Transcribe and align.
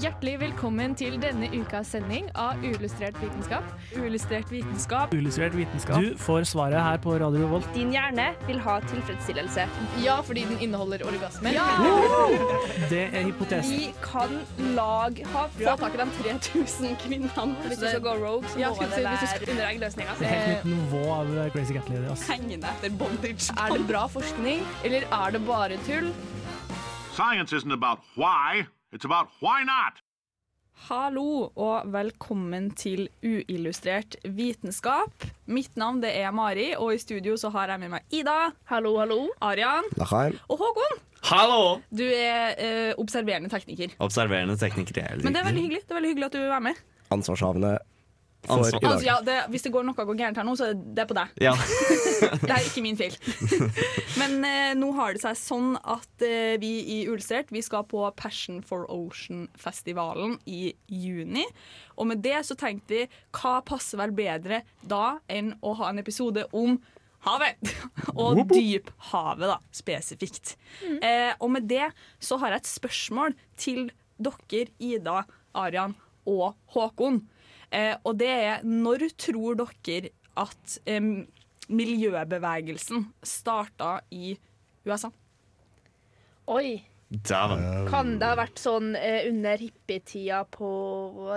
Hjertelig 0.00 0.38
velkommen 0.40 0.94
til 0.96 1.18
denne 1.20 1.44
ukas 1.52 1.90
sending 1.92 2.30
av 2.38 2.62
Uillustrert 2.64 3.18
vitenskap. 3.20 3.66
Uillustrert 3.92 4.48
vitenskap. 4.48 5.12
Uillustrert 5.12 5.52
vitenskap. 5.58 6.00
Du 6.00 6.14
får 6.16 6.46
svaret 6.48 6.80
her 6.80 6.96
på 7.04 7.18
Radio 7.20 7.50
Volt. 7.50 7.68
Din 7.74 7.92
hjerne 7.92 8.30
vil 8.46 8.62
ha 8.64 8.78
tilfredsstillelse. 8.86 9.66
Ja, 10.00 10.14
fordi 10.24 10.46
den 10.48 10.64
inneholder 10.64 11.04
orgasmer. 11.04 11.58
Det 12.88 13.02
er 13.10 13.28
hypotesen. 13.28 13.76
Vi 13.76 13.92
kan 14.00 14.32
lag 14.78 15.20
ha 15.34 15.44
fått 15.58 15.84
tak 15.84 15.92
i 15.92 16.00
de 16.00 16.08
3000 16.22 16.96
kvinnene. 17.04 17.46
Hvis 17.66 17.84
du 17.84 17.86
skal 17.90 18.00
gå 18.08 18.16
rogue, 18.24 18.48
så 18.48 18.56
må 18.56 18.72
skulle 18.80 18.96
det 18.96 19.04
være 19.04 19.52
under 19.52 19.68
eggløsninga. 19.68 20.18
Det 20.24 20.32
er 20.32 20.42
helt 20.48 20.64
nytt 20.64 20.80
nivå 20.80 21.04
av 21.18 21.36
Crazy 21.52 21.76
Cat 21.76 21.92
Lady. 21.92 22.08
ass. 22.08 22.24
Hengende 22.30 22.72
etter 22.72 22.96
bondage. 23.04 23.52
Er 23.52 23.76
det 23.76 23.86
bra 23.92 24.08
forskning, 24.08 24.64
eller 24.80 25.04
er 25.12 25.36
det 25.36 25.46
bare 25.46 25.80
tull? 25.84 26.12
Science 27.12 27.52
isn't 27.52 27.72
about 27.72 27.98
why, 28.16 28.64
it's 28.92 29.04
about 29.04 29.28
why 29.40 29.62
not. 29.64 30.00
Hallo 30.88 31.50
og 31.60 31.90
velkommen 31.92 32.70
til 32.78 33.08
Uillustrert 33.22 34.16
vitenskap. 34.24 35.26
Mitt 35.46 35.76
navn 35.76 36.00
det 36.00 36.14
er 36.16 36.32
Mari, 36.32 36.70
og 36.78 36.94
i 36.94 36.98
studio 37.02 37.36
så 37.36 37.50
har 37.52 37.68
jeg 37.74 37.82
med 37.82 37.92
meg 37.98 38.16
Ida, 38.16 38.52
Hallo, 38.70 38.94
hallo. 38.98 39.26
Arian 39.44 39.84
Lachaim. 40.00 40.38
og 40.48 40.62
Håkon. 40.62 40.96
Hallo! 41.28 41.80
Du 41.92 42.06
er 42.06 42.54
eh, 42.56 42.94
observerende 42.98 43.50
tekniker. 43.52 43.92
Observerende 44.00 44.56
tekniker. 44.56 45.02
er 45.02 45.20
Men 45.20 45.34
det 45.34 45.42
er 45.42 45.50
veldig 45.50 45.66
hyggelig 45.66 45.82
det 45.84 45.90
er 45.92 45.98
veldig 46.00 46.12
hyggelig 46.14 46.30
at 46.30 46.38
du 46.38 46.40
er 46.46 46.64
med. 46.64 46.80
Ansvarshavende 47.12 47.74
for 48.46 48.66
i 48.68 48.72
dag. 48.72 48.86
Altså, 48.90 49.06
ja, 49.06 49.16
det, 49.24 49.36
hvis 49.52 49.64
det 49.66 49.72
går 49.74 49.84
noe 49.86 50.06
går 50.08 50.18
gærent 50.18 50.40
her 50.40 50.46
nå, 50.46 50.54
så 50.58 50.70
er 50.70 50.78
det 50.78 51.06
på 51.10 51.16
deg. 51.16 51.34
Ja. 51.42 51.54
Det 52.20 52.52
er 52.52 52.66
ikke 52.66 52.82
min 52.84 52.98
feil. 52.98 53.14
Men 54.20 54.42
eh, 54.44 54.72
nå 54.76 54.90
har 54.96 55.14
det 55.16 55.22
seg 55.22 55.38
sånn 55.40 55.74
at 55.78 56.24
eh, 56.26 56.58
vi 56.60 56.72
i 56.96 56.98
Ulstert 57.08 57.52
vi 57.54 57.62
skal 57.64 57.86
på 57.88 58.02
Passion 58.18 58.60
for 58.66 58.84
Ocean-festivalen 58.92 60.36
i 60.50 60.74
juni. 60.92 61.46
Og 61.96 62.10
med 62.10 62.20
det 62.24 62.42
så 62.48 62.56
tenkte 62.60 62.96
vi 62.96 63.06
hva 63.38 63.60
passer 63.66 64.00
vel 64.00 64.12
bedre 64.16 64.62
da 64.84 65.20
enn 65.32 65.54
å 65.64 65.74
ha 65.80 65.90
en 65.90 66.02
episode 66.02 66.44
om 66.56 66.76
havet. 67.26 67.72
Og 68.20 68.42
dyphavet, 68.50 69.48
da, 69.48 69.58
spesifikt. 69.74 70.54
Eh, 71.00 71.32
og 71.38 71.50
med 71.56 71.68
det 71.70 71.90
så 72.22 72.40
har 72.40 72.54
jeg 72.54 72.64
et 72.64 72.70
spørsmål 72.74 73.36
til 73.60 73.90
dere, 74.20 74.68
Ida, 74.80 75.22
Arian 75.56 75.96
og 76.28 76.56
Håkon. 76.74 77.22
Eh, 77.70 77.94
og 78.04 78.18
det 78.18 78.30
er 78.30 78.64
når 78.66 79.06
tror 79.20 79.58
dere 79.60 80.10
at 80.40 80.78
miljøbevegelsen 81.70 83.04
starta 83.22 83.98
i 84.10 84.34
USA? 84.88 85.10
Oi. 86.50 86.80
Damn. 87.10 87.88
Kan 87.90 88.18
det 88.20 88.28
ha 88.28 88.36
vært 88.38 88.60
sånn 88.62 88.92
eh, 88.94 89.24
under 89.26 89.58
hippietida 89.58 90.44
på 90.46 90.68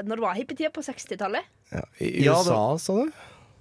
Når 0.06 0.22
var 0.22 0.36
hippietida? 0.38 0.70
På 0.74 0.84
60-tallet? 0.86 1.48
Ja, 1.74 1.82
I 1.98 2.12
Ja, 2.28 2.36
USA, 2.38 2.60
sa 2.78 2.98
du? 3.00 3.10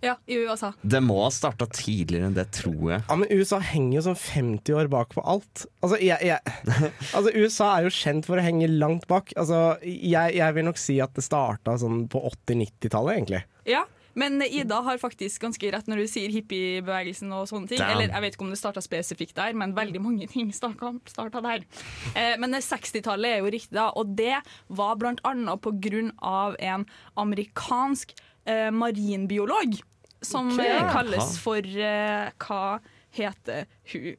Ja, 0.02 0.16
i 0.26 0.40
USA. 0.42 0.72
Det 0.82 0.98
må 1.04 1.20
ha 1.22 1.30
starta 1.30 1.68
tidligere 1.70 2.26
enn 2.26 2.34
det, 2.34 2.48
tror 2.56 2.90
jeg. 2.90 3.04
Ja, 3.06 3.16
men 3.20 3.30
USA 3.30 3.60
henger 3.62 4.00
jo 4.00 4.04
sånn 4.08 4.18
50 4.18 4.78
år 4.80 4.90
bak 4.90 5.14
på 5.14 5.22
alt. 5.22 5.64
Altså, 5.78 6.00
jeg, 6.02 6.18
jeg, 6.26 6.54
altså 7.16 7.30
USA 7.36 7.68
er 7.76 7.86
jo 7.86 7.94
kjent 7.94 8.26
for 8.26 8.40
å 8.40 8.44
henge 8.44 8.66
langt 8.70 9.06
bak. 9.10 9.30
Altså, 9.38 9.78
jeg, 9.86 10.36
jeg 10.40 10.58
vil 10.58 10.66
nok 10.66 10.80
si 10.82 10.98
at 11.04 11.14
det 11.14 11.22
starta 11.26 11.76
sånn 11.78 12.08
på 12.10 12.22
80-90-tallet, 12.32 13.20
egentlig. 13.20 13.44
Ja, 13.68 13.84
men 14.18 14.42
Ida 14.42 14.80
har 14.84 14.98
faktisk 15.00 15.46
ganske 15.46 15.70
rett 15.72 15.86
når 15.88 16.02
du 16.02 16.10
sier 16.10 16.32
hippiebevegelsen 16.34 17.30
og 17.32 17.46
sånne 17.48 17.70
ting. 17.70 17.80
Damn. 17.80 17.94
Eller 17.94 18.12
jeg 18.12 18.24
vet 18.24 18.36
ikke 18.36 18.46
om 18.46 18.52
det 18.52 18.60
starta 18.60 18.82
spesifikt 18.84 19.38
der, 19.38 19.54
men 19.56 19.76
veldig 19.76 20.02
mange 20.04 20.28
ting 20.32 20.50
starta 20.52 21.44
der. 21.46 21.64
Eh, 22.12 22.34
men 22.42 22.58
60-tallet 22.58 23.38
er 23.38 23.40
jo 23.40 23.54
riktig, 23.54 23.76
da. 23.78 23.88
Og 23.96 24.12
det 24.18 24.42
var 24.68 24.98
blant 25.00 25.22
annet 25.28 25.62
på 25.64 25.72
grunn 25.86 26.12
av 26.18 26.58
en 26.60 26.84
amerikansk 27.22 28.12
eh, 28.44 28.68
marinbiolog. 28.74 29.80
Som 30.22 30.52
Ok. 30.54 30.64
eh, 30.64 30.90
kalles 30.92 31.38
for 31.42 31.58
uh, 31.58 32.30
Hva 32.38 32.78
heter 33.12 33.66
hun? 33.92 34.16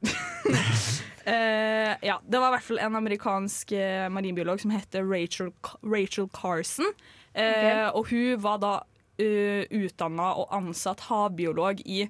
uh, 1.28 1.94
ja, 2.10 2.18
det 2.22 2.40
var 2.40 2.50
i 2.52 2.56
hvert 2.58 2.68
fall 2.68 2.82
en 2.84 2.98
amerikansk 3.00 3.72
uh, 3.78 4.08
marinbiolog 4.14 4.60
som 4.62 4.74
heter 4.76 5.06
Rachel, 5.08 5.54
Rachel 5.82 6.28
Carson. 6.36 6.92
Okay. 7.34 7.88
Og 7.98 8.12
hun 8.12 8.36
var 8.44 8.60
da 8.62 8.74
uh, 8.84 9.64
utdanna 9.74 10.34
og 10.38 10.52
ansatt 10.54 11.08
havbiolog 11.08 11.82
i 11.86 12.04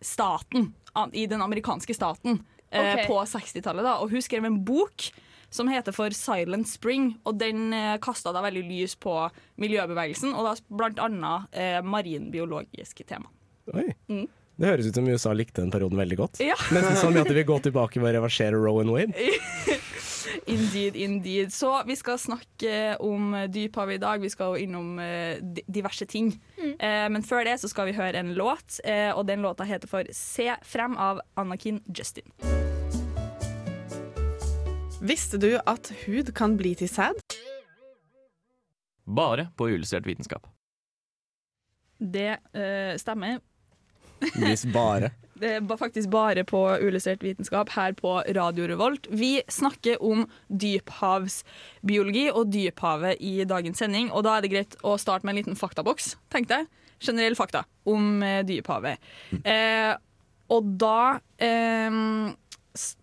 staten, 0.00 0.70
an, 0.96 1.10
i 1.12 1.26
den 1.28 1.42
amerikanske 1.44 1.92
staten, 1.94 2.38
eh, 2.70 2.80
Ok. 2.80 3.02
på 3.10 3.18
60-tallet. 3.28 3.84
da. 3.84 3.98
Og 4.00 4.10
hun 4.14 4.22
skrev 4.24 4.46
en 4.48 4.62
bok 4.64 5.10
som 5.52 5.68
heter 5.68 5.92
for 5.92 6.14
Silent 6.14 6.68
Spring, 6.70 7.18
og 7.26 7.36
den 7.42 7.72
eh, 7.76 7.98
kasta 8.00 8.32
da 8.32 8.40
veldig 8.40 8.62
lys 8.64 8.94
på 8.96 9.12
miljøbevegelsen, 9.60 10.32
og 10.32 10.46
da 10.46 10.54
blant 10.70 10.98
annet 11.02 11.52
eh, 11.52 11.82
marinbiologiske 11.84 13.04
tema. 13.04 13.28
Oi. 13.74 13.88
Mm. 14.10 14.26
Det 14.60 14.68
høres 14.68 14.90
ut 14.90 14.98
som 14.98 15.06
USA 15.08 15.32
likte 15.32 15.62
den 15.62 15.70
perioden 15.72 16.00
veldig 16.00 16.18
godt. 16.20 16.40
Ja. 16.44 16.56
Nesten 16.74 16.98
sånn 17.00 17.16
at 17.16 17.30
de 17.30 17.36
vil 17.38 17.46
gå 17.48 17.56
tilbake 17.64 18.00
og 18.02 18.10
reversere 18.12 18.58
Rowan 18.60 18.92
Wade. 18.92 19.14
Indeed, 20.50 20.96
indeed. 20.96 21.52
Så 21.52 21.70
vi 21.86 21.96
skal 21.96 22.18
snakke 22.18 22.96
om 23.00 23.32
dyphavet 23.48 23.96
i 23.96 24.02
dag. 24.02 24.20
Vi 24.20 24.30
skal 24.30 24.52
jo 24.52 24.66
innom 24.66 24.98
eh, 25.02 25.40
diverse 25.66 26.06
ting. 26.06 26.32
Eh, 26.60 27.06
men 27.12 27.24
før 27.26 27.44
det 27.48 27.56
så 27.62 27.70
skal 27.70 27.88
vi 27.88 27.96
høre 27.96 28.20
en 28.20 28.34
låt, 28.36 28.80
eh, 28.84 29.10
og 29.14 29.26
den 29.30 29.42
låta 29.44 29.64
heter 29.68 29.90
for 29.90 30.08
Se 30.16 30.50
frem 30.66 30.96
av 31.00 31.22
Anakin 31.40 31.80
Justin. 31.88 32.28
Visste 35.00 35.40
du 35.40 35.54
at 35.64 35.92
hud 36.04 36.34
kan 36.36 36.58
bli 36.60 36.74
til 36.76 36.90
sæd? 36.92 37.20
Bare 39.08 39.48
på 39.56 39.70
Uillustrert 39.70 40.06
vitenskap. 40.06 40.44
Det 42.00 42.36
eh, 42.56 42.96
stemmer. 43.00 43.40
Hvis 44.20 44.66
bare. 44.72 45.12
Det 45.40 45.54
er 45.56 45.78
faktisk 45.80 46.10
bare 46.12 46.44
på 46.44 46.58
Uillustrert 46.82 47.22
vitenskap 47.24 47.70
her 47.72 47.94
på 47.96 48.18
Radio 48.36 48.66
Revolt. 48.68 49.08
Vi 49.08 49.38
snakker 49.48 50.02
om 50.04 50.26
dyphavsbiologi 50.52 52.26
og 52.28 52.50
dyphavet 52.52 53.22
i 53.24 53.46
dagens 53.48 53.80
sending. 53.80 54.10
Og 54.12 54.26
da 54.26 54.36
er 54.36 54.44
det 54.44 54.52
greit 54.52 54.76
å 54.84 54.98
starte 55.00 55.24
med 55.24 55.34
en 55.34 55.40
liten 55.40 55.56
faktaboks, 55.56 56.12
tenkte 56.32 56.60
jeg. 56.60 56.70
Generell 57.00 57.38
fakta 57.38 57.64
om 57.88 58.20
eh, 58.20 58.42
dyphavet. 58.44 59.00
Eh, 59.40 59.94
og 60.52 60.72
da 60.82 61.16
eh, 61.40 62.00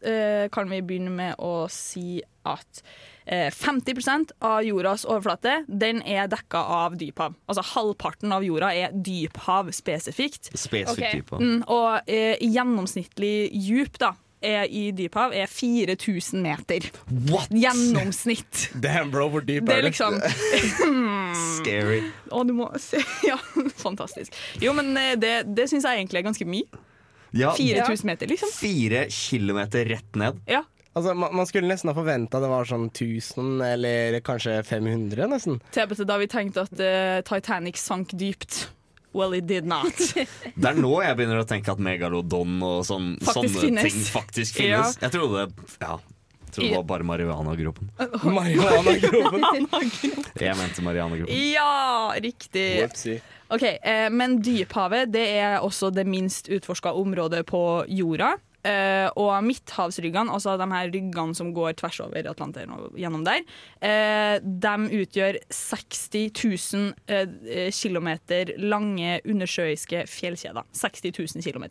eh, 0.06 0.45
kan 0.53 0.69
vi 0.69 0.83
begynne 0.85 1.13
med 1.17 1.41
å 1.41 1.66
si 1.73 2.19
at 2.45 2.83
50% 3.27 4.31
av 4.47 4.61
jordas 4.63 5.03
overflate 5.03 5.57
den 5.67 5.99
er 6.07 6.29
dekka 6.31 6.61
av 6.77 6.95
dyphav. 6.99 7.35
Altså 7.49 7.65
halvparten 7.73 8.31
av 8.31 8.45
jorda 8.47 8.69
er 8.71 8.93
dyphav 8.93 9.73
spesifikt. 9.75 10.51
Spesifikt 10.53 10.93
okay. 10.95 11.19
dyphav. 11.19 11.43
Mm, 11.43 11.59
og 11.67 12.07
eh, 12.07 12.39
gjennomsnittlig 12.39 13.49
djup 13.51 13.99
da, 13.99 14.13
er 14.41 14.67
i 14.69 14.91
dyphav 14.95 15.33
er 15.35 15.49
4000 15.49 16.41
meter. 16.43 16.88
What?! 17.29 17.49
Gjennomsnitt. 17.51 18.69
Damn, 18.83 19.11
bro, 19.11 19.27
hvor 19.33 19.45
dyp 19.45 19.65
Det 19.65 19.73
er 19.73 19.79
er 19.79 19.88
det? 19.88 19.91
liksom 19.91 20.19
Scary. 21.57 22.01
Å, 22.29 22.44
du 22.47 22.53
må 22.57 22.69
se 22.81 23.01
Ja, 23.29 23.39
fantastisk. 23.81 24.35
Jo, 24.61 24.75
men 24.77 24.94
eh, 24.97 25.15
det, 25.19 25.33
det 25.57 25.67
syns 25.71 25.88
jeg 25.88 26.03
egentlig 26.03 26.21
er 26.21 26.29
ganske 26.29 26.47
mye. 26.47 26.83
Ja, 27.35 27.51
4000 27.57 28.07
meter, 28.07 28.29
liksom. 28.31 28.51
fire 28.55 29.07
kilometer 29.11 29.89
rett 29.89 30.15
ned. 30.17 30.39
Ja. 30.47 30.63
Altså, 30.97 31.13
man, 31.13 31.35
man 31.37 31.45
skulle 31.49 31.69
nesten 31.69 31.91
ha 31.91 31.95
forventa 31.97 32.39
det 32.41 32.49
var 32.49 32.65
sånn 32.65 32.87
1000 32.89 33.61
eller 33.67 34.17
kanskje 34.25 34.55
500, 34.65 35.27
nesten. 35.29 35.59
TBT 35.75 36.07
da 36.09 36.17
vi 36.17 36.27
tenkte 36.31 36.63
at 36.65 36.81
uh, 36.81 37.19
Titanic 37.27 37.77
sank 37.77 38.15
dypt. 38.17 38.63
Well, 39.13 39.33
it 39.37 39.47
did 39.47 39.65
not. 39.65 39.93
Det 40.57 40.67
er 40.69 40.77
nå 40.77 40.91
jeg 41.01 41.17
begynner 41.17 41.41
å 41.41 41.47
tenke 41.47 41.73
at 41.73 41.79
megalodon 41.81 42.59
og 42.65 42.83
sånn, 42.85 43.15
sånne 43.23 43.49
finnes. 43.53 43.87
ting 43.87 44.03
faktisk 44.09 44.59
finnes. 44.59 44.97
Jeg 45.01 45.13
trodde 45.15 45.47
ja, 45.81 45.95
jeg 45.97 46.51
trodde 46.51 46.67
det 46.67 46.75
var 46.75 46.85
bare 46.89 47.07
marihuanagropen. 47.11 47.89
Marihuana-gropen. 48.25 49.47
Jeg 50.41 50.59
mente 50.59 50.85
marihuanagropen. 50.85 51.33
ja, 51.53 52.13
riktig. 52.21 52.67
Whoopsie. 52.81 53.21
Ok, 53.53 53.63
eh, 53.63 54.09
Men 54.11 54.41
dyphavet 54.43 55.13
det 55.13 55.25
er 55.39 55.61
også 55.63 55.89
det 55.95 56.05
minst 56.09 56.50
utforska 56.51 56.91
området 56.97 57.45
på 57.47 57.61
jorda. 57.88 58.35
Eh, 58.65 59.07
og 59.15 59.31
midthavsryggene, 59.45 60.33
altså 60.33 60.57
de 60.59 60.65
her 60.71 60.89
ryggene 60.92 61.36
som 61.38 61.54
går 61.56 61.75
tvers 61.80 62.00
over 62.04 62.25
Atlanteren 62.27 62.74
og 62.74 62.98
gjennom 63.00 63.24
der, 63.24 63.45
uh, 63.80 64.38
de 64.44 64.74
utgjør 64.98 65.38
60 65.54 66.33
000 66.74 66.89
uh, 67.07 67.69
km 67.71 68.09
lange 68.65 69.19
undersjøiske 69.24 70.04
fjellkjeder. 70.12 70.65
60 70.74 71.13
000 71.38 71.45
km. 71.45 71.68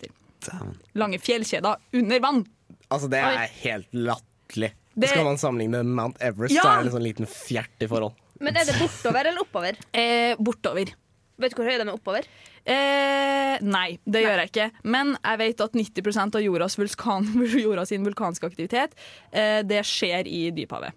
Lange 0.96 1.18
fjellkjeder 1.20 1.76
under 2.00 2.22
vann. 2.22 2.44
Altså, 2.88 3.10
det 3.10 3.20
er 3.20 3.50
helt 3.64 3.92
latterlig. 3.92 4.72
Det- 4.96 5.10
Skal 5.10 5.24
man 5.26 5.36
sammenligne 5.36 5.82
Mount 5.84 6.16
Everest, 6.22 6.54
Ja. 6.54 6.62
så 6.62 6.68
er 6.68 6.84
det 6.84 6.86
en 6.92 6.98
sånn 7.00 7.08
liten 7.08 7.26
fjert 7.26 7.82
i 7.82 7.86
forhold. 7.90 8.14
Men 8.40 8.56
er 8.56 8.64
det 8.64 8.78
bortover 8.78 9.26
eller 9.26 9.40
oppover? 9.42 9.76
Eh, 9.92 10.36
bortover. 10.38 10.94
Vet 11.38 11.52
du 11.52 11.58
hvor 11.60 11.68
høy 11.68 11.76
de 11.76 11.84
er 11.84 11.92
oppover? 11.92 12.26
Eh, 12.64 13.56
nei, 13.62 13.98
det 14.08 14.22
gjør 14.24 14.40
jeg 14.42 14.50
ikke. 14.50 14.68
Men 14.88 15.14
jeg 15.20 15.40
vet 15.42 15.60
at 15.66 15.76
90% 15.76 16.38
av 16.38 16.44
jordas, 16.44 16.76
vulkan, 16.80 17.28
jordas 17.66 17.92
sin 17.92 18.06
vulkanske 18.06 18.48
aktivitet 18.48 18.96
eh, 19.30 19.60
Det 19.66 19.82
skjer 19.86 20.26
i 20.30 20.46
dyphavet. 20.56 20.96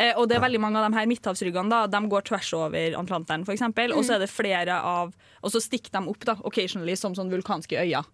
Eh, 0.00 0.14
og 0.16 0.28
det 0.30 0.38
er 0.38 0.44
veldig 0.46 0.60
mange 0.62 0.80
av 0.80 0.86
de 0.88 0.96
her 0.96 1.08
midthavsryggene 1.10 1.68
da, 1.72 1.82
de 1.90 2.00
går 2.12 2.24
tvers 2.30 2.52
over 2.56 2.96
Atlanteren, 3.02 3.44
for 3.44 3.52
eksempel. 3.56 3.92
Og 3.96 4.06
så 4.06 4.16
er 4.16 4.22
det 4.24 4.30
flere 4.32 4.78
av 4.78 5.10
Og 5.42 5.52
så 5.52 5.60
stikker 5.60 5.92
de 5.98 6.04
opp 6.12 6.24
da, 6.28 6.38
occasionally 6.46 6.94
som 6.96 7.16
sånn 7.18 7.32
vulkanske 7.32 7.82
øyer. 7.82 8.06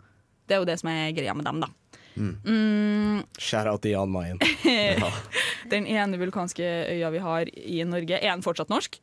Det 0.46 0.56
er 0.56 0.62
jo 0.62 0.68
det 0.68 0.78
som 0.80 0.90
er 0.90 1.12
greia 1.14 1.34
med 1.34 1.46
dem, 1.46 1.60
da. 1.62 1.70
Mm, 2.16 3.20
Shout 3.38 3.68
out 3.68 3.82
til 3.84 3.92
Jan 3.92 4.08
Mayen. 4.08 4.38
den 5.72 5.86
ene 5.90 6.18
vulkanske 6.20 6.64
øya 6.94 7.10
vi 7.12 7.20
har 7.20 7.50
i 7.52 7.82
Norge, 7.84 8.16
er 8.22 8.32
den 8.32 8.44
fortsatt 8.46 8.72
norsk? 8.72 8.96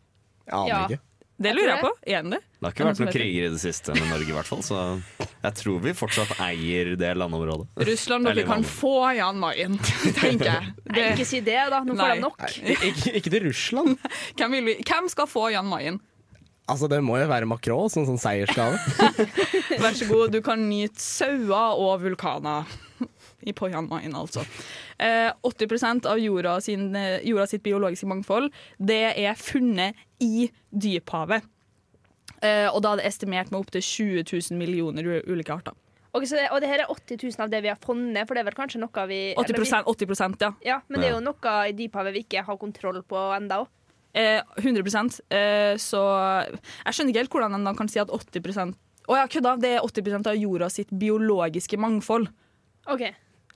Aner 0.50 0.70
Ja. 0.72 0.80
ikke. 0.88 1.00
Det 1.42 1.52
lurer 1.56 1.72
jeg 1.74 1.82
på. 1.82 1.90
Igjen 2.06 2.30
det? 2.36 2.40
Det 2.46 2.62
har 2.68 2.74
ikke 2.76 2.86
vært 2.88 3.00
noen 3.02 3.14
kriger 3.16 3.48
i 3.48 3.52
det 3.56 3.60
siste 3.64 3.96
med 3.98 4.06
Norge, 4.12 4.30
i 4.30 4.36
hvert 4.36 4.48
fall. 4.48 4.62
Så 4.64 4.78
jeg 5.18 5.58
tror 5.60 5.82
vi 5.84 5.94
fortsatt 5.98 6.36
eier 6.46 6.94
det 7.00 7.12
landområdet. 7.18 7.66
Russland, 7.90 8.30
dere 8.30 8.46
kan 8.48 8.64
få 8.68 8.94
Jan 9.18 9.42
Mayen, 9.42 9.80
tenker 10.22 10.48
jeg. 10.52 10.74
Nei, 10.94 11.10
ikke 11.16 11.28
si 11.28 11.42
det, 11.44 11.58
da. 11.74 11.82
Nå 11.88 11.98
får 11.98 12.14
de 12.16 12.24
nok. 12.24 12.40
Nei, 12.68 12.78
ikke, 12.92 13.16
ikke 13.20 13.34
til 13.34 13.48
Russland. 13.50 13.98
hvem, 14.40 14.58
vil 14.60 14.70
vi, 14.70 14.78
hvem 14.86 15.10
skal 15.12 15.30
få 15.32 15.50
Jan 15.56 15.68
Mayen? 15.72 16.00
Altså, 16.70 16.88
Det 16.88 17.02
må 17.04 17.18
jo 17.20 17.28
være 17.28 17.50
Macron 17.50 17.92
som 17.92 18.06
sånn 18.08 18.22
seiersgave. 18.22 18.78
Vær 19.84 19.98
så 20.00 20.08
god, 20.08 20.32
du 20.32 20.40
kan 20.46 20.62
nyte 20.70 21.02
sauer 21.02 21.76
og 21.82 21.98
vulkaner. 22.06 22.70
I 23.44 23.52
på 23.52 23.68
Jan 23.68 23.90
Mayen, 23.92 24.14
altså. 24.16 24.46
Eh, 24.96 25.28
80% 25.44 26.06
av 26.08 26.22
jorda, 26.22 26.54
sin, 26.64 26.94
eh, 26.96 27.18
jorda 27.28 27.50
sitt 27.52 27.64
biologiske 27.66 28.08
mangfold 28.08 28.54
det 28.80 29.02
er 29.20 29.36
funnet 29.36 30.00
i 30.24 30.48
dyphavet. 30.72 31.46
Eh, 32.44 32.68
og 32.70 32.82
da 32.84 32.94
er 32.94 33.02
det 33.02 33.08
estimert 33.12 33.52
med 33.52 33.62
opptil 33.62 33.84
20 33.84 34.26
000 34.28 34.60
millioner 34.60 35.08
ulike 35.28 35.54
arter. 35.56 35.76
Ok, 36.14 36.28
så 36.30 36.38
det, 36.38 36.50
og 36.54 36.60
det 36.62 36.70
her 36.70 36.84
er 36.84 36.92
80 36.94 37.24
000 37.24 37.42
av 37.42 37.50
det 37.50 37.64
vi 37.66 37.72
har 37.72 37.80
funnet, 37.82 38.28
for 38.30 38.38
det 38.38 38.44
er 38.44 38.48
vel 38.52 38.58
kanskje 38.58 38.82
noe 38.84 39.06
vi 39.10 39.22
eller 39.34 39.56
80%, 39.58 39.88
80 39.90 40.44
ja. 40.44 40.52
Ja, 40.62 40.76
Men 40.88 41.02
det 41.02 41.08
er 41.10 41.16
jo 41.16 41.24
noe 41.26 41.54
i 41.66 41.74
dyphavet 41.74 42.14
vi 42.14 42.22
ikke 42.28 42.44
har 42.46 42.60
kontroll 42.62 43.00
på 43.02 43.24
ennå. 43.34 43.64
Eh, 44.14 44.44
100 44.62 44.84
eh, 45.34 45.74
Så 45.82 46.00
jeg 46.06 46.94
skjønner 46.94 47.10
ikke 47.10 47.24
helt 47.24 47.34
hvordan 47.34 47.58
en 47.58 47.74
kan 47.80 47.90
si 47.90 47.98
at 47.98 48.14
80 48.14 48.76
Å 49.10 49.18
ja, 49.18 49.26
kødda! 49.26 49.56
Det 49.58 49.72
er 49.74 49.82
80% 49.82 50.30
av 50.30 50.38
jorda 50.38 50.70
sitt 50.70 50.94
biologiske 50.94 51.80
mangfold. 51.82 52.30
OK. 52.94 53.08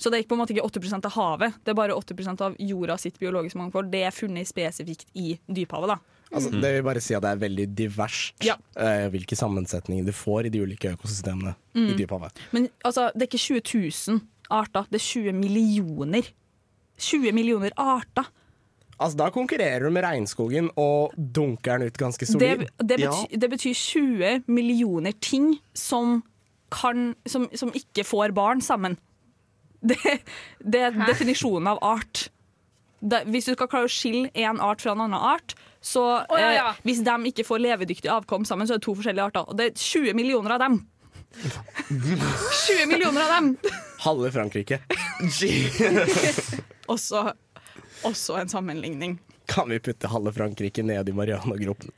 Så 0.01 0.09
det 0.09 0.17
er 0.17 0.25
ikke 0.25 0.33
på 0.33 0.37
en 0.37 0.41
måte 0.41 0.55
ikke 0.55 0.65
80 0.65 0.97
av 0.97 1.13
havet, 1.13 1.61
det 1.61 1.71
er 1.73 1.77
bare 1.77 1.93
80% 1.93 2.41
av 2.45 2.57
jorda 2.57 2.97
sitt 3.01 3.21
biologiske 3.21 3.61
mangfold. 3.61 3.93
Det 3.93 4.01
er 4.09 4.13
funnet 4.13 4.49
spesifikt 4.49 5.05
i 5.13 5.35
dyphavet. 5.45 5.93
da. 5.93 6.16
Altså, 6.33 6.49
det 6.51 6.73
vil 6.75 6.83
bare 6.83 7.01
si 7.03 7.13
at 7.15 7.23
det 7.23 7.29
er 7.31 7.39
veldig 7.39 7.67
diverst 7.77 8.43
Ja. 8.43 8.55
uh, 8.75 9.07
hvilke 9.13 9.35
sammensetninger 9.39 10.05
du 10.05 10.11
får 10.11 10.47
i 10.49 10.49
de 10.49 10.61
ulike 10.65 10.91
økosystemene 10.97 11.53
i 11.75 11.93
dyphavet. 11.97 12.35
Men 12.51 12.67
altså, 12.83 13.11
det 13.13 13.27
er 13.27 13.29
ikke 13.31 13.61
20 13.61 13.61
000 14.11 14.19
arter, 14.49 14.83
det 14.91 14.99
er 14.99 15.05
20 15.05 15.33
millioner. 15.37 16.27
20 16.97 17.31
millioner 17.31 17.71
arter. 17.77 18.27
Altså, 18.99 19.17
Da 19.17 19.29
konkurrerer 19.29 19.85
du 19.85 19.91
med 19.93 20.03
regnskogen 20.03 20.69
og 20.75 21.13
dunker 21.15 21.77
den 21.77 21.87
ut 21.91 21.97
ganske 21.97 22.25
solid. 22.25 22.65
det, 22.65 22.89
det, 22.89 22.97
betyr, 22.99 23.39
det 23.39 23.49
betyr 23.49 23.73
20 23.73 24.43
millioner 24.47 25.13
ting 25.21 25.59
som, 25.73 26.23
kan, 26.71 27.13
som, 27.29 27.47
som 27.55 27.71
ikke 27.77 28.03
får 28.03 28.33
barn 28.33 28.61
sammen. 28.61 28.97
Det, 29.85 29.97
det 30.65 30.81
er 30.81 30.95
definisjonen 31.05 31.67
av 31.69 31.77
art. 31.85 32.29
Det, 32.99 33.21
hvis 33.29 33.45
du 33.45 33.53
skal 33.53 33.69
klare 33.69 33.87
å 33.87 33.91
skille 33.91 34.31
en 34.33 34.59
art 34.63 34.81
fra 34.81 34.95
en 34.95 35.03
annen 35.05 35.21
art, 35.21 35.53
så 35.83 36.03
oh, 36.17 36.39
ja, 36.39 36.51
ja. 36.55 36.69
Eh, 36.71 36.83
hvis 36.87 37.03
de 37.05 37.15
ikke 37.29 37.45
får 37.45 37.61
levedyktig 37.61 38.09
avkom 38.09 38.45
sammen, 38.47 38.67
så 38.67 38.75
er 38.75 38.81
det 38.81 38.87
to 38.87 38.95
forskjellige 38.97 39.27
arter. 39.29 39.45
Og 39.45 39.59
det 39.59 39.69
er 39.69 39.77
20 39.77 40.17
millioner 40.17 40.57
av 40.57 40.63
dem. 40.65 40.79
20 41.89 42.87
millioner 42.89 43.27
av 43.27 43.35
dem! 43.35 43.51
Halve 44.01 44.31
Frankrike. 44.33 44.81
Også, 46.87 47.19
også 48.07 48.37
en 48.39 48.47
sammenligning. 48.47 49.17
Kan 49.51 49.67
vi 49.67 49.75
putte 49.83 50.07
halve 50.07 50.31
Frankrike 50.31 50.85
ned 50.87 51.09
i 51.09 51.15
Mariana-gropen? 51.15 51.91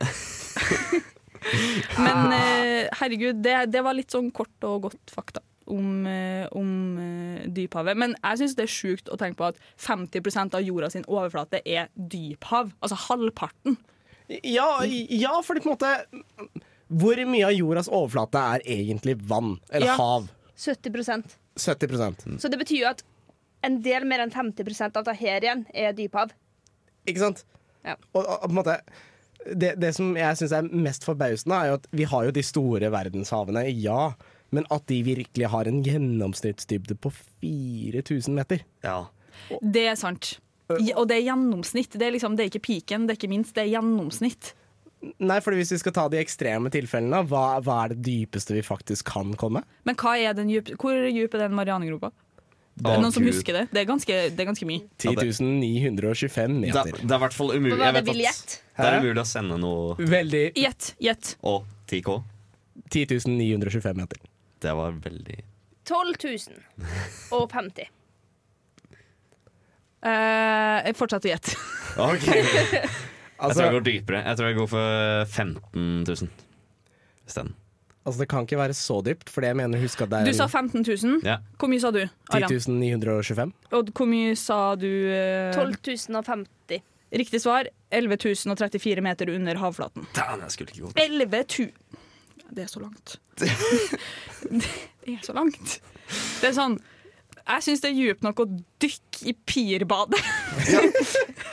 Men 2.06 2.34
eh, 2.34 2.88
herregud, 2.98 3.38
det, 3.44 3.54
det 3.70 3.84
var 3.86 3.94
litt 3.94 4.10
sånn 4.10 4.32
kort 4.34 4.66
og 4.66 4.88
godt 4.88 5.14
fakta 5.14 5.44
om, 5.70 6.06
eh, 6.06 6.46
om 6.56 6.72
eh, 6.98 7.44
dyphavet. 7.48 7.98
Men 7.98 8.16
jeg 8.18 8.40
syns 8.42 8.56
det 8.58 8.66
er 8.66 8.72
sjukt 8.74 9.10
å 9.12 9.18
tenke 9.20 9.38
på 9.40 9.48
at 9.50 9.60
50 9.80 10.54
av 10.58 10.64
jorda 10.66 10.90
sin 10.92 11.06
overflate 11.08 11.62
er 11.64 11.88
dyphav. 11.94 12.74
Altså 12.82 12.98
halvparten. 13.08 13.78
Ja, 14.46 14.84
ja, 14.84 15.40
fordi 15.42 15.62
på 15.64 15.72
en 15.72 15.74
måte 15.74 16.60
Hvor 16.90 17.18
mye 17.26 17.48
av 17.48 17.54
jordas 17.54 17.88
overflate 17.90 18.38
er 18.54 18.62
egentlig 18.66 19.16
vann? 19.26 19.56
Eller 19.70 19.86
Ja. 19.90 19.96
hav? 19.98 20.28
70% 20.56 21.36
70% 21.58 22.38
Så 22.40 22.48
det 22.50 22.58
betyr 22.58 22.80
jo 22.80 22.86
at 22.90 23.02
en 23.64 23.80
del 23.82 24.04
mer 24.04 24.20
enn 24.20 24.30
50 24.30 24.96
av 24.96 25.04
det 25.04 25.16
her 25.16 25.40
igjen 25.40 25.66
er 25.74 25.92
dyphav. 25.92 26.30
Ikke 27.06 27.18
sant? 27.18 27.44
Ja. 27.84 27.96
Og, 28.14 28.24
og, 28.24 28.42
på 28.44 28.50
en 28.50 28.58
måte 28.60 28.80
det, 29.56 29.74
det 29.80 29.94
som 29.96 30.12
jeg 30.16 30.36
syns 30.36 30.52
er 30.52 30.66
mest 30.68 31.04
forbausende, 31.06 31.56
er 31.56 31.70
jo 31.70 31.78
at 31.78 31.86
vi 31.96 32.04
har 32.04 32.26
jo 32.26 32.34
de 32.36 32.42
store 32.44 32.90
verdenshavene, 32.92 33.64
ja. 33.80 34.12
Men 34.54 34.66
at 34.74 34.86
de 34.90 35.00
virkelig 35.06 35.50
har 35.52 35.68
en 35.70 35.82
gjennomsnittsdybde 35.86 36.96
på 36.98 37.12
4000 37.42 38.34
meter. 38.34 38.64
Ja. 38.82 39.04
Det 39.62 39.84
er 39.92 39.98
sant. 39.98 40.38
Og 40.70 41.04
det 41.10 41.18
er 41.20 41.26
gjennomsnitt. 41.30 41.94
Det 41.98 42.06
er, 42.06 42.14
liksom, 42.14 42.36
det 42.38 42.44
er 42.46 42.50
ikke 42.52 42.64
piken, 42.66 43.06
det 43.06 43.14
er 43.14 43.20
ikke 43.20 43.30
minst, 43.32 43.54
det 43.56 43.64
er 43.66 43.72
gjennomsnitt. 43.76 44.54
Nei, 45.22 45.38
for 45.40 45.56
hvis 45.56 45.70
vi 45.72 45.78
skal 45.80 45.94
ta 45.96 46.02
de 46.12 46.18
ekstreme 46.20 46.68
tilfellene, 46.72 47.22
hva, 47.30 47.44
hva 47.64 47.78
er 47.86 47.94
det 47.94 48.02
dypeste 48.04 48.52
vi 48.52 48.62
faktisk 48.64 49.08
kan 49.14 49.32
komme? 49.40 49.62
Men 49.88 49.96
hva 49.98 50.12
er 50.20 50.34
den 50.36 50.50
dyp, 50.52 50.74
hvor 50.80 50.92
dyp 51.06 51.36
er 51.38 51.46
den 51.46 51.56
Marianegropa? 51.56 52.10
Er 52.80 52.94
det 52.94 53.00
noen 53.02 53.12
som 53.12 53.24
husker 53.26 53.56
det? 53.56 53.62
Det 53.74 53.80
er 53.82 53.88
ganske, 53.88 54.18
det 54.32 54.40
er 54.40 54.48
ganske 54.48 54.66
mye. 54.68 54.84
10 55.02 55.16
925 55.40 56.60
Det, 56.62 56.70
meter. 56.70 57.00
det 57.00 57.08
er 57.10 57.16
i 57.18 57.22
hvert 57.24 57.36
fall 57.36 57.50
umulig. 57.56 57.76
Hva 57.76 57.90
var 57.90 57.98
Jeg 58.00 58.06
det 58.06 58.14
vet 58.20 58.28
at 58.30 58.54
det 58.80 58.86
er 58.90 58.98
umulig 59.02 59.20
å 59.20 59.28
sende 59.28 59.58
noe 59.60 59.96
Veldig 60.14 60.44
Gjett. 60.56 60.92
Gjett. 61.02 61.32
Og 61.44 61.66
10K. 61.90 62.20
10 62.94 63.20
925 63.28 63.98
meter. 63.98 64.22
Det 64.60 64.74
var 64.76 64.98
veldig 65.04 65.38
12 65.88 66.14
000 66.22 66.60
og 67.36 67.46
50. 67.50 67.88
Uh, 70.00 70.78
jeg 70.86 70.96
fortsetter 70.96 71.28
å 71.28 71.32
gjette. 71.34 71.56
Ok 72.00 72.28
Jeg 73.40 73.48
Altså, 73.48 73.56
tror 73.56 73.64
jeg 73.64 73.72
går 73.74 73.84
dypere. 73.86 74.18
Jeg 74.28 74.36
tror 74.36 74.48
jeg 74.50 74.56
går 74.58 74.66
for 74.68 75.24
15 75.32 75.84
000 76.04 76.28
isteden. 77.24 77.54
altså, 78.04 78.18
det 78.20 78.26
kan 78.28 78.44
ikke 78.44 78.58
være 78.60 78.74
så 78.76 78.98
dypt, 79.06 79.30
for 79.32 79.46
jeg 79.46 79.56
mener 79.56 79.80
husk 79.80 80.02
at 80.04 80.10
det 80.12 80.20
Du 80.26 80.32
er 80.34 80.36
sa 80.36 80.46
15 80.46 80.84
000. 80.84 81.14
Ja. 81.24 81.38
Hvor 81.56 81.70
mye 81.72 81.80
sa 81.80 81.90
du? 81.94 82.02
Arian? 82.36 82.52
10 82.52 82.68
925. 82.76 83.54
Og 83.78 83.92
hvor 83.96 84.10
mye 84.12 84.36
sa 84.36 84.60
du? 84.76 84.90
Uh... 85.08 85.56
12 85.56 86.12
050. 86.12 86.84
Riktig 87.16 87.40
svar 87.40 87.70
11 87.90 88.20
034 88.44 89.00
meter 89.08 89.32
under 89.32 89.56
havflaten. 89.56 90.04
Damn, 90.14 90.44
jeg 90.44 90.52
skulle 90.58 90.76
ikke 90.76 90.90
gå 90.90 90.92
11 91.00 91.44
000 91.64 91.99
Det 92.54 92.64
er 92.66 92.70
så 92.70 92.80
langt. 92.82 93.18
Det 95.04 95.14
er 95.16 95.22
så 95.24 95.32
langt. 95.36 95.76
Det 96.40 96.48
er 96.50 96.54
sånn 96.56 96.74
Jeg 97.40 97.64
syns 97.64 97.80
det 97.82 97.90
er 97.90 97.96
djupt 97.96 98.24
nok 98.26 98.42
å 98.42 98.46
dykke 98.82 99.30
i 99.30 99.34
pirbadet. 99.48 100.20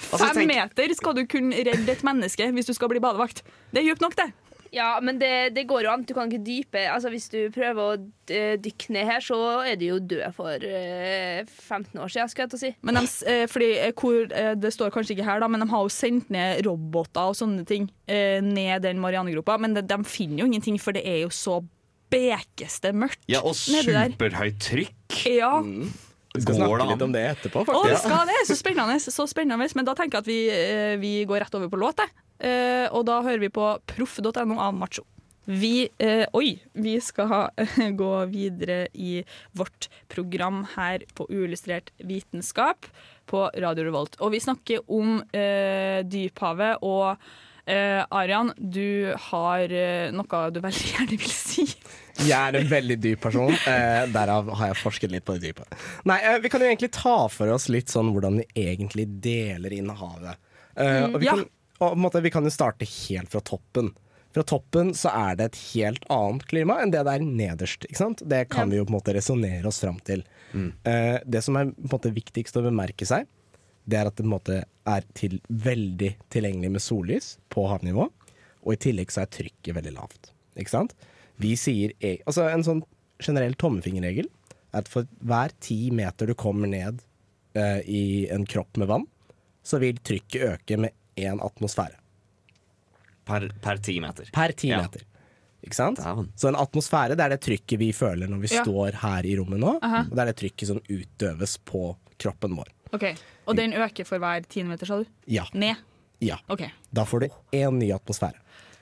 Altså, 0.07 0.29
Fem 0.31 0.47
meter 0.47 0.91
skal 0.95 1.17
du 1.17 1.25
kunne 1.27 1.57
redde 1.67 1.91
et 1.91 2.03
menneske 2.07 2.45
hvis 2.55 2.69
du 2.69 2.71
skal 2.73 2.87
bli 2.87 3.01
badevakt. 3.03 3.41
Det 3.75 3.81
er 3.81 3.89
djupt 3.89 4.03
nok, 4.05 4.13
det. 4.15 4.29
Ja, 4.75 4.99
men 5.03 5.19
det, 5.21 5.53
det 5.55 5.63
går 5.69 5.85
jo 5.85 5.91
an. 5.93 6.03
Du 6.07 6.13
kan 6.17 6.27
ikke 6.31 6.43
dype 6.43 6.81
Altså, 6.91 7.09
Hvis 7.13 7.29
du 7.31 7.37
prøver 7.55 7.81
å 7.81 7.93
eh, 8.33 8.55
dykke 8.59 8.91
ned 8.95 9.05
her, 9.09 9.23
så 9.23 9.37
er 9.63 9.77
du 9.79 9.85
jo 9.87 9.99
død 9.99 10.25
for 10.35 10.65
eh, 10.67 11.43
15 11.45 12.01
år 12.03 12.11
siden, 12.11 12.31
skal 12.33 12.43
jeg 12.45 12.51
til 12.53 12.59
å 12.59 12.63
si. 12.65 12.71
Men 12.87 12.99
de, 12.99 13.03
eh, 13.31 13.45
fordi, 13.51 13.69
eh, 13.85 13.93
hvor, 13.97 14.19
eh, 14.31 14.53
det 14.59 14.73
står 14.75 14.91
kanskje 14.95 15.15
ikke 15.15 15.27
her, 15.29 15.39
da, 15.43 15.47
men 15.51 15.63
de 15.63 15.69
har 15.71 15.85
jo 15.87 15.93
sendt 15.93 16.29
ned 16.33 16.65
roboter 16.67 17.31
og 17.31 17.37
sånne 17.39 17.63
ting 17.69 17.87
eh, 18.07 18.41
ned 18.43 18.83
den 18.87 18.99
Marianegropa. 19.03 19.57
Men 19.61 19.77
de, 19.77 19.85
de 19.87 19.99
finner 20.07 20.43
jo 20.43 20.49
ingenting, 20.51 20.79
for 20.81 20.95
det 20.97 21.05
er 21.07 21.21
jo 21.25 21.31
så 21.33 21.61
bekeste 22.11 22.93
mørkt 22.95 23.23
Ja, 23.27 23.41
og 23.43 23.55
nedi 23.71 23.91
der. 23.95 24.13
superhøyt 24.15 24.59
trykk. 24.63 25.17
Ja. 25.37 25.55
Vi 26.37 26.43
skal 26.43 26.59
snakke 26.59 26.85
litt 26.91 27.01
om 27.01 27.13
det 27.15 27.23
etterpå, 27.33 27.63
Å, 27.65 27.81
det 27.87 27.97
skal 28.03 28.27
det! 28.29 28.37
Så 28.45 28.55
spennende. 28.59 28.99
Så 29.01 29.25
spennende. 29.29 29.67
Men 29.75 29.87
da 29.87 29.95
tenker 29.97 30.19
jeg 30.19 30.23
at 30.25 30.29
vi, 30.29 30.39
eh, 30.53 30.95
vi 31.01 31.11
går 31.27 31.41
rett 31.45 31.55
over 31.57 31.71
på 31.71 31.79
låt. 31.81 32.03
jeg. 32.03 32.13
Eh, 32.39 32.87
og 32.91 33.05
da 33.09 33.21
hører 33.25 33.41
vi 33.45 33.53
på 33.53 33.69
proff.no 33.89 34.59
av 34.59 34.75
Macho. 34.77 35.05
Vi, 35.47 35.87
eh, 36.03 36.25
oi, 36.35 36.57
vi 36.75 36.97
skal 36.99 37.29
ha, 37.31 37.41
gå 38.01 38.13
videre 38.33 38.87
i 38.93 39.21
vårt 39.55 39.87
program 40.11 40.65
her 40.73 41.05
på 41.15 41.27
Uillustrert 41.31 41.93
vitenskap 42.03 42.89
på 43.31 43.45
Radio 43.55 43.87
Revolt. 43.87 44.17
Og 44.19 44.33
vi 44.35 44.41
snakker 44.43 44.83
om 44.91 45.21
eh, 45.31 46.03
dyphavet. 46.03 46.83
Og 46.83 47.15
eh, 47.63 48.03
Arian, 48.11 48.51
du 48.57 49.13
har 49.29 49.71
eh, 49.71 50.11
noe 50.15 50.43
du 50.51 50.59
veldig 50.63 50.89
gjerne 50.93 51.15
vil 51.15 51.31
si. 51.31 51.67
Jeg 52.17 52.35
er 52.35 52.57
en 52.57 52.67
veldig 52.67 52.97
dyp 52.99 53.21
person, 53.27 53.53
eh, 53.69 54.03
derav 54.09 54.49
har 54.57 54.71
jeg 54.71 54.79
forsket 54.81 55.13
litt 55.13 55.25
på 55.27 55.37
det 55.37 55.51
dype. 55.51 55.67
Nei, 56.09 56.17
eh, 56.25 56.39
Vi 56.43 56.51
kan 56.51 56.63
jo 56.63 56.67
egentlig 56.67 56.91
ta 56.95 57.19
for 57.31 57.53
oss 57.53 57.69
litt 57.71 57.93
sånn 57.93 58.11
hvordan 58.15 58.41
vi 58.41 58.67
egentlig 58.67 59.07
deler 59.23 59.75
inn 59.75 59.91
havet. 59.95 60.41
Eh, 60.77 61.05
og 61.07 61.19
vi, 61.21 61.27
ja. 61.29 61.35
kan, 61.37 61.45
og 61.79 61.91
på 61.91 61.95
en 61.95 62.03
måte, 62.03 62.21
vi 62.23 62.31
kan 62.33 62.43
jo 62.47 62.49
starte 62.53 62.85
helt 62.87 63.29
fra 63.29 63.41
toppen. 63.45 63.91
Fra 64.33 64.43
toppen 64.43 64.91
så 64.97 65.09
er 65.13 65.37
det 65.39 65.45
et 65.51 65.59
helt 65.73 66.03
annet 66.13 66.43
klima 66.49 66.79
enn 66.83 66.91
det 66.93 67.03
det 67.07 67.13
er 67.15 67.23
nederst. 67.25 67.85
ikke 67.87 67.97
sant? 68.01 68.21
Det 68.27 68.49
kan 68.49 68.67
Ja. 68.67 68.71
vi 68.71 68.77
jo 68.77 68.85
på 68.85 68.93
en 68.93 68.99
måte 68.99 69.13
resonnere 69.15 69.65
oss 69.65 69.79
fram 69.79 69.99
til. 70.03 70.23
Eh, 70.83 71.19
det 71.25 71.43
som 71.43 71.55
er 71.57 71.65
på 71.71 71.81
en 71.81 71.89
måte 71.99 72.13
viktigst 72.13 72.55
å 72.57 72.63
bemerke 72.65 73.05
seg, 73.07 73.25
det 73.87 73.97
er 73.97 74.07
at 74.07 74.15
det 74.15 74.23
på 74.25 74.27
en 74.27 74.35
måte 74.35 74.63
er 74.85 75.03
til, 75.13 75.39
veldig 75.49 76.15
tilgjengelig 76.29 76.71
med 76.71 76.81
sollys 76.81 77.37
på 77.49 77.67
havnivå, 77.69 78.09
og 78.65 78.73
i 78.73 78.75
tillegg 78.75 79.09
så 79.11 79.21
er 79.23 79.31
trykket 79.31 79.75
veldig 79.75 79.93
lavt. 79.95 80.31
Ikke 80.57 80.69
sant? 80.73 80.93
Vi 81.39 81.55
sier 81.55 81.93
e- 82.01 82.19
Altså 82.27 82.51
en 82.51 82.63
sånn 82.63 82.83
generell 83.19 83.53
tommefingerregel 83.55 84.25
er 84.73 84.79
at 84.81 84.87
for 84.89 85.07
hver 85.23 85.51
ti 85.61 85.89
meter 85.91 86.27
du 86.27 86.33
kommer 86.35 86.67
ned 86.67 87.01
uh, 87.55 87.79
i 87.87 88.27
en 88.29 88.45
kropp 88.45 88.75
med 88.77 88.87
vann, 88.89 89.05
så 89.63 89.79
vil 89.79 89.97
trykket 90.03 90.41
øke 90.59 90.77
med 90.77 90.91
én 91.17 91.39
atmosfære. 91.43 91.97
Per, 93.27 93.49
per 93.61 93.77
ti 93.83 93.97
meter. 93.99 94.29
Per 94.33 94.53
ti 94.55 94.69
Ja. 94.71 94.81
meter. 94.81 95.01
Ikke 95.65 95.75
sant? 95.75 95.97
Så 96.37 96.47
en 96.47 96.55
atmosfære 96.55 97.15
det 97.17 97.19
er 97.25 97.29
det 97.35 97.41
trykket 97.43 97.79
vi 97.81 97.91
føler 97.91 98.29
når 98.29 98.39
vi 98.45 98.47
Ja. 98.55 98.63
står 98.63 98.93
her 99.01 99.25
i 99.25 99.35
rommet 99.35 99.59
nå. 99.59 99.79
Aha. 99.81 100.03
Og 100.05 100.15
det 100.15 100.19
er 100.19 100.25
det 100.31 100.37
trykket 100.37 100.67
som 100.67 100.79
utøves 100.87 101.57
på 101.65 101.95
kroppen 102.19 102.55
vår. 102.55 102.67
Ok, 102.93 103.17
Og 103.47 103.55
den 103.55 103.73
øker 103.73 104.05
for 104.05 104.17
hver 104.19 104.45
tiendemeter, 104.47 104.85
sa 104.87 104.97
du? 105.01 105.05
Ja. 105.27 105.43
Ned? 105.53 105.75
ja. 106.21 106.37
Okay. 106.49 106.69
Da 106.93 107.03
får 107.03 107.19
du 107.21 107.27
én 107.53 107.73
ny 107.77 107.91
atmosfære. 107.91 108.35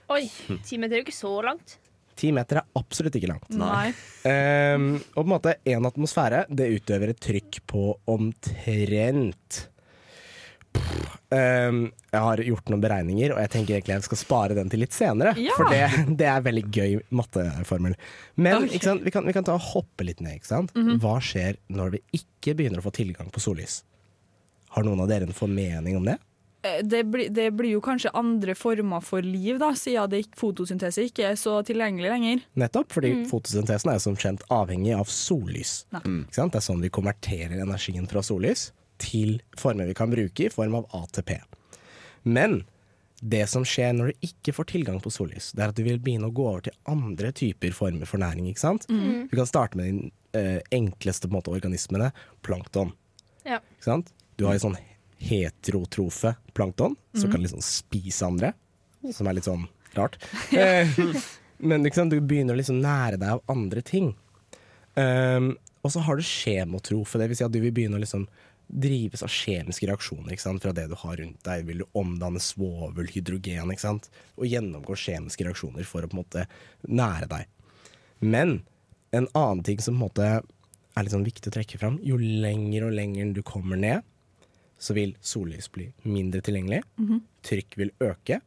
Oi, 0.09 0.29
ti 0.63 0.77
meter 0.77 0.95
er 0.95 1.01
jo 1.01 1.05
ikke 1.05 1.13
så 1.17 1.43
langt. 1.43 1.77
Ti 2.15 2.31
meter 2.31 2.57
er 2.57 2.63
absolutt 2.75 3.15
ikke 3.15 3.27
langt. 3.27 3.49
Nei. 3.49 3.89
Um, 4.23 4.95
og 5.17 5.25
på 5.25 5.25
en 5.25 5.33
måte 5.33 5.55
én 5.65 5.85
atmosfære 5.85 6.45
det 6.53 6.69
utøver 6.81 7.09
et 7.09 7.19
trykk 7.19 7.59
på 7.67 7.97
omtrent 8.07 9.67
Ehm, 11.33 11.91
Jeg 12.11 12.21
har 12.21 12.41
gjort 12.47 12.69
noen 12.71 12.83
beregninger, 12.83 13.33
og 13.35 13.41
jeg 13.43 13.51
tenker 13.55 13.75
egentlig 13.75 13.95
jeg 13.97 14.05
skal 14.07 14.19
spare 14.21 14.55
den 14.57 14.69
til 14.71 14.79
litt 14.83 14.95
senere. 14.95 15.33
Ja. 15.41 15.55
For 15.57 15.71
det, 15.71 15.81
det 16.19 16.29
er 16.31 16.45
veldig 16.45 16.65
gøy 16.71 16.93
matteformel. 17.15 17.97
Men 18.37 18.61
okay. 18.63 18.77
Vi, 19.01 19.11
kan, 19.11 19.25
vi 19.25 19.33
kan 19.35 19.47
ta 19.47 19.57
og 19.57 19.65
hoppe 19.73 20.07
litt 20.07 20.21
ned. 20.23 20.37
Ikke 20.39 20.51
sant? 20.53 20.71
Hva 21.01 21.17
skjer 21.23 21.59
når 21.73 21.97
vi 21.97 22.03
ikke 22.21 22.55
begynner 22.55 22.79
å 22.79 22.85
få 22.87 22.93
tilgang 22.95 23.31
på 23.33 23.43
sollys? 23.43 23.81
Har 24.75 24.87
noen 24.87 25.03
av 25.03 25.11
dere 25.11 25.27
en 25.27 25.35
formening 25.35 25.97
om 25.99 26.07
det? 26.07 26.17
Eh, 26.67 26.79
Det 26.83 27.03
blir, 27.11 27.29
det 27.33 27.49
blir 27.57 27.75
jo 27.75 27.81
kanskje 27.83 28.13
andre 28.15 28.55
former 28.55 29.03
for 29.03 29.25
liv, 29.25 29.59
da, 29.61 29.73
siden 29.77 30.09
det 30.13 30.23
ikke, 30.25 30.39
fotosyntese 30.39 31.09
ikke 31.09 31.27
er 31.33 31.37
så 31.39 31.57
tilgjengelig 31.67 32.11
lenger. 32.15 32.45
Nettopp, 32.63 32.95
fordi 32.95 33.13
fotosyntesen 33.29 33.91
er 33.93 33.99
som 34.03 34.15
kjent 34.19 34.45
avhengig 34.53 34.95
av 34.97 35.11
sollys. 35.11 35.83
Sant? 35.91 36.53
Det 36.55 36.61
er 36.61 36.67
sånn 36.69 36.83
vi 36.83 36.93
konverterer 36.93 37.59
energien 37.59 38.07
fra 38.11 38.23
sollys 38.25 38.69
til 39.01 39.37
former 39.59 39.89
vi 39.89 39.97
kan 39.97 40.11
bruke 40.11 40.47
i 40.47 40.53
form 40.53 40.79
av 40.79 40.87
ATP. 40.95 41.37
Men 42.23 42.63
det 43.25 43.45
som 43.49 43.63
skjer 43.65 43.93
når 43.95 44.11
du 44.11 44.27
ikke 44.27 44.53
får 44.53 44.67
tilgang 44.73 44.97
på 45.01 45.11
sollys, 45.13 45.51
det 45.55 45.63
er 45.63 45.71
at 45.71 45.77
du 45.77 45.85
vil 45.85 46.01
begynne 46.03 46.29
å 46.29 46.35
gå 46.35 46.45
over 46.45 46.65
til 46.67 46.75
andre 46.91 47.31
typer 47.35 47.73
former 47.75 48.09
for 48.09 48.21
næring. 48.21 48.49
ikke 48.51 48.61
sant? 48.61 48.87
Du 49.31 49.37
kan 49.37 49.49
starte 49.49 49.79
med 49.79 49.87
de 49.87 50.11
eh, 50.37 50.59
enkleste 50.75 51.29
på 51.29 51.33
en 51.33 51.37
måte, 51.39 51.53
organismene, 51.55 52.11
plankton. 52.45 52.91
Ja. 53.47 53.61
Ikke 53.77 53.87
sant? 53.87 54.11
Du 54.35 54.45
har 54.45 54.57
jo 54.57 54.65
sånn 54.67 54.77
heterotrofe 55.25 56.35
plankton, 56.53 56.97
som 57.15 57.31
kan 57.31 57.41
liksom 57.41 57.63
spise 57.63 58.27
andre, 58.27 58.51
som 59.15 59.29
er 59.29 59.37
litt 59.37 59.47
sånn 59.47 59.65
rart. 59.95 60.19
Eh, 60.51 60.91
men 61.69 61.87
ikke 61.87 62.01
sant? 62.01 62.13
du 62.13 62.19
begynner 62.19 62.55
å 62.55 62.59
liksom 62.59 62.81
nære 62.83 63.21
deg 63.21 63.37
av 63.37 63.43
andre 63.51 63.85
ting. 63.85 64.11
Um, 64.95 65.53
og 65.85 65.91
så 65.93 66.01
har 66.05 66.17
du 66.17 66.25
skjemotrofe, 66.25 67.19
det 67.19 67.29
vil 67.29 67.37
si 67.39 67.45
at 67.45 67.53
du 67.53 67.61
vil 67.63 67.73
begynne 67.75 67.99
å 67.99 68.03
liksom 68.03 68.25
drives 68.67 69.23
av 69.25 69.31
kjemiske 69.31 69.87
reaksjoner 69.89 70.33
ikke 70.33 70.45
sant? 70.45 70.63
fra 70.63 70.73
det 70.75 70.87
du 70.91 70.95
har 70.99 71.17
rundt 71.19 71.43
deg. 71.45 71.65
Vil 71.67 71.83
du 71.83 71.85
omdanne 71.97 72.41
svovel, 72.43 73.09
hydrogen, 73.11 73.71
ikke 73.73 73.85
sant? 73.85 74.09
og 74.39 74.49
gjennomgå 74.49 74.97
kjemiske 74.99 75.45
reaksjoner 75.47 75.87
for 75.87 76.05
å 76.05 76.09
på 76.11 76.17
en 76.17 76.23
måte 76.23 76.47
nære 76.87 77.29
deg. 77.31 77.47
Men 78.25 78.59
en 79.15 79.29
annen 79.33 79.63
ting 79.65 79.81
som 79.83 79.95
på 79.95 79.99
en 79.99 80.05
måte 80.07 80.27
er 80.95 81.03
litt 81.03 81.13
sånn 81.13 81.27
viktig 81.27 81.51
å 81.51 81.55
trekke 81.55 81.79
fram, 81.79 81.99
jo 82.03 82.17
lenger 82.19 82.87
og 82.87 82.95
lenger 82.95 83.33
du 83.35 83.41
kommer 83.45 83.79
ned, 83.79 84.03
så 84.79 84.95
vil 84.95 85.15
sollys 85.23 85.67
bli 85.71 85.89
mindre 86.03 86.41
tilgjengelig, 86.43 86.81
trykk 87.47 87.77
vil 87.79 87.91
øke, 88.03 88.41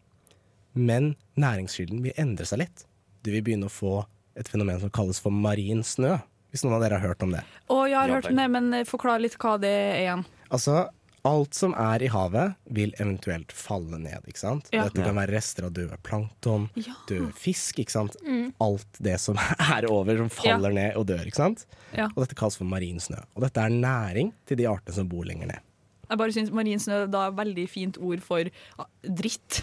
men 0.77 1.15
næringskilden 1.41 2.03
vil 2.05 2.17
endre 2.21 2.47
seg 2.49 2.63
litt. 2.63 2.85
Du 3.25 3.31
vil 3.33 3.45
begynne 3.45 3.69
å 3.69 3.73
få 3.73 3.95
et 4.39 4.49
fenomen 4.49 4.81
som 4.81 4.93
kalles 4.95 5.21
for 5.21 5.35
marin 5.35 5.83
snø, 5.85 6.19
hvis 6.53 6.65
noen 6.65 6.79
av 6.79 6.85
dere 6.87 6.99
har 7.01 7.09
hørt 7.13 7.23
om 7.27 7.33
det. 7.35 7.43
Å, 7.69 7.83
jeg 7.89 7.99
har 7.99 8.15
hørt 8.19 8.31
om 8.31 8.39
det, 8.41 8.47
men 8.55 8.71
eh, 8.75 8.87
forklar 8.89 9.21
litt 9.21 9.37
hva 9.41 9.57
det 9.61 9.69
er 9.73 9.99
igjen. 10.05 10.25
Altså, 10.55 10.87
alt 11.29 11.53
som 11.59 11.75
er 11.77 12.01
i 12.07 12.09
havet 12.09 12.55
vil 12.73 12.95
eventuelt 12.97 13.53
falle 13.53 13.99
ned, 14.01 14.25
ikke 14.31 14.41
sant? 14.41 14.71
Ja. 14.73 14.87
Dette 14.89 15.03
kan 15.05 15.19
være 15.19 15.35
rester 15.35 15.67
av 15.69 15.75
døde 15.77 15.99
plankton, 16.07 16.69
Ja. 16.79 16.95
døde 17.11 17.33
fisk, 17.37 17.81
ikke 17.83 17.93
sant? 17.93 18.17
Alt 18.65 19.01
det 19.05 19.19
som 19.21 19.37
er 19.77 19.89
over, 19.93 20.17
som 20.25 20.31
faller 20.33 20.73
ned 20.73 20.97
og 20.97 21.09
dør, 21.11 21.27
ikke 21.29 21.43
sant? 21.43 21.67
Ja. 21.93 22.07
Og 22.15 22.23
dette 22.25 22.39
kalles 22.39 22.57
for 22.57 22.71
marin 22.71 23.03
snø. 23.03 23.21
Og 23.37 23.45
dette 23.45 23.61
er 23.61 23.75
næring 23.75 24.33
til 24.49 24.61
de 24.63 24.69
artene 24.71 24.95
som 24.97 25.11
bor 25.11 25.27
lenger 25.29 25.53
ned. 25.53 25.65
Jeg 26.09 26.21
bare 26.21 26.35
syns 26.35 26.53
marin 26.55 26.81
snø 26.83 27.03
da 27.13 27.27
er 27.27 27.33
et 27.33 27.39
veldig 27.39 27.65
fint 27.71 27.99
ord 28.01 28.23
for 28.25 28.49
ah, 28.81 28.89
dritt. 29.21 29.61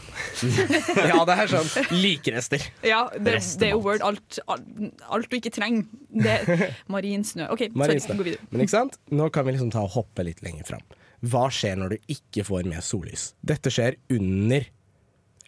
ja, 1.11 1.21
det 1.25 1.37
er 1.41 1.51
sånn 1.51 1.89
likrester. 1.95 2.67
Ja, 2.85 3.05
det, 3.15 3.39
det 3.59 3.69
er 3.69 3.73
jo 3.73 3.81
word 3.85 4.05
alt, 4.05 4.39
alt, 4.51 4.69
alt 5.09 5.31
du 5.31 5.39
ikke 5.39 5.53
trenger. 5.55 5.87
Det, 6.15 6.37
marin 6.91 7.25
snø. 7.27 7.49
OK, 7.53 7.67
Marin 7.75 8.03
sorry, 8.03 8.19
gå 8.21 8.29
videre. 8.29 8.49
Men 8.51 8.65
ikke 8.65 8.75
sant? 8.77 8.99
Nå 9.13 9.31
kan 9.33 9.47
vi 9.47 9.55
liksom 9.55 9.73
ta 9.73 9.83
og 9.85 9.95
hoppe 9.97 10.27
litt 10.27 10.43
lenger 10.45 10.69
fram. 10.69 10.85
Hva 11.25 11.47
skjer 11.53 11.79
når 11.79 11.95
du 11.95 12.13
ikke 12.13 12.45
får 12.45 12.67
med 12.69 12.85
sollys? 12.85 13.31
Dette 13.45 13.73
skjer 13.73 13.97
under 14.13 14.67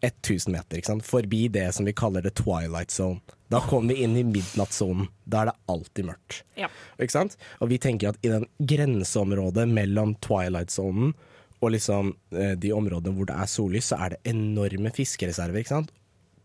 1000 0.05 0.53
meter, 0.53 0.77
ikke 0.77 0.91
sant? 0.91 1.05
forbi 1.05 1.47
det 1.49 1.65
som 1.75 1.87
vi 1.87 1.95
kaller 1.97 2.21
the 2.21 2.33
twilight 2.35 2.93
zone. 2.93 3.21
Da 3.49 3.61
kommer 3.63 3.95
vi 3.95 4.03
inn 4.03 4.17
i 4.19 4.25
midnattssonen. 4.27 5.07
Da 5.25 5.41
er 5.41 5.49
det 5.49 5.55
alltid 5.71 6.09
mørkt. 6.09 6.41
Ja. 6.59 6.67
Ikke 6.99 7.15
sant? 7.15 7.37
Og 7.63 7.71
vi 7.71 7.79
tenker 7.81 8.11
at 8.11 8.19
i 8.21 8.31
den 8.33 8.45
grenseområdet 8.59 9.67
mellom 9.71 10.17
twilight-sonen 10.23 11.13
og 11.57 11.73
liksom 11.73 12.11
eh, 12.35 12.53
de 12.59 12.73
områdene 12.75 13.15
hvor 13.15 13.29
det 13.29 13.37
er 13.39 13.49
sollys, 13.49 13.89
så 13.89 14.01
er 14.03 14.13
det 14.13 14.33
enorme 14.33 14.91
fiskereserver. 14.93 15.63
ikke 15.63 15.75
sant? 15.77 15.93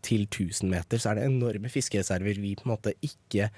Til 0.03 0.25
1000 0.25 0.71
meter 0.71 0.99
så 0.99 1.11
er 1.11 1.19
det 1.19 1.27
enorme 1.29 1.71
fiskereserver 1.71 2.39
vi 2.41 2.55
på 2.59 2.65
en 2.65 2.73
måte 2.73 2.95
ikke 3.05 3.51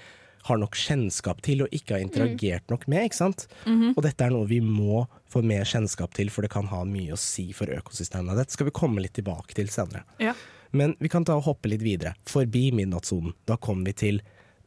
har 0.46 0.60
nok 0.62 0.76
kjennskap 0.78 1.40
til 1.46 1.64
og 1.66 1.74
ikke 1.74 1.96
har 1.98 2.04
interagert 2.06 2.70
nok 2.70 2.88
med. 2.92 3.08
ikke 3.08 3.18
sant? 3.18 3.48
Og 3.66 4.02
dette 4.06 4.26
er 4.26 4.34
noe 4.34 4.46
vi 4.50 4.60
må 4.62 5.06
få 5.32 5.42
mer 5.46 5.66
kjennskap 5.66 6.14
til, 6.16 6.30
for 6.30 6.46
det 6.46 6.52
kan 6.54 6.68
ha 6.70 6.84
mye 6.86 7.16
å 7.16 7.20
si 7.20 7.48
for 7.58 7.72
økosystemet. 7.74 8.38
Dette 8.38 8.54
skal 8.54 8.70
vi 8.70 8.76
komme 8.78 9.02
litt 9.02 9.16
tilbake 9.18 9.58
til 9.58 9.72
senere. 9.74 10.04
Ja. 10.22 10.36
Men 10.76 10.94
vi 11.00 11.10
kan 11.10 11.26
ta 11.26 11.38
og 11.40 11.48
hoppe 11.48 11.72
litt 11.72 11.84
videre. 11.86 12.14
Forbi 12.30 12.68
midnattssonen. 12.76 13.34
Da 13.50 13.58
kommer 13.58 13.90
vi 13.90 13.96
til 14.06 14.22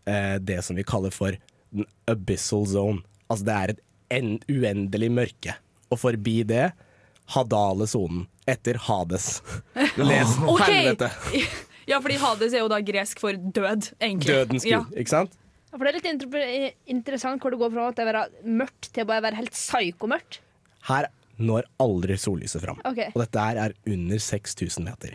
eh, 0.08 0.37
det 0.40 0.62
som 0.66 0.78
vi 0.78 0.87
kaller 0.88 1.14
for 1.14 1.37
den 1.70 1.87
abyssal 2.11 2.66
zone. 2.66 3.04
Altså 3.28 3.47
det 3.47 3.56
er 3.56 3.75
et 3.75 3.85
en 4.18 4.38
uendelig 4.49 5.11
mørke. 5.12 5.54
Og 5.92 6.00
forbi 6.00 6.40
det 6.49 6.70
hadale 7.35 7.87
sonen. 7.88 8.26
Etter 8.49 8.78
Hades. 8.80 9.42
Les 10.00 10.38
okay. 10.49 10.73
helvete. 10.73 11.11
Ja, 11.88 12.00
fordi 12.04 12.16
Hades 12.20 12.54
er 12.56 12.64
jo 12.64 12.70
da 12.73 12.80
gresk 12.85 13.20
for 13.20 13.37
død, 13.37 13.90
egentlig. 14.00 14.32
Dødens 14.32 14.64
gud, 14.64 14.73
Ja. 14.73 14.80
ikke 14.97 15.12
sant? 15.12 15.37
Ja, 15.68 15.76
For 15.76 15.84
det 15.84 15.90
er 15.92 15.98
litt 15.98 16.10
inter- 16.10 16.75
interessant 16.88 17.42
hvor 17.42 17.52
det 17.52 17.60
går 17.60 17.72
fra 17.75 17.88
at 17.90 17.96
det 18.00 18.06
er 18.08 18.30
mørkt 18.48 18.90
til 18.94 19.04
bare 19.08 19.20
å 19.20 19.26
være 19.28 19.37
helt 19.42 19.52
psykomørkt. 19.56 20.38
Her 20.88 21.08
når 21.38 21.68
aldri 21.78 22.16
sollyset 22.18 22.62
fram. 22.64 22.80
Okay. 22.88 23.12
Og 23.14 23.20
dette 23.22 23.38
her 23.44 23.60
er 23.68 23.75
under 23.87 24.18
6000 24.18 24.84
meter. 24.88 25.14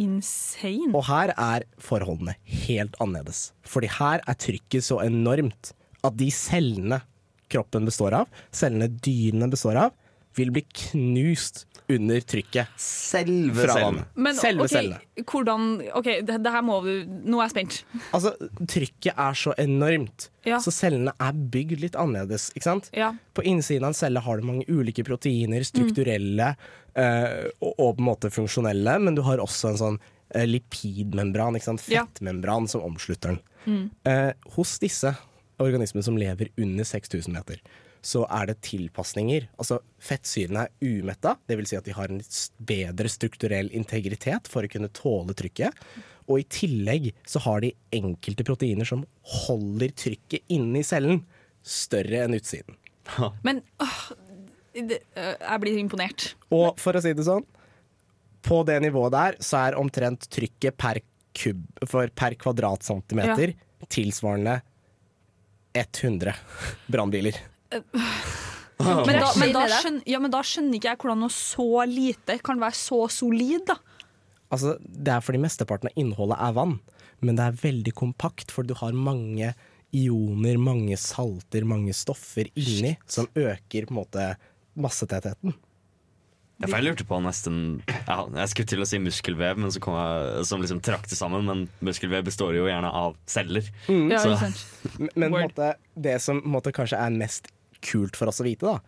Insane. 0.00 0.90
Og 0.96 1.04
her 1.10 1.32
er 1.36 1.64
forholdene 1.82 2.34
helt 2.66 2.96
annerledes. 3.02 3.50
Fordi 3.66 3.90
her 3.98 4.22
er 4.26 4.38
trykket 4.40 4.86
så 4.86 5.00
enormt 5.04 5.72
at 6.06 6.16
de 6.16 6.30
cellene 6.32 7.02
kroppen 7.50 7.84
består 7.88 8.14
av, 8.22 8.28
cellene 8.54 8.88
dyrene 9.02 9.48
består 9.50 9.76
av, 9.76 9.94
vil 10.38 10.52
bli 10.54 10.62
knust 10.90 11.64
under 11.90 12.20
trykket 12.22 12.70
Selve 12.78 13.64
cellen. 13.66 13.96
Men 14.14 14.36
Selve 14.38 14.66
okay, 14.68 14.76
cellene. 14.76 15.24
hvordan 15.26 15.64
OK, 15.98 16.10
det, 16.26 16.36
det 16.44 16.52
her 16.54 16.62
må 16.62 16.76
du 16.84 16.92
Nå 17.08 17.40
er 17.40 17.48
jeg 17.48 17.54
spent. 17.56 17.78
Altså, 18.14 18.34
trykket 18.70 19.18
er 19.18 19.40
så 19.40 19.54
enormt, 19.58 20.28
Ja. 20.46 20.60
så 20.62 20.72
cellene 20.72 21.12
er 21.18 21.34
bygd 21.52 21.82
litt 21.82 21.98
annerledes, 21.98 22.50
ikke 22.54 22.68
sant? 22.68 22.92
Ja. 22.96 23.10
På 23.34 23.42
innsiden 23.42 23.84
av 23.88 23.90
en 23.90 23.98
celle 23.98 24.22
har 24.22 24.38
du 24.38 24.46
mange 24.46 24.68
ulike 24.70 25.04
proteiner, 25.04 25.66
strukturelle 25.66 26.52
eh, 26.94 27.50
og, 27.60 27.74
og 27.74 27.98
på 27.98 28.04
en 28.04 28.06
måte 28.06 28.30
funksjonelle, 28.32 28.96
men 29.02 29.18
du 29.18 29.24
har 29.26 29.42
også 29.42 29.72
en 29.74 29.80
sånn 29.82 29.98
uh, 30.00 30.46
lipidmembran, 30.46 31.58
ikke 31.58 31.72
sant? 31.72 31.84
Ja. 31.90 32.06
fettmembran 32.06 32.70
som 32.70 32.86
omslutter 32.86 33.34
den. 33.34 33.90
Eh, 34.08 34.30
hos 34.56 34.78
disse 34.80 35.12
organismene 35.60 36.06
som 36.06 36.16
lever 36.16 36.48
under 36.56 36.86
6000 36.88 37.34
meter, 37.34 37.60
så 38.02 38.24
er 38.32 38.50
det 38.50 38.60
tilpasninger. 38.64 39.48
Altså 39.60 39.80
Fettsyrene 40.00 40.66
er 40.66 40.72
umetta, 40.80 41.34
dvs. 41.48 41.72
Si 41.72 41.78
at 41.78 41.88
de 41.88 41.96
har 41.96 42.12
en 42.12 42.22
bedre 42.70 43.10
strukturell 43.12 43.70
integritet 43.76 44.48
for 44.50 44.64
å 44.64 44.72
kunne 44.72 44.92
tåle 44.96 45.36
trykket. 45.36 45.76
Og 46.30 46.42
i 46.42 46.48
tillegg 46.48 47.10
så 47.28 47.42
har 47.44 47.64
de 47.64 47.74
enkelte 47.96 48.46
proteiner 48.46 48.88
som 48.88 49.04
holder 49.44 49.92
trykket 49.98 50.52
inne 50.54 50.80
i 50.80 50.86
cellen 50.86 51.24
større 51.66 52.24
enn 52.24 52.36
utsiden. 52.38 52.78
Men 53.46 53.62
åh, 53.82 54.02
det, 54.72 55.02
øh, 55.18 55.34
jeg 55.34 55.62
blir 55.64 55.80
imponert. 55.80 56.32
Og 56.54 56.78
for 56.80 56.96
å 56.96 57.02
si 57.02 57.12
det 57.16 57.26
sånn, 57.26 57.44
på 58.46 58.62
det 58.64 58.78
nivået 58.84 59.12
der 59.12 59.38
så 59.44 59.66
er 59.66 59.78
omtrent 59.80 60.24
trykket 60.32 60.78
per, 60.80 61.02
kub, 61.36 61.60
for 61.90 62.08
per 62.16 62.38
kvadratcentimeter 62.40 63.52
tilsvarende 63.90 64.60
100 65.76 66.34
brannbiler. 66.90 67.36
Men 68.80 69.18
da, 69.20 69.28
men, 69.36 69.50
da 69.52 69.66
skjønner, 69.68 70.02
ja, 70.08 70.18
men 70.24 70.32
da 70.32 70.40
skjønner 70.46 70.78
ikke 70.78 70.88
jeg 70.94 71.00
hvordan 71.02 71.20
noe 71.20 71.34
så 71.34 71.66
lite 71.88 72.38
kan 72.44 72.60
være 72.62 72.78
så 72.78 73.02
solid, 73.12 73.66
da. 73.68 73.76
Altså, 74.50 74.76
det 74.80 75.12
er 75.14 75.20
fordi 75.22 75.40
mesteparten 75.42 75.90
av 75.90 75.98
innholdet 76.00 76.38
er 76.42 76.54
vann, 76.56 76.78
men 77.20 77.36
det 77.38 77.44
er 77.44 77.58
veldig 77.60 77.92
kompakt, 78.00 78.50
for 78.54 78.66
du 78.66 78.72
har 78.80 78.96
mange 78.96 79.52
ioner, 79.94 80.56
mange 80.62 80.96
salter, 81.02 81.66
mange 81.68 81.92
stoffer 81.98 82.48
inni, 82.58 82.94
som 83.10 83.28
øker 83.36 83.86
på 83.86 83.94
en 83.94 84.00
måte 84.00 84.30
massetettheten. 84.80 85.54
Ja, 86.60 86.68
for 86.68 86.76
jeg 86.76 86.90
lurte 86.90 87.04
på 87.08 87.16
nesten 87.24 87.54
ja, 87.88 88.16
Jeg 88.36 88.50
skulle 88.52 88.68
til 88.68 88.82
å 88.84 88.88
si 88.88 88.98
muskelvev, 89.00 89.56
men 89.62 89.72
så 89.72 89.80
kom 89.80 89.94
jeg, 89.96 90.42
som 90.48 90.60
liksom 90.60 90.82
trakk 90.84 91.06
det 91.08 91.16
sammen. 91.16 91.46
Men 91.48 91.62
muskelvev 91.88 92.26
består 92.26 92.52
jo 92.58 92.66
gjerne 92.68 92.90
av 92.92 93.14
celler. 93.30 93.64
Ja, 93.88 94.18
Så- 94.20 94.34
ikke? 94.36 94.98
Men 94.98 95.10
men 95.16 95.32
måte, 95.38 95.70
det 95.96 96.18
som 96.20 96.42
måte, 96.44 96.72
kanskje 96.76 97.00
er 97.00 97.16
mest 97.16 97.48
kult 97.84 98.16
for 98.18 98.30
oss 98.30 98.40
å 98.40 98.46
vite, 98.46 98.66
da, 98.66 98.78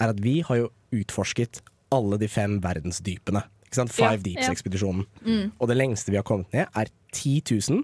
er 0.00 0.12
at 0.12 0.20
vi 0.20 0.40
har 0.46 0.56
jo 0.60 0.70
utforsket 0.96 1.62
alle 1.94 2.18
de 2.20 2.28
fem 2.28 2.58
verdensdypene. 2.60 3.44
Ikke 3.66 3.80
sant? 3.80 3.92
Five 3.94 4.18
Ja, 4.18 4.24
Deeps-ekspedisjonen. 4.28 5.06
Mm. 5.26 5.52
Og 5.58 5.68
det 5.70 5.76
lengste 5.76 6.12
vi 6.12 6.18
har 6.20 6.26
kommet 6.26 6.52
ned, 6.54 6.68
er 6.74 6.90
10 7.12 7.82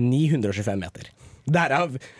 925 0.00 0.78
meter. 0.80 1.10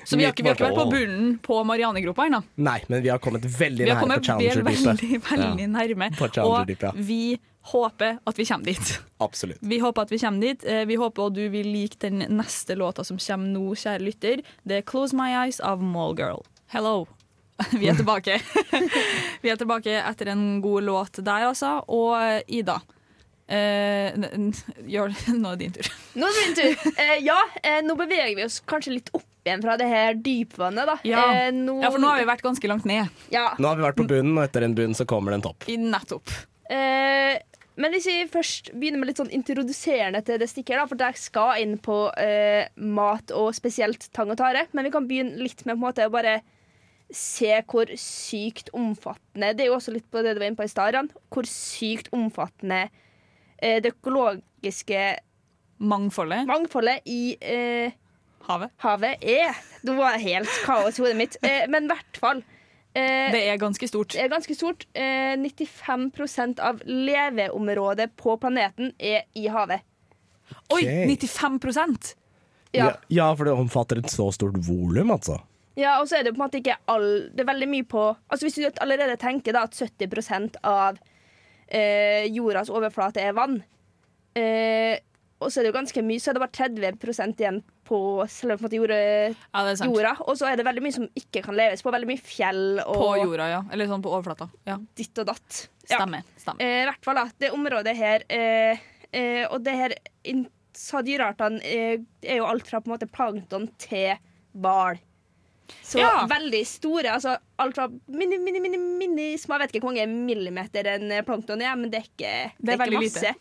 Så 0.05 0.17
vi 0.17 0.25
har, 0.25 0.33
ikke, 0.33 0.43
vi 0.43 0.49
har 0.49 0.57
ikke 0.57 0.65
vært 0.65 0.75
på 0.75 0.87
bunnen 0.91 1.37
på 1.45 1.61
Marianegropa 1.69 2.27
ennå. 2.27 2.41
Nei, 2.67 2.81
men 2.91 3.03
vi 3.05 3.13
har 3.13 3.21
kommet 3.23 3.45
veldig 3.45 3.87
Vi 3.87 3.93
har 3.93 4.09
nære 4.09 4.23
på 4.23 4.27
Challenger-dypet. 4.27 4.89
veldig, 4.89 5.21
veldig 5.31 5.69
nærme. 5.71 6.09
På 6.19 6.29
Og 6.49 6.73
vi 7.07 7.39
håper 7.71 8.19
at 8.27 8.41
vi 8.41 8.47
kommer 8.49 8.73
dit. 8.73 8.93
Absolutt. 9.21 9.61
Vi 9.63 9.79
håper 9.79 10.09
at 10.09 10.11
vi 10.11 10.19
kommer 10.19 10.41
dit. 10.41 10.65
Eh, 10.65 10.83
Vi 10.89 10.97
håper 10.99 11.29
at 11.29 11.37
du 11.37 11.45
vil 11.53 11.69
like 11.69 12.01
den 12.01 12.25
neste 12.33 12.75
låta 12.75 13.05
som 13.07 13.21
kommer 13.21 13.53
nå, 13.53 13.75
kjære 13.77 14.03
lytter. 14.03 14.43
Det 14.67 14.81
er 14.81 14.83
'Close 14.83 15.15
My 15.15 15.31
Eyes' 15.31 15.61
av 15.63 15.83
Mallgirl. 15.83 16.43
Hello. 16.69 17.07
Vi 17.81 17.89
er 17.91 17.99
tilbake. 17.99 18.39
Vi 19.43 19.51
er 19.53 19.61
tilbake 19.61 19.99
etter 20.01 20.33
en 20.33 20.61
god 20.65 20.87
låt 20.89 21.21
der, 21.25 21.49
altså. 21.51 21.79
Og 21.89 22.17
Ida. 22.51 22.79
Eh, 23.51 24.15
gjør, 24.87 25.11
nå 25.41 25.51
er 25.53 25.59
det 25.59 25.65
din 25.65 25.75
tur. 25.81 25.91
Nå 26.21 26.29
er 26.29 26.37
det 26.37 26.45
min 26.45 26.57
tur. 26.61 26.93
Eh, 26.95 27.17
ja, 27.27 27.39
eh, 27.65 27.81
nå 27.83 27.97
beveger 27.99 28.37
vi 28.39 28.47
oss 28.47 28.61
kanskje 28.71 28.95
litt 28.95 29.11
opp 29.17 29.27
igjen 29.43 29.63
fra 29.65 29.75
det 29.81 29.89
her 29.91 30.15
dypvannet, 30.21 30.87
da. 30.87 30.97
Ja. 31.09 31.25
Eh, 31.35 31.51
nå, 31.57 31.81
Ja, 31.83 31.91
for 31.91 32.03
nå 32.03 32.13
har 32.13 32.21
vi 32.21 32.29
vært 32.29 32.45
ganske 32.47 32.71
langt 32.71 32.87
ned. 32.87 33.11
Ja. 33.35 33.49
Nå 33.59 33.73
har 33.73 33.81
vi 33.81 33.87
vært 33.89 33.99
på 33.99 34.07
bunnen, 34.07 34.37
og 34.39 34.45
etter 34.47 34.67
en 34.67 34.77
bunn 34.79 34.95
så 34.95 35.07
kommer 35.09 35.35
det 35.35 35.41
en 35.41 35.47
topp. 35.49 35.67
Nettopp. 35.81 36.35
Eh, 36.71 37.41
men 37.81 37.95
hvis 37.97 38.07
vi 38.11 38.17
først 38.31 38.71
begynner 38.77 39.01
med 39.01 39.11
litt 39.11 39.21
sånn 39.23 39.33
introduserende 39.35 40.21
til 40.27 40.39
det 40.43 40.51
stikket, 40.53 40.77
her, 40.77 40.83
da, 40.85 40.89
for 40.91 41.03
jeg 41.09 41.19
skal 41.23 41.63
inn 41.65 41.77
på 41.83 41.99
eh, 42.21 42.69
mat 42.77 43.33
og 43.35 43.51
spesielt 43.57 44.11
tang 44.15 44.31
og 44.31 44.39
tare, 44.39 44.67
men 44.77 44.87
vi 44.87 44.93
kan 44.95 45.09
begynne 45.09 45.41
litt 45.41 45.65
med 45.65 45.75
på 45.75 45.79
en 45.81 45.87
måte 45.89 46.07
å 46.07 46.13
bare 46.13 46.39
se 47.13 47.63
hvor 47.67 47.91
sykt 47.99 48.71
omfattende 48.77 49.53
Det 49.57 49.65
er 49.65 49.71
jo 49.71 49.77
også 49.79 49.93
litt 49.95 50.07
på 50.11 50.23
det 50.23 50.35
du 50.37 50.41
var 50.41 50.47
inne 50.51 50.57
på 50.61 50.65
i 50.67 50.71
stad, 50.73 50.95
Hvor 51.31 51.49
sykt 51.49 52.09
omfattende 52.13 52.89
eh, 53.63 53.81
det 53.83 53.95
økologiske 53.97 55.17
Mangfoldet. 55.81 56.47
mangfoldet 56.47 57.01
i 57.09 57.37
eh, 57.41 57.93
Havet. 58.49 58.71
havet 58.83 59.23
er. 59.23 59.55
Det 59.83 59.95
var 59.97 60.19
helt 60.21 60.49
kaos 60.67 60.99
i 60.99 61.03
hodet 61.03 61.17
mitt. 61.17 61.37
Eh, 61.43 61.67
men 61.69 61.85
i 61.85 61.89
hvert 61.89 62.19
fall. 62.21 62.43
Eh, 62.95 63.31
Det 63.33 63.43
er 63.49 63.57
ganske 63.57 63.89
stort. 63.89 64.09
det 64.13 64.21
er 64.25 64.29
ganske 64.29 64.55
stort. 64.55 64.85
Eh, 64.95 65.37
95% 65.41 66.59
av 66.61 66.81
leveområdet 66.85 68.11
på 68.17 68.37
planeten 68.41 68.93
er 68.99 69.23
i 69.35 69.47
havet. 69.49 69.81
Oi! 70.75 70.83
95 71.07 72.17
Ja, 72.73 72.85
Ja, 72.87 72.97
ja, 73.09 73.35
for 73.35 73.45
det 73.45 73.53
omfatter 73.55 73.99
et 73.99 74.11
så 74.11 74.29
stort 74.33 74.55
volum, 74.67 75.11
altså. 75.11 75.41
Ja 75.81 75.97
og 76.01 76.09
så 76.09 76.19
er 76.19 76.27
det 76.27 76.35
på 76.35 76.41
en 76.41 76.45
måte 76.45 76.61
ikke 76.61 76.79
all 76.91 77.07
Det 77.33 77.45
er 77.45 77.51
veldig 77.51 77.69
mye 77.71 77.87
på 77.89 78.03
Altså 78.29 78.47
Hvis 78.47 78.59
du 78.61 78.83
allerede 78.85 79.17
tenker 79.21 79.57
da 79.57 79.65
at 79.69 79.77
70 79.77 80.59
av 80.67 80.99
eh, 81.71 82.27
jordas 82.35 82.71
overflate 82.73 83.23
er 83.23 83.37
vann, 83.37 83.61
eh, 84.35 84.99
og 85.41 85.49
så 85.49 85.61
er 85.61 85.65
det 85.65 85.71
jo 85.71 85.77
ganske 85.79 86.03
mye, 86.05 86.21
så 86.21 86.31
er 86.31 86.37
det 86.37 86.43
bare 86.43 86.69
30% 86.99 87.41
igjen 87.41 87.61
på 87.89 87.99
selve 88.29 88.59
på 88.59 88.67
måte 88.67 88.77
jorda, 88.77 88.99
Ja, 89.33 89.63
jorda. 89.87 90.13
Og 90.29 90.37
så 90.37 90.51
er 90.51 90.59
det 90.61 90.67
veldig 90.67 90.83
mye 90.85 90.97
som 90.99 91.07
ikke 91.17 91.43
kan 91.47 91.57
leves 91.57 91.83
på. 91.83 91.93
Veldig 91.95 92.11
mye 92.11 92.21
fjell 92.21 92.83
og 92.83 92.99
På 93.01 93.09
jorda, 93.23 93.49
ja. 93.49 93.61
Eller 93.73 93.89
sånn 93.89 94.05
på 94.05 94.13
overflata. 94.13 94.51
Ja. 94.69 94.77
ditt 94.99 95.23
og 95.23 95.31
datt. 95.31 95.63
Stemmer. 95.87 96.27
stemmer. 96.39 96.61
Eh, 96.63 96.83
I 96.83 96.89
hvert 96.91 97.07
fall 97.09 97.23
da, 97.23 97.25
det 97.41 97.53
området 97.57 97.95
her 97.99 98.27
eh, 98.31 98.83
eh, 99.11 99.47
Og 99.49 99.63
det 99.65 99.75
her 99.79 99.97
sa 100.77 101.01
dyreartene 101.03 101.63
eh, 101.67 102.05
er 102.23 102.43
jo 102.43 102.47
alt 102.47 102.69
fra 102.69 102.83
på 102.83 102.91
en 102.91 102.95
måte 102.95 103.09
plankton 103.11 103.71
til 103.81 104.13
hval. 104.61 105.01
Så 105.83 105.99
Ja. 105.99 106.27
veldig 106.31 106.63
store. 106.67 107.13
Altså 107.17 107.37
alt 107.59 107.75
fra 107.75 107.89
mini, 108.09 108.39
mini, 108.39 108.61
mini, 108.61 108.77
mini 108.79 109.37
små 109.39 109.59
Jeg 109.59 109.61
vet 109.69 109.75
ikke 109.77 109.87
hvor 109.87 109.95
mange 109.95 110.07
millimeter 110.09 110.87
en 110.95 111.11
eh, 111.13 111.23
plankton 111.23 111.63
er, 111.63 111.75
men 111.77 111.91
det 111.91 112.01
er 112.01 112.09
ikke, 112.09 112.53
Det 112.61 112.75
er 112.75 112.85
ikke 112.87 113.01
masse. 113.01 113.21
lite. 113.21 113.35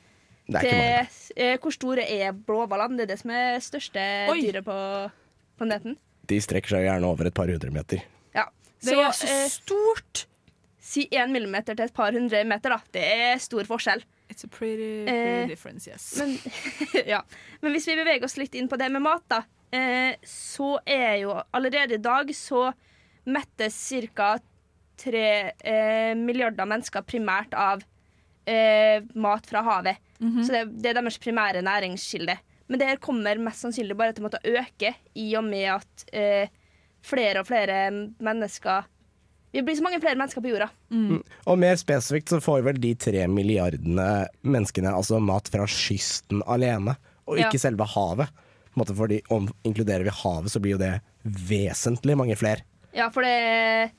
Det 0.49 0.55
er 0.55 0.63
ikke 0.65 0.77
mange. 0.77 1.09
Eh, 1.37 1.57
hvor 1.61 1.71
store 1.71 2.05
er 2.09 2.31
blåhvalene? 2.33 2.97
Det 2.97 3.05
er 3.09 3.13
det 3.15 3.19
som 3.19 3.31
er 3.31 3.59
største 3.59 4.05
Oi. 4.29 4.41
dyret 4.41 4.65
på 4.65 5.11
planeten. 5.57 5.97
De 6.29 6.39
strekker 6.41 6.69
seg 6.69 6.85
gjerne 6.85 7.05
over 7.05 7.25
et 7.27 7.33
par 7.33 7.47
hundre 7.47 7.71
meter. 7.71 8.01
Ja. 8.35 8.45
Det 8.83 8.93
er 8.93 9.11
så 9.11 9.27
eh, 9.27 9.47
stort! 9.49 10.25
si 10.89 11.03
én 11.11 11.29
millimeter 11.29 11.75
til 11.75 11.85
et 11.85 11.93
par 11.93 12.11
hundre 12.15 12.39
meter, 12.45 12.69
da. 12.69 12.79
Det 12.91 13.01
er 13.03 13.37
stor 13.37 13.61
forskjell. 13.67 14.01
It's 14.31 14.43
a 14.43 14.47
pretty, 14.47 15.03
Eh, 15.05 15.05
pretty 15.05 15.47
difference, 15.51 15.87
yes. 15.87 16.17
Men, 16.17 16.37
ja. 17.05 17.21
Men 17.61 17.71
hvis 17.73 17.85
vi 17.87 17.95
beveger 17.95 18.23
oss 18.25 18.37
litt 18.37 18.55
inn 18.55 18.67
på 18.69 18.77
det 18.77 18.89
med 18.91 19.01
mat, 19.01 19.21
da, 19.29 19.37
eh, 19.37 19.43
så 20.25 20.79
er 20.89 21.15
jo 21.21 21.35
allerede 21.53 21.93
i 21.99 22.01
dag 22.01 22.31
så 22.35 22.71
mettes 23.29 23.77
ca. 24.15 24.37
tre 24.99 25.25
eh, 25.63 26.15
milliarder 26.17 26.65
mennesker 26.67 27.05
primært 27.07 27.53
av 27.53 27.83
eh, 28.49 29.03
mat 29.15 29.45
fra 29.47 29.61
havet. 29.63 29.97
Så 30.19 30.51
det, 30.51 30.63
det 30.83 30.89
er 30.91 30.97
deres 30.99 31.19
primære 31.21 31.61
næringskilde. 31.63 32.35
Men 32.67 32.79
det 32.81 32.87
her 32.89 32.99
kommer 33.01 33.39
mest 33.41 33.63
sannsynlig 33.63 33.95
bare 33.97 34.11
til 34.13 34.25
å 34.25 34.27
måtte 34.27 34.41
øke 34.45 34.91
i 35.15 35.29
og 35.39 35.45
med 35.47 35.69
at 35.77 36.03
eh, 36.13 36.49
flere 37.05 37.39
og 37.41 37.47
flere 37.47 37.77
mennesker 38.19 38.89
Vi 39.55 39.63
blir 39.65 39.73
så 39.79 39.81
mange 39.81 39.97
flere 40.03 40.13
mennesker 40.19 40.43
på 40.45 40.51
jorda. 40.51 40.67
Og 41.49 41.55
mer 41.57 41.77
spesifikt 41.79 42.29
så 42.29 42.37
får 42.43 42.59
vel 42.67 42.77
de 42.83 42.91
tre 43.01 43.23
milliardene 43.31 44.27
menneskene 44.45 44.91
altså 44.93 45.17
mat 45.23 45.47
fra 45.49 45.65
kysten 45.65 46.43
alene, 46.45 46.93
og 47.25 47.39
ikke 47.39 47.57
Ja. 47.57 47.63
selve 47.63 47.87
havet. 47.95 48.29
Måte 48.79 48.95
fordi 48.97 49.21
om 49.35 49.47
inkluderer 49.67 50.07
vi 50.07 50.15
havet, 50.23 50.51
så 50.53 50.61
blir 50.63 50.77
jo 50.77 50.81
det 50.81 50.93
vesentlig 51.49 52.15
mange 52.19 52.37
flere. 52.39 52.63
Ja, 52.95 53.09
for 53.13 53.21
det 53.27 53.91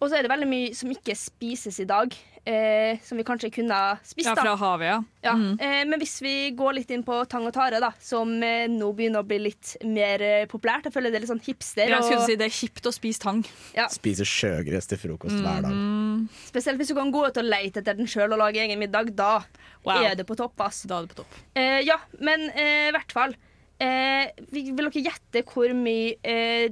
Og 0.00 0.10
så 0.10 0.18
er 0.18 0.26
det 0.26 0.30
veldig 0.32 0.46
mye 0.50 0.72
som 0.76 0.90
ikke 0.92 1.14
spises 1.16 1.78
i 1.80 1.86
dag, 1.88 2.12
eh, 2.44 2.98
som 3.02 3.16
vi 3.16 3.24
kanskje 3.24 3.48
kunne 3.54 3.72
ha 3.72 3.94
spist. 4.04 4.28
Ja, 4.28 4.34
fra 4.36 4.52
havet, 4.60 4.90
ja. 4.90 4.98
Ja. 5.24 5.32
Mm. 5.40 5.54
Eh, 5.56 5.84
men 5.88 5.96
hvis 6.02 6.18
vi 6.20 6.34
går 6.52 6.74
litt 6.76 6.90
inn 6.92 7.00
på 7.06 7.16
tang 7.32 7.46
og 7.48 7.54
tare, 7.56 7.80
da, 7.80 7.88
som 8.04 8.34
eh, 8.44 8.66
nå 8.68 8.90
begynner 8.92 9.24
å 9.24 9.26
bli 9.26 9.38
litt 9.46 9.72
mer 9.88 10.20
eh, 10.20 10.44
populært 10.52 10.84
Jeg 10.90 10.92
føler 10.98 11.10
det 11.14 11.16
er 11.16 11.24
litt 11.24 11.32
sånn 11.32 11.40
hipster. 11.46 11.88
Jeg 11.88 12.04
skulle 12.04 12.20
og, 12.20 12.28
si 12.28 12.36
Det 12.36 12.44
er 12.50 12.54
kjipt 12.58 12.90
å 12.90 12.92
spise 12.92 13.24
tang. 13.24 13.40
ja, 13.72 13.88
Spise 13.88 14.28
sjøgress 14.28 14.92
til 14.92 15.00
frokost 15.00 15.40
hver 15.40 15.64
dag. 15.64 16.28
spesielt 16.52 16.76
hvis 16.84 16.92
du 16.92 16.98
kan 17.00 17.10
gå 17.16 17.24
ut 17.30 17.40
og 17.40 17.48
leite 17.48 17.80
etter 17.80 17.96
den 17.96 18.06
sjøl 18.06 18.36
og 18.36 18.38
lage 18.44 18.60
egen 18.66 18.78
middag. 18.84 19.14
Da 19.16 19.38
Wow. 19.86 20.02
er 20.04 20.14
det 20.18 20.26
på 20.28 20.36
topp. 20.36 20.60
ass. 20.60 20.82
Da 20.82 20.98
er 20.98 21.06
det 21.06 21.14
på 21.16 21.22
topp. 21.22 21.34
Eh, 21.56 21.80
ja, 21.88 21.96
men 22.20 22.50
eh, 22.52 22.88
i 22.90 22.92
hvert 22.92 23.12
fall. 23.16 23.32
Eh, 23.82 24.30
vil 24.52 24.70
vil 24.72 24.86
dere 24.88 25.02
gjette 25.10 25.42
hvor 25.50 25.72
mye 25.76 26.14
eh, 26.24 26.70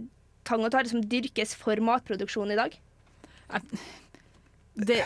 tang 0.49 0.65
og 0.65 0.73
tare 0.73 0.89
som 0.89 1.03
dyrkes 1.05 1.53
for 1.59 1.77
matproduksjon 1.85 2.53
i 2.55 2.57
dag? 2.57 2.77
Det, 4.75 4.97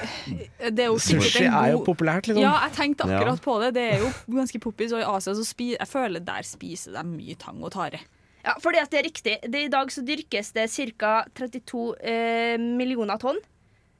det 0.73 0.81
er 0.81 0.87
jo 0.89 0.97
Sushi 1.03 1.43
god... 1.45 1.57
er 1.59 1.73
jo 1.75 1.81
populært, 1.85 2.29
liksom. 2.31 2.41
Ja, 2.41 2.55
jeg 2.65 2.73
tenkte 2.79 3.05
akkurat 3.05 3.37
Ja. 3.37 3.45
på 3.45 3.57
det. 3.61 3.73
Det 3.77 3.83
er 3.85 3.99
jo 4.01 4.13
ganske 4.33 4.61
poppis. 4.65 4.95
Og 4.97 5.03
i 5.03 5.09
Asia 5.11 5.35
så 5.37 5.45
spi, 5.45 5.75
jeg 5.75 5.89
føler 5.91 6.25
der 6.25 6.47
spiser 6.49 6.95
de 6.97 7.03
mye 7.11 7.37
tang 7.37 7.61
og 7.63 7.75
tare. 7.75 8.01
Ja, 8.47 8.55
fordi 8.63 8.81
at 8.81 8.89
det 8.95 9.01
er 9.03 9.05
riktig. 9.11 9.35
Det, 9.45 9.65
I 9.67 9.69
dag 9.69 9.91
så 9.93 10.01
dyrkes 10.07 10.55
det 10.57 10.69
ca. 10.73 11.13
32 11.37 11.83
eh, 12.01 12.57
millioner 12.57 13.21
tonn. 13.21 13.43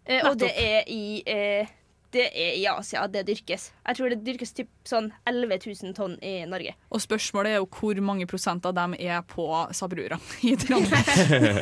Eh, 0.09 0.23
og 0.25 0.39
det 0.41 0.55
er, 0.57 0.87
i, 0.89 1.21
eh, 1.29 1.69
det 2.15 2.27
er 2.33 2.55
i 2.57 2.65
Asia 2.71 3.03
det 3.13 3.27
dyrkes. 3.29 3.69
Jeg 3.87 3.99
tror 3.99 4.13
det 4.13 4.21
dyrkes 4.25 4.55
typ 4.57 4.69
sånn 4.89 5.11
11 5.29 5.59
000 5.85 5.95
tonn 5.97 6.15
i 6.25 6.35
Norge. 6.49 6.73
Og 6.95 7.03
spørsmålet 7.05 7.53
er 7.53 7.59
jo 7.61 7.69
hvor 7.79 8.01
mange 8.05 8.27
prosent 8.31 8.65
av 8.69 8.75
dem 8.79 8.95
er 8.99 9.21
på 9.29 9.45
Sabrura 9.77 10.17
i 10.49 10.55
Trondheim. 10.57 11.05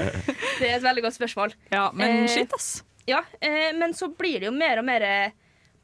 Det 0.60 0.68
er 0.70 0.76
et 0.78 0.84
veldig 0.86 1.02
godt 1.04 1.18
spørsmål. 1.18 1.56
Ja, 1.74 1.88
men 1.92 2.22
Eh, 2.24 2.28
shit, 2.32 2.52
ass. 2.56 2.84
Ja, 3.06 3.20
eh, 3.40 3.72
Men 3.76 3.92
så 3.94 4.08
blir 4.08 4.40
det 4.40 4.48
jo 4.48 4.54
mer 4.56 4.80
og 4.80 4.86
mer 4.88 5.02
eh, 5.04 5.34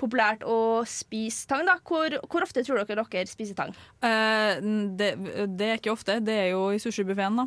populært 0.02 0.42
å 0.46 0.82
spise 0.88 1.46
tang. 1.50 1.64
da. 1.68 1.78
Hvor, 1.86 2.18
hvor 2.28 2.44
ofte 2.46 2.64
tror 2.66 2.82
dere 2.82 3.06
dere 3.06 3.30
spiser 3.30 3.56
tang? 3.58 3.72
Eh, 4.02 4.58
det, 4.98 5.12
det 5.56 5.68
er 5.68 5.80
ikke 5.80 5.94
ofte. 5.94 6.18
Det 6.24 6.36
er 6.44 6.50
jo 6.52 6.66
i 6.74 6.80
sushibuffeen, 6.82 7.40
da. 7.42 7.46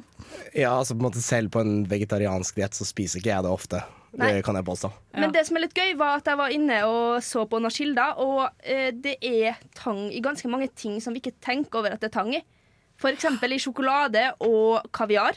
Ja, 0.55 0.73
altså 0.79 0.95
på 0.95 1.03
en 1.03 1.09
måte 1.09 1.23
Selv 1.25 1.51
på 1.53 1.61
en 1.63 1.83
vegetariansk 1.89 2.57
diett 2.59 2.77
så 2.77 2.87
spiser 2.87 3.21
ikke 3.21 3.33
jeg 3.33 3.45
det 3.45 3.53
ofte. 3.53 3.83
Nei. 4.15 4.29
Det 4.31 4.43
kan 4.47 4.55
jeg 4.55 4.65
påstå. 4.67 4.91
Ja. 5.11 5.21
Men 5.25 5.33
det 5.35 5.43
som 5.47 5.57
er 5.59 5.65
litt 5.65 5.75
gøy, 5.75 5.95
var 5.99 6.21
at 6.21 6.29
jeg 6.31 6.39
var 6.39 6.53
inne 6.55 6.77
og 6.87 7.23
så 7.25 7.43
på 7.51 7.59
noen 7.59 7.73
kilder, 7.75 8.21
og 8.23 8.45
eh, 8.63 8.91
det 8.95 9.17
er 9.19 9.59
tang 9.75 10.05
i 10.07 10.21
ganske 10.23 10.47
mange 10.51 10.69
ting 10.77 11.01
som 11.03 11.15
vi 11.15 11.23
ikke 11.23 11.35
tenker 11.43 11.81
over 11.81 11.95
at 11.95 12.03
det 12.03 12.13
er 12.13 12.15
tang 12.15 12.31
i. 12.37 12.39
For 13.01 13.11
eksempel 13.11 13.51
i 13.51 13.59
sjokolade 13.59 14.29
og 14.45 14.87
kaviar. 14.95 15.35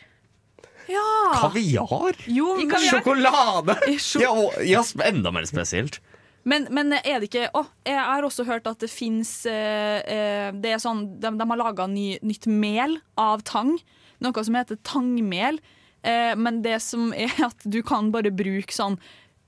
Kaviar? 0.89 2.17
Jo, 2.27 2.55
I 2.61 2.69
kaviar. 2.71 3.01
Sjokolade! 3.01 3.75
Sjok 4.01 4.23
Ja, 4.23 4.31
og, 4.33 4.55
ja, 4.65 4.85
enda 5.05 5.33
mer 5.35 5.45
spesielt. 5.49 5.99
Men, 6.49 6.67
men 6.75 6.95
er 6.99 7.21
det 7.21 7.29
ikke 7.29 7.47
Å, 7.57 7.65
jeg 7.87 7.99
har 8.11 8.25
også 8.27 8.47
hørt 8.49 8.69
at 8.71 8.81
det 8.83 8.89
fins 8.93 9.31
eh, 9.51 9.99
eh, 10.03 10.49
Det 10.57 10.73
er 10.75 10.83
sånn 10.83 11.05
De, 11.21 11.33
de 11.37 11.47
har 11.51 11.61
laga 11.61 11.87
ny, 11.91 12.11
nytt 12.25 12.49
mel 12.51 12.99
av 13.21 13.45
tang. 13.49 13.75
Noe 14.25 14.45
som 14.47 14.57
heter 14.59 14.81
tangmel. 14.87 15.61
Eh, 16.03 16.35
men 16.39 16.63
det 16.65 16.79
som 16.85 17.11
er 17.15 17.33
at 17.51 17.65
du 17.67 17.81
kan 17.87 18.13
bare 18.15 18.33
bruke 18.35 18.75
sånn 18.75 18.99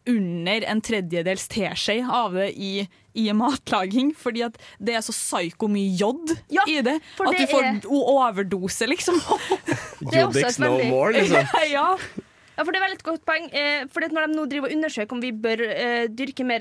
under 0.09 0.65
en 0.67 0.81
tredjedels 0.83 1.45
teskje 1.53 1.99
av 2.09 2.33
det 2.35 2.49
i, 2.57 2.87
i 3.21 3.27
matlaging, 3.37 4.15
fordi 4.17 4.43
at 4.47 4.57
det 4.81 4.95
er 4.97 5.05
så 5.05 5.13
psyko 5.13 5.69
mye 5.71 5.93
jod 6.01 6.33
Ja, 6.51 6.65
i 6.67 6.81
det. 6.83 6.97
At 7.21 7.37
det 7.37 7.45
du 7.45 7.53
får 7.53 7.67
er- 7.69 7.91
overdose, 7.93 8.89
liksom. 8.91 9.21
Jodix 10.15 10.59
no 10.63 10.73
more, 10.89 11.13
liksom. 11.21 11.53
ja. 11.77 11.87
Ja, 12.61 12.65
for 12.69 12.77
det 12.77 12.81
er 12.83 12.85
veldig 12.85 12.99
et 13.01 13.07
godt 13.07 13.23
poeng. 13.25 13.47
Eh, 13.57 13.87
for 13.89 14.05
når 14.05 14.27
de 14.29 14.37
nå 14.37 14.43
driver 14.51 14.69
og 14.69 14.75
undersøker 14.77 15.17
om 15.17 15.23
vi 15.25 15.31
bør 15.33 15.63
eh, 15.65 16.09
dyrke 16.13 16.45
mer 16.45 16.61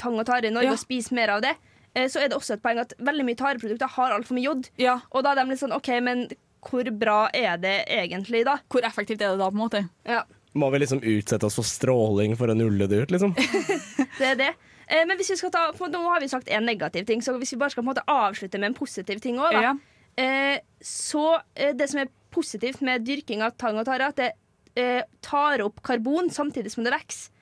tang 0.00 0.16
og 0.16 0.24
tare 0.28 0.48
i 0.48 0.52
Norge 0.54 0.70
Ja. 0.70 0.72
og 0.72 0.80
spise 0.80 1.12
mer 1.16 1.34
av 1.34 1.42
det, 1.44 1.52
eh, 1.94 2.06
så 2.08 2.22
er 2.22 2.30
det 2.32 2.38
også 2.38 2.56
et 2.56 2.62
poeng 2.64 2.80
at 2.80 2.94
veldig 2.96 3.26
mye 3.28 3.36
tareprodukter 3.36 3.92
har 3.98 4.14
altfor 4.16 4.38
mye 4.38 4.46
jod. 4.48 4.70
ja. 4.80 4.96
Og 5.12 5.24
da 5.24 5.34
er 5.34 5.42
de 5.42 5.50
litt 5.50 5.60
sånn 5.60 5.76
OK, 5.76 5.92
men 6.00 6.24
hvor 6.64 6.88
bra 6.98 7.28
er 7.36 7.60
det 7.60 7.84
egentlig, 7.86 8.46
da? 8.48 8.56
Hvor 8.72 8.80
effektivt 8.88 9.20
er 9.20 9.36
det 9.36 9.38
da, 9.44 9.50
på 9.50 9.58
en 9.60 9.60
måte? 9.60 9.84
Ja, 10.08 10.24
Må 10.56 10.70
vi 10.72 10.80
liksom 10.80 11.02
utsette 11.04 11.44
oss 11.44 11.58
for 11.60 11.68
stråling 11.68 12.32
for 12.34 12.48
å 12.48 12.56
nulle 12.56 12.88
det 12.88 13.02
ut, 13.04 13.10
liksom? 13.12 13.34
det 14.18 14.30
er 14.32 14.40
det. 14.40 14.54
Eh, 14.88 15.04
men 15.04 15.18
hvis 15.20 15.34
vi 15.34 15.36
skal 15.36 15.52
ta, 15.52 15.66
nå 15.76 16.00
har 16.08 16.24
vi 16.24 16.30
sagt 16.32 16.48
en 16.48 16.64
negativ 16.64 17.04
ting, 17.04 17.20
så 17.20 17.36
hvis 17.36 17.52
vi 17.52 17.58
bare 17.60 17.74
skal 17.74 17.84
på 17.84 17.90
en 17.90 17.92
måte 17.92 18.06
avslutte 18.08 18.56
med 18.58 18.70
en 18.72 18.78
positiv 18.78 19.20
ting 19.20 19.36
òg, 19.36 19.52
da. 19.52 19.60
Ja. 19.68 19.74
Eh, 20.16 20.58
så 20.80 21.42
eh, 21.54 21.74
det 21.76 21.90
som 21.92 22.00
er 22.00 22.08
positivt 22.32 22.80
med 22.80 23.04
dyrking 23.04 23.44
av 23.44 23.52
tang 23.60 23.76
og 23.76 23.84
tare, 23.84 24.08
at 24.08 24.16
det 24.16 24.32
eh, 24.76 25.02
tar 25.24 25.64
opp 25.64 25.82
karbon 25.84 26.30
samtidig 26.30 26.72
som 26.72 26.86
det 26.86 26.94
vokser. 26.94 27.32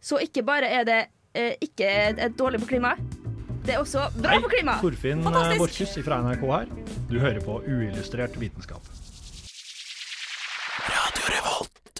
Så 0.00 0.20
ikke 0.24 0.42
bare 0.46 0.68
er 0.68 0.86
det 0.88 1.00
eh, 1.36 1.56
ikke 1.60 1.88
et 2.16 2.38
dårlig 2.38 2.62
på 2.62 2.70
klimaet, 2.74 3.20
det 3.64 3.74
er 3.74 3.82
også 3.82 4.06
bra 4.16 4.38
på 4.40 4.48
klimaet. 4.54 4.80
Torfinn 4.80 5.20
eh, 5.26 5.52
Borchhus 5.60 5.92
fra 6.04 6.20
NRK 6.24 6.44
her. 6.48 6.70
Du 7.10 7.18
hører 7.20 7.40
på 7.44 7.58
uillustrert 7.68 8.38
vitenskap. 8.40 8.86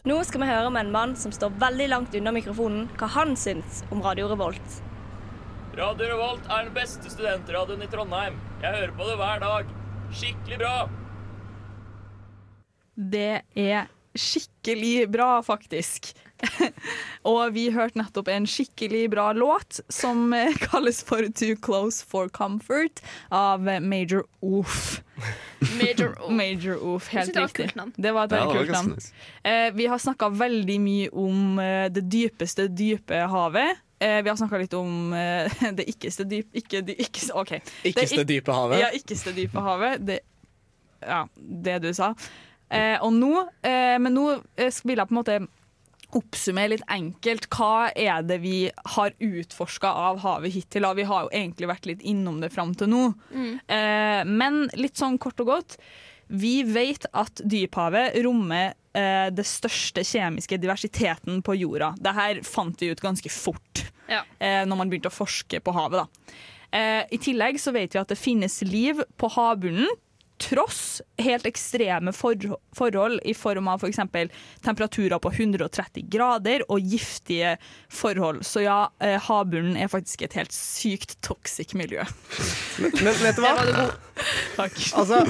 Nå 0.08 0.16
skal 0.24 0.40
vi 0.40 0.48
høre 0.48 0.70
med 0.72 0.86
en 0.86 0.92
mann 0.94 1.12
som 1.20 1.32
står 1.36 1.52
veldig 1.60 1.90
langt 1.92 2.14
unna 2.16 2.32
mikrofonen, 2.32 2.86
hva 2.96 3.10
han 3.12 3.36
syns 3.36 3.82
om 3.92 4.00
Radio 4.02 4.30
Revolt. 4.30 4.78
Radio 5.76 6.08
Revolt 6.14 6.48
er 6.48 6.64
den 6.64 6.72
beste 6.74 7.12
studentradioen 7.12 7.84
i 7.84 7.90
Trondheim. 7.92 8.40
Jeg 8.64 8.78
hører 8.78 8.96
på 8.96 9.10
det 9.10 9.18
hver 9.20 9.44
dag. 9.44 9.74
Skikkelig 10.16 10.60
bra. 10.64 10.74
Det 12.96 13.42
er 13.60 13.92
skikkelig 14.20 15.08
bra, 15.12 15.38
faktisk. 15.44 16.12
og 17.30 17.52
vi 17.52 17.66
hørte 17.74 18.00
nettopp 18.00 18.30
en 18.32 18.46
skikkelig 18.48 19.10
bra 19.12 19.30
låt 19.36 19.80
som 19.92 20.32
eh, 20.36 20.56
kalles 20.70 21.02
for 21.04 21.26
Too 21.36 21.56
Close 21.60 22.04
for 22.06 22.30
Comfort 22.32 23.02
av 23.28 23.66
Major 23.82 24.24
Oof. 24.40 25.02
Major 25.76 26.14
Oof. 26.20 26.32
Major 26.32 26.80
Oof, 26.80 27.10
helt 27.12 27.36
riktig. 27.36 27.70
Det 27.96 28.14
var 28.16 28.30
et 28.30 28.36
veldig 28.38 28.56
kult 28.56 28.74
navn. 28.78 28.96
Eh, 29.42 29.68
vi 29.76 29.90
har 29.92 30.00
snakka 30.00 30.32
veldig 30.40 30.80
mye 30.80 31.12
om 31.12 31.60
eh, 31.60 31.86
det 31.92 32.06
dypeste 32.08 32.70
dype 32.72 33.24
havet. 33.32 33.84
Eh, 34.00 34.22
vi 34.22 34.28
har 34.28 34.36
snakka 34.36 34.58
litt 34.58 34.74
om 34.74 35.12
eh, 35.12 35.62
det 35.76 35.84
ikkeste 35.92 36.24
dyp... 36.24 36.48
Ikke, 36.56 36.80
dy, 36.80 36.96
ikke, 37.04 37.26
okay. 37.36 37.60
Ikkeste 37.84 38.22
Det 38.22 38.30
dype 38.32 38.54
havet. 38.56 38.80
Ja, 38.80 38.92
ikkeste 38.96 39.34
dype 39.36 39.60
havet. 39.60 40.00
Det, 40.08 40.22
ja, 41.04 41.26
det 41.36 41.82
du 41.84 41.92
sa. 41.96 42.14
Eh, 42.70 42.98
og 43.02 43.12
nå, 43.16 43.32
eh, 43.66 43.96
men 43.98 44.14
nå 44.14 44.26
eh, 44.56 44.70
vil 44.86 44.96
jeg 45.02 45.08
på 45.10 45.14
en 45.16 45.18
måte 45.20 45.38
oppsummere 46.18 46.72
litt 46.74 46.86
enkelt. 46.90 47.46
Hva 47.54 47.90
er 47.94 48.22
det 48.26 48.40
vi 48.42 48.54
har 48.96 49.12
utforska 49.22 49.90
av 50.08 50.18
havet 50.24 50.54
hittil? 50.56 50.86
Vi 50.98 51.04
har 51.06 51.26
jo 51.26 51.30
egentlig 51.34 51.68
vært 51.70 51.86
litt 51.86 52.02
innom 52.02 52.40
det 52.42 52.50
fram 52.54 52.72
til 52.74 52.90
nå. 52.90 53.02
Eh, 53.70 54.22
men 54.26 54.64
litt 54.74 54.98
sånn 54.98 55.18
kort 55.22 55.38
og 55.44 55.52
godt. 55.52 55.76
Vi 56.30 56.60
vet 56.66 57.06
at 57.14 57.42
dyphavet 57.42 58.18
rommer 58.24 58.72
eh, 58.94 59.30
det 59.34 59.46
største 59.46 60.02
kjemiske 60.06 60.58
diversiteten 60.62 61.42
på 61.46 61.56
jorda. 61.58 61.92
Dette 61.98 62.44
fant 62.46 62.78
vi 62.82 62.90
ut 62.92 63.02
ganske 63.02 63.30
fort 63.30 63.84
Ja. 64.10 64.24
eh, 64.42 64.64
når 64.66 64.76
man 64.82 64.90
begynte 64.90 65.10
å 65.10 65.14
forske 65.14 65.60
på 65.62 65.74
havet. 65.74 66.02
Da. 66.02 66.36
Eh, 66.74 67.02
I 67.14 67.18
tillegg 67.22 67.58
så 67.62 67.72
vet 67.74 67.94
vi 67.94 68.02
at 68.02 68.10
det 68.10 68.18
finnes 68.18 68.60
liv 68.66 69.02
på 69.18 69.30
havbunnen. 69.34 69.86
Tross 70.40 71.02
helt 71.20 71.46
ekstreme 71.46 72.12
for 72.16 72.34
forhold 72.76 73.20
i 73.28 73.34
form 73.36 73.68
av 73.68 73.84
f.eks. 73.84 74.00
temperaturer 74.64 75.20
på 75.20 75.32
130 75.32 76.06
grader 76.10 76.64
og 76.68 76.80
giftige 76.80 77.56
forhold. 77.92 78.42
Så 78.48 78.64
ja, 78.64 78.78
eh, 79.04 79.18
havbunnen 79.20 79.76
er 79.76 79.92
faktisk 79.92 80.24
et 80.24 80.38
helt 80.38 80.54
sykt 80.56 81.18
toxic 81.26 81.74
miljø. 81.76 82.06
Men, 82.80 82.96
men 83.04 83.20
vet 83.20 83.36
du 83.36 83.44
hva? 83.44 83.90
Takk. 84.56 84.76
Altså, 85.00 85.20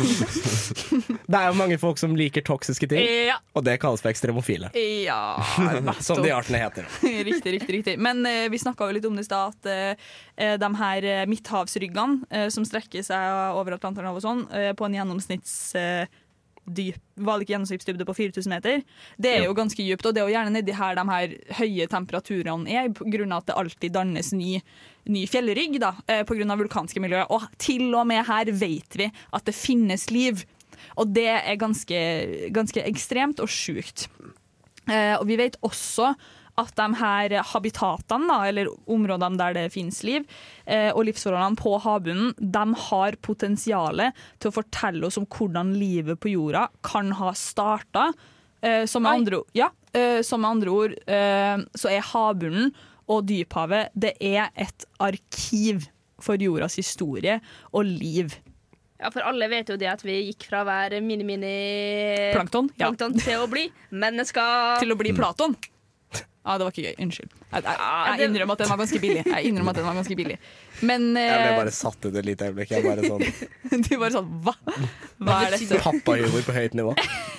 det 1.26 1.36
er 1.38 1.46
jo 1.50 1.56
mange 1.58 1.78
folk 1.80 1.98
som 2.00 2.14
liker 2.18 2.44
toksiske 2.46 2.88
ting, 2.90 3.04
Ja. 3.30 3.36
og 3.54 3.64
det 3.66 3.78
kalles 3.82 4.02
for 4.02 4.10
ekstremofile. 4.12 4.70
ja 5.04 5.40
Som 6.02 6.22
de 6.24 6.32
artene 6.34 6.58
heter. 6.62 6.88
riktig, 7.30 7.52
riktig. 7.58 7.74
riktig. 7.80 7.96
Men 8.02 8.24
eh, 8.26 8.48
vi 8.52 8.58
snakka 8.60 8.88
jo 8.90 8.96
litt 8.98 9.06
om 9.08 9.16
det 9.18 9.26
i 9.26 9.28
stad, 9.30 9.54
at 9.54 9.70
eh, 9.70 10.56
de 10.60 10.70
her 10.80 11.04
eh, 11.04 11.24
midthavsryggene 11.30 12.26
eh, 12.30 12.48
som 12.52 12.64
strekker 12.66 13.04
seg 13.06 13.54
over 13.58 13.76
Atlanterhavet 13.78 14.22
og 14.22 14.26
sånn, 14.26 14.44
eh, 14.54 14.72
på 14.76 14.88
en 14.88 14.98
gjennomsnitts... 15.00 15.54
Eh, 16.70 16.74
dyp, 16.74 17.00
var 17.16 17.38
det 17.38 17.44
ikke 17.44 17.54
gjennomsnittsdybde 17.54 18.06
på 18.06 18.14
4000 18.14 18.50
meter? 18.50 18.82
Det 19.18 19.30
er 19.34 19.44
jo 19.44 19.54
ganske 19.54 19.82
dypt, 19.82 20.06
og 20.06 20.14
det 20.14 20.22
er 20.22 20.28
jo 20.28 20.34
gjerne 20.34 20.54
nedi 20.54 20.72
her 20.72 20.94
de 20.96 21.04
her 21.10 21.34
høye 21.58 21.86
temperaturene 21.90 22.70
er, 22.70 22.88
av 22.90 23.38
at 23.38 23.46
det 23.46 23.56
alltid 23.56 23.92
dannes 23.92 24.32
ny, 24.32 24.60
ny 25.10 25.26
fjellrygg 25.26 25.80
da, 25.80 25.92
pga. 26.06 26.24
på 26.24 26.36
grunn 26.38 26.50
av 26.50 26.58
vulkanske 26.58 27.00
miljø. 27.00 27.24
Og 27.30 27.46
til 27.58 27.94
og 27.94 28.06
med 28.06 28.24
her 28.26 28.50
vet 28.52 28.96
vi 28.96 29.10
at 29.10 29.46
det 29.46 29.54
finnes 29.54 30.10
liv. 30.10 30.44
Og 30.96 31.12
det 31.12 31.28
er 31.28 31.60
ganske, 31.60 32.00
ganske 32.54 32.84
ekstremt 32.86 33.40
og 33.40 33.50
sjukt. 33.50 34.08
Eh, 34.88 35.16
og 35.18 35.26
vi 35.28 35.38
vet 35.40 35.58
også 35.62 36.14
at 36.60 36.74
de 36.78 36.88
her 37.00 37.36
habitatene, 37.52 38.28
da, 38.30 38.40
eller 38.48 38.70
områdene 38.90 39.40
der 39.40 39.56
det 39.56 39.66
finnes 39.74 40.02
liv, 40.06 40.26
eh, 40.66 40.90
og 40.92 41.06
livsforholdene 41.08 41.60
på 41.60 41.76
havbunnen, 41.84 42.34
de 42.38 42.64
har 42.86 43.18
potensial 43.24 44.04
til 44.38 44.50
å 44.50 44.56
fortelle 44.60 45.08
oss 45.08 45.18
om 45.20 45.28
hvordan 45.30 45.74
livet 45.78 46.20
på 46.20 46.34
jorda 46.34 46.68
kan 46.86 47.12
ha 47.18 47.32
starta. 47.36 48.10
Eh, 48.60 48.84
som, 48.90 49.04
med 49.06 49.22
andre, 49.22 49.42
ja, 49.56 49.70
eh, 49.96 50.20
som 50.26 50.42
med 50.42 50.50
andre 50.56 50.74
ord 50.74 50.98
eh, 51.08 51.62
så 51.80 51.92
er 51.92 52.04
havbunnen 52.12 52.74
og 53.10 53.24
dyphavet 53.26 53.90
det 53.98 54.14
er 54.20 54.52
et 54.54 54.86
arkiv 55.02 55.88
for 56.20 56.40
jordas 56.40 56.76
historie 56.78 57.40
og 57.72 57.88
liv. 57.88 58.36
Ja, 59.00 59.08
for 59.08 59.24
alle 59.24 59.48
vet 59.48 59.70
jo 59.72 59.78
det 59.80 59.88
at 59.88 60.02
vi 60.04 60.18
gikk 60.26 60.44
fra 60.50 60.60
å 60.60 60.68
være 60.68 61.00
mini-mini 61.00 62.32
Plankton? 62.34 62.68
Ja. 62.76 62.90
plankton 62.90 63.16
til 63.16 63.40
å 63.40 63.48
bli 63.48 63.64
mennesker. 63.90 64.76
Til 64.82 64.92
å 64.92 64.98
bli 65.00 65.14
Platon. 65.16 65.56
Ja, 66.40 66.56
det 66.56 66.64
var 66.64 66.72
ikke 66.72 66.88
gøy. 66.88 66.94
Unnskyld. 67.04 67.32
Jeg, 67.50 67.64
jeg, 67.66 67.78
jeg 68.20 68.28
innrømmer 68.30 68.56
at 68.56 68.62
den 68.62 68.70
var 68.72 68.78
ganske 68.80 69.00
billig. 69.02 69.22
Jeg 69.26 69.50
innrømmer 69.50 69.74
at 69.74 69.80
den 69.80 69.88
var 69.90 69.98
ganske 70.00 70.16
billig. 70.16 70.36
Men 70.80 71.10
Jeg 71.18 71.40
ble 71.42 71.50
eh, 71.50 71.58
bare 71.58 71.72
satt 71.74 72.06
ut 72.06 72.14
et 72.16 72.24
lite 72.24 72.48
øyeblikk. 72.48 72.70
Jeg 72.72 72.84
bare 72.86 73.04
sånn 73.04 73.24
du 73.84 73.90
bare 74.00 74.12
sånn 74.14 74.30
Hva? 74.44 74.54
Hva 75.20 75.40
er 75.44 75.56
dette? 75.56 75.80
Pappahumor 75.84 76.46
på 76.46 76.54
høyt 76.56 76.76
nivå. 76.78 76.94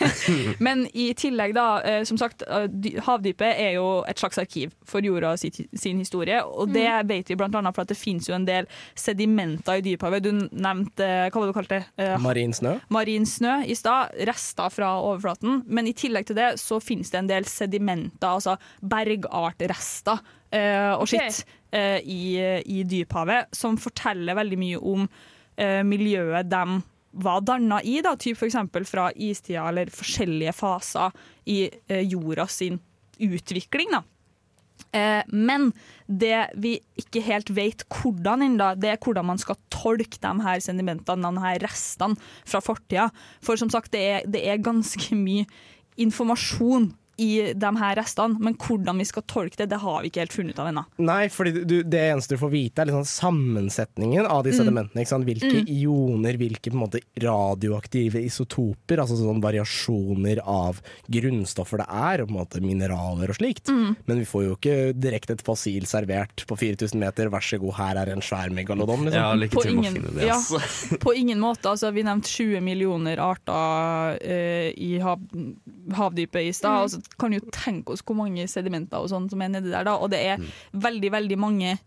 Men 0.65 0.83
i 0.93 1.07
tillegg, 1.17 1.55
da, 1.57 1.65
eh, 1.87 2.01
som 2.07 2.19
sagt, 2.21 2.45
eh, 2.45 2.67
havdypet 3.07 3.49
er 3.55 3.75
jo 3.79 3.87
et 4.09 4.21
slags 4.21 4.37
arkiv 4.41 4.75
for 4.87 5.01
jorda 5.05 5.33
sin, 5.41 5.55
sin 5.73 6.01
historie. 6.01 6.37
Og 6.45 6.69
det 6.73 6.87
vet 7.09 7.31
vi 7.31 7.39
blant 7.39 7.57
annet 7.57 7.75
for 7.75 7.85
at 7.85 7.91
det 7.91 7.97
finnes 7.97 8.29
jo 8.29 8.37
en 8.37 8.45
del 8.45 8.69
sedimenter 8.99 9.81
i 9.81 9.85
dyphavet. 9.89 10.27
Du 10.27 10.31
nevnte 10.51 11.09
hva 11.31 11.41
var 11.41 11.47
det 11.47 11.55
du 11.55 11.57
kalte 11.57 11.79
det? 11.79 11.89
Eh, 12.05 12.15
Marin 12.21 12.53
snø. 12.53 12.77
marin 12.93 13.25
snø 13.25 13.57
i 13.65 13.77
stad, 13.77 14.13
rester 14.29 14.69
fra 14.73 14.93
overflaten. 15.01 15.63
Men 15.65 15.89
i 15.89 15.95
tillegg 15.97 16.29
til 16.29 16.37
det 16.37 16.51
så 16.61 16.77
finnes 16.83 17.09
det 17.09 17.23
en 17.23 17.31
del 17.31 17.49
sedimenter, 17.49 18.29
altså 18.29 18.57
bergartrester 18.91 20.21
eh, 20.51 20.91
og 20.93 21.05
okay. 21.05 21.31
skitt 21.31 21.57
eh, 21.71 21.99
i, 22.03 22.21
i 22.67 22.83
dyphavet, 22.87 23.51
som 23.55 23.79
forteller 23.79 24.37
veldig 24.37 24.59
mye 24.61 24.81
om 24.93 25.05
eh, 25.57 25.81
miljøet 25.87 26.49
de 26.51 26.81
var 27.11 27.43
danna 27.43 27.81
i, 27.83 27.99
da, 28.03 28.15
typ 28.15 28.39
f.eks. 28.39 28.57
fra 28.87 29.09
istida 29.15 29.65
eller 29.67 29.91
forskjellige 29.91 30.53
faser 30.55 31.11
i 31.51 31.65
eh, 31.67 32.05
jorda 32.07 32.47
sin 32.47 32.79
utvikling. 33.21 33.91
da. 33.91 34.03
Eh, 34.91 35.23
men 35.27 35.69
det 36.07 36.51
vi 36.59 36.77
ikke 36.99 37.23
helt 37.25 37.51
vet 37.55 37.83
hvordan 37.91 38.45
ennå, 38.47 38.71
det 38.79 38.93
er 38.93 39.01
hvordan 39.01 39.29
man 39.33 39.41
skal 39.41 39.59
tolke 39.73 40.19
de 40.23 40.31
her 40.45 40.63
sedimentene, 40.63 41.27
de 41.27 41.43
her 41.45 41.61
restene 41.63 42.31
fra 42.45 42.63
fortida. 42.63 43.09
For 43.43 43.59
som 43.59 43.71
sagt, 43.71 43.93
det 43.93 44.01
er, 44.01 44.25
det 44.27 44.43
er 44.47 44.63
ganske 44.63 45.15
mye 45.15 45.47
informasjon 46.01 46.91
i 47.21 47.53
de 47.53 47.71
her 47.77 47.95
restene, 47.99 48.39
men 48.41 48.55
hvordan 48.59 48.97
vi 49.01 49.05
skal 49.05 49.23
tolke 49.29 49.59
det, 49.61 49.69
det 49.71 49.79
har 49.83 50.01
vi 50.01 50.09
ikke 50.09 50.23
helt 50.23 50.33
funnet 50.35 50.55
ut 50.55 50.61
av 50.63 50.69
ennå. 50.71 50.83
Nei, 51.05 51.27
for 51.33 51.45
det 51.45 52.01
eneste 52.01 52.35
du 52.35 52.41
får 52.41 52.51
vite, 52.53 52.81
er 52.81 52.89
liksom 52.89 53.05
sammensetningen 53.07 54.25
av 54.25 54.43
de 54.43 54.51
Mm. 54.51 54.57
sedimentene. 54.59 55.01
Ikke 55.03 55.13
sant? 55.13 55.25
Hvilke 55.27 55.61
Mm. 55.61 55.69
ioner, 55.69 56.37
hvilke 56.41 56.71
på 56.71 56.77
en 56.77 56.83
måte 56.87 57.01
radioaktive 57.21 58.19
isotoper, 58.25 58.99
altså 59.03 59.17
sånn 59.19 59.41
variasjoner 59.43 60.39
av 60.45 60.81
grunnstoffer 61.11 61.77
det 61.83 61.87
er, 61.89 62.21
og 62.23 62.29
på 62.29 62.35
en 62.35 62.39
måte 62.41 62.61
mineraler 62.63 63.29
og 63.29 63.37
slikt. 63.37 63.69
Mm. 63.71 63.95
Men 64.07 64.19
vi 64.19 64.25
får 64.25 64.43
jo 64.47 64.55
ikke 64.55 64.75
direkte 64.99 65.31
et 65.37 65.43
fossil 65.45 65.85
servert 65.89 66.45
på 66.47 66.57
4000 66.57 66.99
meter, 67.01 67.29
vær 67.29 67.43
så 67.45 67.59
god, 67.61 67.73
her 67.77 68.01
er 68.01 68.11
en 68.13 68.21
svær 68.25 68.49
megalodon. 68.53 69.05
Liksom. 69.05 69.13
Ja, 69.21 69.33
lykke 69.35 69.51
På 69.57 69.61
til 69.65 69.75
med 69.75 69.83
å 69.83 69.87
ingen, 69.87 70.01
finne 70.01 70.15
det. 70.15 70.27
ja, 70.27 70.35
Altså. 70.41 70.97
på 71.05 71.15
ingen 71.15 71.39
måte. 71.39 71.69
Altså, 71.71 71.91
vi 71.93 72.03
nevnte 72.03 72.27
20 72.31 72.61
millioner 72.65 73.17
arter 73.21 74.17
eh, 74.21 74.71
i 74.77 74.97
hav, 74.99 75.19
havdypet 75.93 76.47
i 76.49 76.51
stad. 76.55 76.91
Mm. 76.95 77.03
Kan 77.19 77.33
jo 77.35 77.41
tenke 77.53 77.95
oss 77.95 78.03
hvor 78.05 78.17
mange 78.17 78.47
sedimenter 78.49 79.01
og 79.01 79.11
sånn 79.11 79.29
som 79.31 79.41
er 79.43 79.51
nedi 79.53 79.71
der. 79.71 79.87
Da. 79.87 79.97
Og 79.99 80.11
det 80.13 80.21
er 80.33 80.43
veldig, 80.71 81.11
veldig 81.13 81.39
mange 81.41 81.77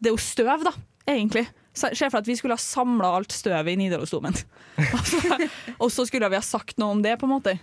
Det 0.00 0.08
er 0.08 0.14
jo 0.14 0.22
støv, 0.22 0.64
da, 0.64 0.72
egentlig. 1.04 1.44
Se 1.76 1.92
for 2.08 2.20
at 2.22 2.28
vi 2.28 2.36
skulle 2.38 2.56
ha 2.56 2.62
samla 2.62 3.10
alt 3.18 3.34
støvet 3.34 3.74
i 3.74 3.78
Nidarosdomen. 3.78 4.36
Altså, 4.80 5.50
og 5.76 5.90
så 5.92 6.06
skulle 6.08 6.30
vi 6.32 6.38
ha 6.38 6.44
sagt 6.44 6.80
noe 6.80 6.96
om 6.96 7.02
det, 7.04 7.18
på 7.20 7.28
en 7.28 7.34
måte. 7.34 7.58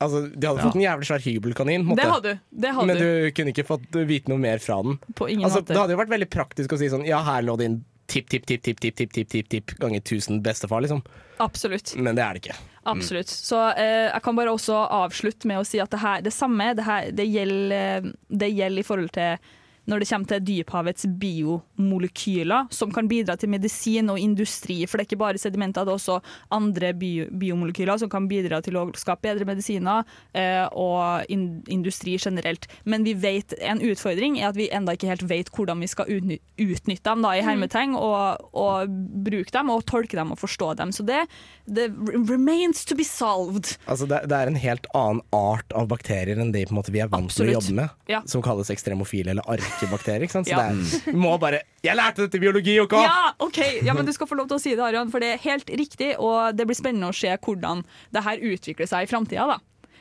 Altså, 0.00 0.22
de 0.32 0.48
hadde 0.48 0.64
fått 0.64 0.78
en 0.78 0.82
jævlig 0.86 1.06
svær 1.10 1.20
hybelkanin. 1.26 1.84
Det 1.98 2.08
hadde 2.08 2.32
du. 2.32 2.44
Det 2.64 2.72
hadde 2.72 2.88
men 2.88 2.96
du. 2.96 3.04
du 3.04 3.34
kunne 3.36 3.52
ikke 3.52 3.66
fått 3.68 4.00
vite 4.08 4.32
noe 4.32 4.40
mer 4.40 4.62
fra 4.64 4.78
den. 4.86 4.96
På 5.18 5.28
ingen 5.28 5.44
altså, 5.44 5.60
måte. 5.60 5.74
Det 5.74 5.82
hadde 5.82 5.96
jo 5.96 6.00
vært 6.00 6.14
veldig 6.14 6.28
praktisk 6.32 6.72
å 6.72 6.80
si 6.80 6.88
sånn 6.92 7.04
Ja, 7.08 7.20
her 7.26 7.44
lå 7.44 7.58
din 7.60 7.82
tipp, 8.10 8.30
tipp, 8.32 8.46
tipp, 8.48 8.64
tipp, 8.64 8.80
tipp, 8.80 8.96
tipp, 8.96 9.12
tipp, 9.12 9.28
tipp, 9.28 9.48
tipp 9.52 9.74
ganger 9.78 10.00
1000 10.00 10.40
bestefar, 10.42 10.80
liksom. 10.86 11.04
Absolutt. 11.44 11.92
Men 12.00 12.16
det 12.18 12.24
er 12.24 12.34
det 12.38 12.42
ikke. 12.42 12.56
Absolutt. 12.88 13.28
Så 13.28 13.58
eh, 13.76 14.08
jeg 14.08 14.22
kan 14.24 14.36
bare 14.38 14.52
også 14.54 14.76
avslutte 14.96 15.48
med 15.50 15.60
å 15.60 15.66
si 15.68 15.80
at 15.82 15.90
det, 15.92 16.00
her, 16.00 16.22
det 16.24 16.32
samme 16.32 16.70
det, 16.76 16.86
her, 16.86 17.10
det, 17.12 17.26
gjelder, 17.28 17.74
eh, 17.76 18.12
det 18.28 18.52
gjelder 18.54 18.80
i 18.80 18.86
forhold 18.86 19.12
til 19.16 19.50
når 19.90 20.02
det 20.04 20.08
kommer 20.10 20.30
til 20.30 20.44
dyphavets 20.46 21.06
biomolekyler, 21.20 22.68
som 22.74 22.92
kan 22.94 23.08
bidra 23.10 23.36
til 23.40 23.50
medisin 23.52 24.10
og 24.12 24.18
industri. 24.20 24.80
For 24.86 24.98
det 24.98 25.04
er 25.04 25.08
ikke 25.10 25.20
bare 25.20 25.40
sedimenter, 25.40 25.86
det 25.86 25.94
er 25.94 25.98
også 25.98 26.18
andre 26.54 26.92
bio, 26.98 27.26
biomolekyler 27.40 28.00
som 28.02 28.10
kan 28.12 28.28
bidra 28.30 28.60
til 28.64 28.78
å 28.80 28.86
skape 28.98 29.26
bedre 29.28 29.46
medisiner 29.48 30.06
eh, 30.36 30.64
og 30.72 31.26
in, 31.32 31.60
industri 31.70 32.16
generelt. 32.20 32.66
Men 32.88 33.04
vi 33.06 33.14
vet, 33.20 33.54
en 33.60 33.82
utfordring 33.84 34.38
er 34.40 34.50
at 34.52 34.58
vi 34.58 34.70
enda 34.72 34.94
ikke 34.96 35.10
helt 35.10 35.26
vet 35.30 35.50
hvordan 35.54 35.82
vi 35.84 35.90
skal 35.90 36.08
utny 36.10 36.38
utnytte 36.60 37.04
dem 37.10 37.22
da, 37.24 37.32
i 37.36 37.42
hermetegn, 37.44 37.94
og, 37.96 38.40
og 38.56 38.90
bruke 39.26 39.52
dem 39.54 39.70
og 39.72 39.84
tolke 39.88 40.16
dem 40.18 40.32
og 40.34 40.38
forstå 40.40 40.72
dem. 40.80 40.92
Så 40.94 41.04
det, 41.08 41.22
det 41.66 41.88
remains 42.28 42.84
to 42.88 42.96
be 42.98 43.04
solved. 43.06 43.74
Altså, 43.90 44.06
det, 44.10 44.22
det 44.30 44.36
er 44.36 44.50
en 44.50 44.58
helt 44.60 44.86
annen 44.96 45.22
art 45.36 45.72
av 45.76 45.88
bakterier 45.90 46.38
enn 46.40 46.52
de 46.54 46.64
måte, 46.74 46.92
vi 46.94 47.00
er 47.02 47.10
vant 47.12 47.32
til 47.32 47.48
å 47.48 47.56
jobbe 47.58 47.76
med, 47.82 47.96
Ja. 48.10 48.20
som 48.28 48.42
kalles 48.44 48.70
ekstremofile 48.72 49.32
eller 49.34 49.46
arkebakterier. 49.80 50.22
Ikke 50.26 50.32
sant? 50.38 50.46
Så 50.46 50.52
Ja. 50.52 50.68
det 50.68 51.06
er, 51.06 51.12
vi 51.12 51.16
må 51.18 51.38
bare 51.40 51.62
Jeg 51.82 51.96
lærte 51.96 52.26
dette 52.26 52.36
i 52.36 52.40
biologi, 52.40 52.78
OK! 52.80 52.92
Ja, 52.92 53.32
ok! 53.40 53.58
Ja, 53.82 53.94
men 53.94 54.04
Du 54.06 54.12
skal 54.12 54.26
få 54.26 54.36
lov 54.36 54.48
til 54.48 54.56
å 54.56 54.60
si 54.60 54.74
det, 54.74 54.84
Arian, 54.84 55.10
for 55.10 55.20
det 55.20 55.32
er 55.34 55.38
helt 55.38 55.66
riktig. 55.70 56.14
Og 56.18 56.54
det 56.56 56.66
blir 56.66 56.76
spennende 56.76 57.08
å 57.08 57.16
se 57.16 57.32
hvordan 57.36 57.84
det 58.12 58.22
her 58.22 58.36
utvikler 58.38 58.86
seg 58.86 59.06
i 59.06 59.10
framtida. 59.10 59.58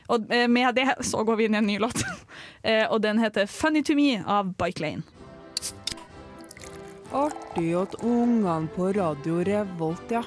Og 0.09 0.25
eh, 0.33 0.47
med 0.47 0.75
det 0.75 0.87
så 1.05 1.23
går 1.23 1.37
vi 1.37 1.45
inn 1.45 1.55
i 1.55 1.57
en 1.61 1.67
ny 1.67 1.77
låt. 1.79 2.03
Eh, 2.61 2.83
og 2.91 2.99
den 3.01 3.19
heter 3.19 3.45
'Funny 3.47 3.81
to 3.85 3.93
Me' 3.95 4.21
av 4.27 4.53
Bike 4.57 4.81
Lane. 4.83 5.03
Artig 7.13 7.71
at 7.81 7.95
ungene 8.03 8.67
på 8.75 8.91
Radio 8.93 9.39
Revolt, 9.43 10.11
ja. 10.11 10.23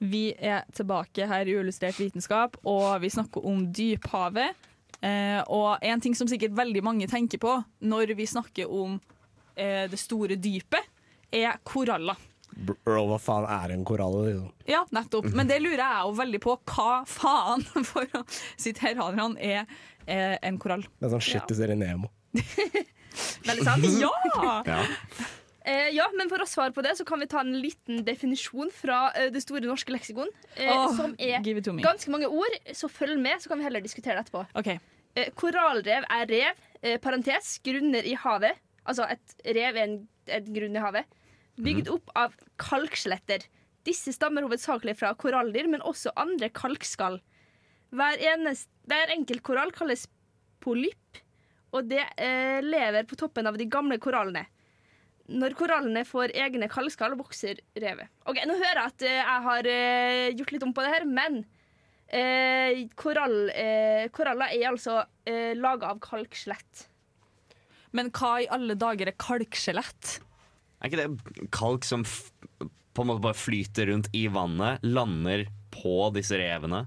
Vi 0.00 0.32
er 0.38 0.62
tilbake 0.74 1.26
her 1.26 1.48
i 1.48 1.54
Uillustrert 1.58 1.98
vitenskap, 1.98 2.56
og 2.64 3.00
vi 3.02 3.10
snakker 3.10 3.44
om 3.46 3.64
dyphavet. 3.74 4.54
Eh, 5.00 5.40
og 5.46 5.84
en 5.84 6.00
ting 6.02 6.16
som 6.18 6.28
sikkert 6.30 6.56
veldig 6.58 6.82
mange 6.82 7.06
tenker 7.10 7.38
på 7.42 7.52
når 7.86 8.14
vi 8.18 8.26
snakker 8.26 8.70
om 8.72 8.96
eh, 9.54 9.84
det 9.90 10.00
store 10.00 10.38
dypet, 10.40 10.88
er 11.30 11.60
koraller. 11.62 12.16
Bro, 12.58 13.02
hva 13.12 13.18
faen 13.22 13.46
er 13.52 13.74
en 13.74 13.84
korall? 13.86 14.16
Liksom? 14.26 14.52
Ja, 14.66 14.80
nettopp. 14.90 15.28
Men 15.36 15.46
det 15.50 15.60
lurer 15.62 15.82
jeg 15.84 16.06
jo 16.08 16.14
veldig 16.18 16.40
på. 16.42 16.56
Hva 16.72 17.02
faen, 17.06 17.62
for 17.90 18.18
å 18.18 18.24
sitere 18.58 19.04
Adrian, 19.04 19.36
er 19.38 19.64
eh, 20.06 20.34
en 20.42 20.58
korall? 20.58 20.86
Det 20.98 21.06
er 21.06 21.14
sånn 21.14 21.26
shit 21.28 21.50
du 21.50 21.54
ser 21.58 21.74
i 21.74 21.78
Nemo. 21.78 22.10
Veldig 23.48 23.64
sant? 23.66 23.86
Ja! 23.98 24.12
Ja. 24.68 24.82
Eh, 25.68 25.90
ja, 25.92 26.06
men 26.16 26.30
for 26.30 26.40
å 26.40 26.46
svare 26.48 26.72
på 26.72 26.82
det, 26.84 26.94
så 26.96 27.04
kan 27.04 27.20
vi 27.20 27.28
ta 27.28 27.42
en 27.42 27.58
liten 27.60 28.00
definisjon 28.06 28.70
fra 28.72 29.08
eh, 29.18 29.28
Det 29.34 29.42
store 29.44 29.68
norske 29.68 29.92
leksikon. 29.92 30.30
Eh, 30.56 30.70
oh, 30.72 30.94
som 30.96 31.12
er 31.20 31.42
ganske 31.84 32.14
mange 32.14 32.30
ord, 32.30 32.56
så 32.72 32.88
følg 32.88 33.20
med, 33.20 33.42
så 33.42 33.52
kan 33.52 33.60
vi 33.60 33.68
heller 33.68 33.84
diskutere 33.84 34.16
det 34.16 34.26
etterpå. 34.26 34.46
Okay. 34.56 34.80
Eh, 35.18 35.28
korallrev 35.36 36.08
er 36.08 36.26
rev, 36.30 36.64
eh, 36.80 36.96
parentes, 37.04 37.58
grunner 37.64 38.06
i 38.08 38.16
havet. 38.16 38.56
Altså 38.88 39.04
et 39.12 39.36
rev 39.44 39.76
er 39.76 39.84
en, 39.84 40.00
et 40.32 40.48
grunn 40.56 40.76
i 40.78 40.84
havet. 40.84 41.16
Bygd 41.60 41.90
opp 41.92 42.12
av 42.16 42.36
kalkskjeletter. 42.62 43.44
Disse 43.84 44.14
stammer 44.14 44.46
hovedsakelig 44.46 44.96
fra 45.00 45.12
koralldyr, 45.20 45.68
men 45.68 45.84
også 45.84 46.14
andre 46.16 46.48
kalkskall. 46.54 47.20
Hver, 47.92 48.20
eneste, 48.32 48.72
hver 48.88 49.12
enkelt 49.12 49.44
korall 49.44 49.72
kalles 49.76 50.06
polypp, 50.64 51.20
og 51.76 51.88
det 51.90 52.04
eh, 52.16 52.60
lever 52.64 53.04
på 53.08 53.18
toppen 53.20 53.48
av 53.48 53.58
de 53.60 53.68
gamle 53.68 53.98
korallene. 54.00 54.46
Når 55.28 55.54
korallene 55.58 56.04
får 56.08 56.32
egne 56.40 56.70
kalkskall, 56.72 57.16
vokser 57.18 57.58
revet. 57.76 58.08
Ok, 58.24 58.40
Nå 58.48 58.54
hører 58.56 58.80
jeg 58.80 58.92
at 58.92 59.04
eh, 59.04 59.18
jeg 59.18 59.42
har 59.46 59.68
eh, 59.72 60.28
gjort 60.38 60.52
litt 60.54 60.64
om 60.64 60.72
på 60.76 60.84
det 60.86 60.92
her, 60.94 61.04
men 61.04 61.42
eh, 62.08 62.86
korall, 62.96 63.36
eh, 63.52 64.06
koraller 64.14 64.54
er 64.56 64.70
altså 64.70 65.02
eh, 65.28 65.52
laga 65.58 65.92
av 65.92 66.00
kalkskjelett. 66.04 66.86
Men 67.96 68.08
hva 68.16 68.38
i 68.40 68.48
alle 68.52 68.76
dager 68.80 69.10
er 69.12 69.18
kalkskjelett? 69.20 70.18
Er 70.80 70.90
ikke 70.90 71.04
det 71.04 71.48
kalk 71.52 71.84
som 71.88 72.04
f 72.06 72.30
på 72.98 73.04
en 73.04 73.12
måte 73.12 73.22
bare 73.22 73.38
flyter 73.38 73.92
rundt 73.92 74.08
i 74.16 74.24
vannet, 74.32 74.82
lander 74.82 75.44
på 75.70 76.08
disse 76.16 76.34
revene, 76.40 76.80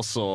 og 0.00 0.06
så 0.06 0.26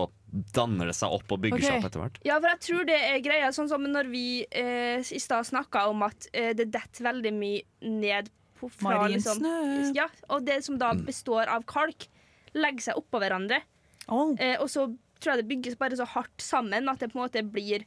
danner 0.56 0.90
det 0.90 0.96
seg 0.98 1.14
opp 1.16 1.32
og 1.32 1.42
bygger 1.46 1.64
seg 1.64 1.78
opp 1.80 1.88
etter 1.90 2.02
hvert? 2.04 2.18
Ja, 2.28 2.40
for 2.42 2.50
jeg 2.52 2.62
tror 2.66 2.88
det 2.90 2.98
er 2.98 3.22
greia 3.24 3.52
sånn 3.56 3.70
som 3.72 3.86
når 3.88 4.10
vi 4.12 4.26
eh, 4.50 5.00
i 5.00 5.22
stad 5.22 5.48
snakka 5.48 5.86
om 5.92 6.04
at 6.08 6.28
eh, 6.36 6.52
det 6.58 6.68
detter 6.74 7.08
veldig 7.08 7.32
mye 7.36 7.92
ned 8.02 8.32
på, 8.60 8.70
fra 8.72 9.00
Marin 9.00 9.18
liksom, 9.18 9.40
snø. 9.40 9.94
Ja, 9.96 10.10
og 10.32 10.46
det 10.48 10.60
som 10.68 10.80
da 10.82 10.92
består 10.98 11.52
av 11.52 11.66
kalk, 11.70 12.08
legger 12.56 12.90
seg 12.90 13.00
oppå 13.00 13.22
hverandre. 13.24 13.62
Eh, 14.06 14.58
og 14.60 14.68
så 14.72 14.90
tror 15.20 15.34
jeg 15.34 15.44
det 15.44 15.50
bygges 15.50 15.80
bare 15.80 15.98
så 15.98 16.08
hardt 16.16 16.44
sammen 16.44 16.92
at 16.92 17.02
det 17.02 17.12
på 17.14 17.20
en 17.20 17.26
måte 17.26 17.44
blir 17.48 17.86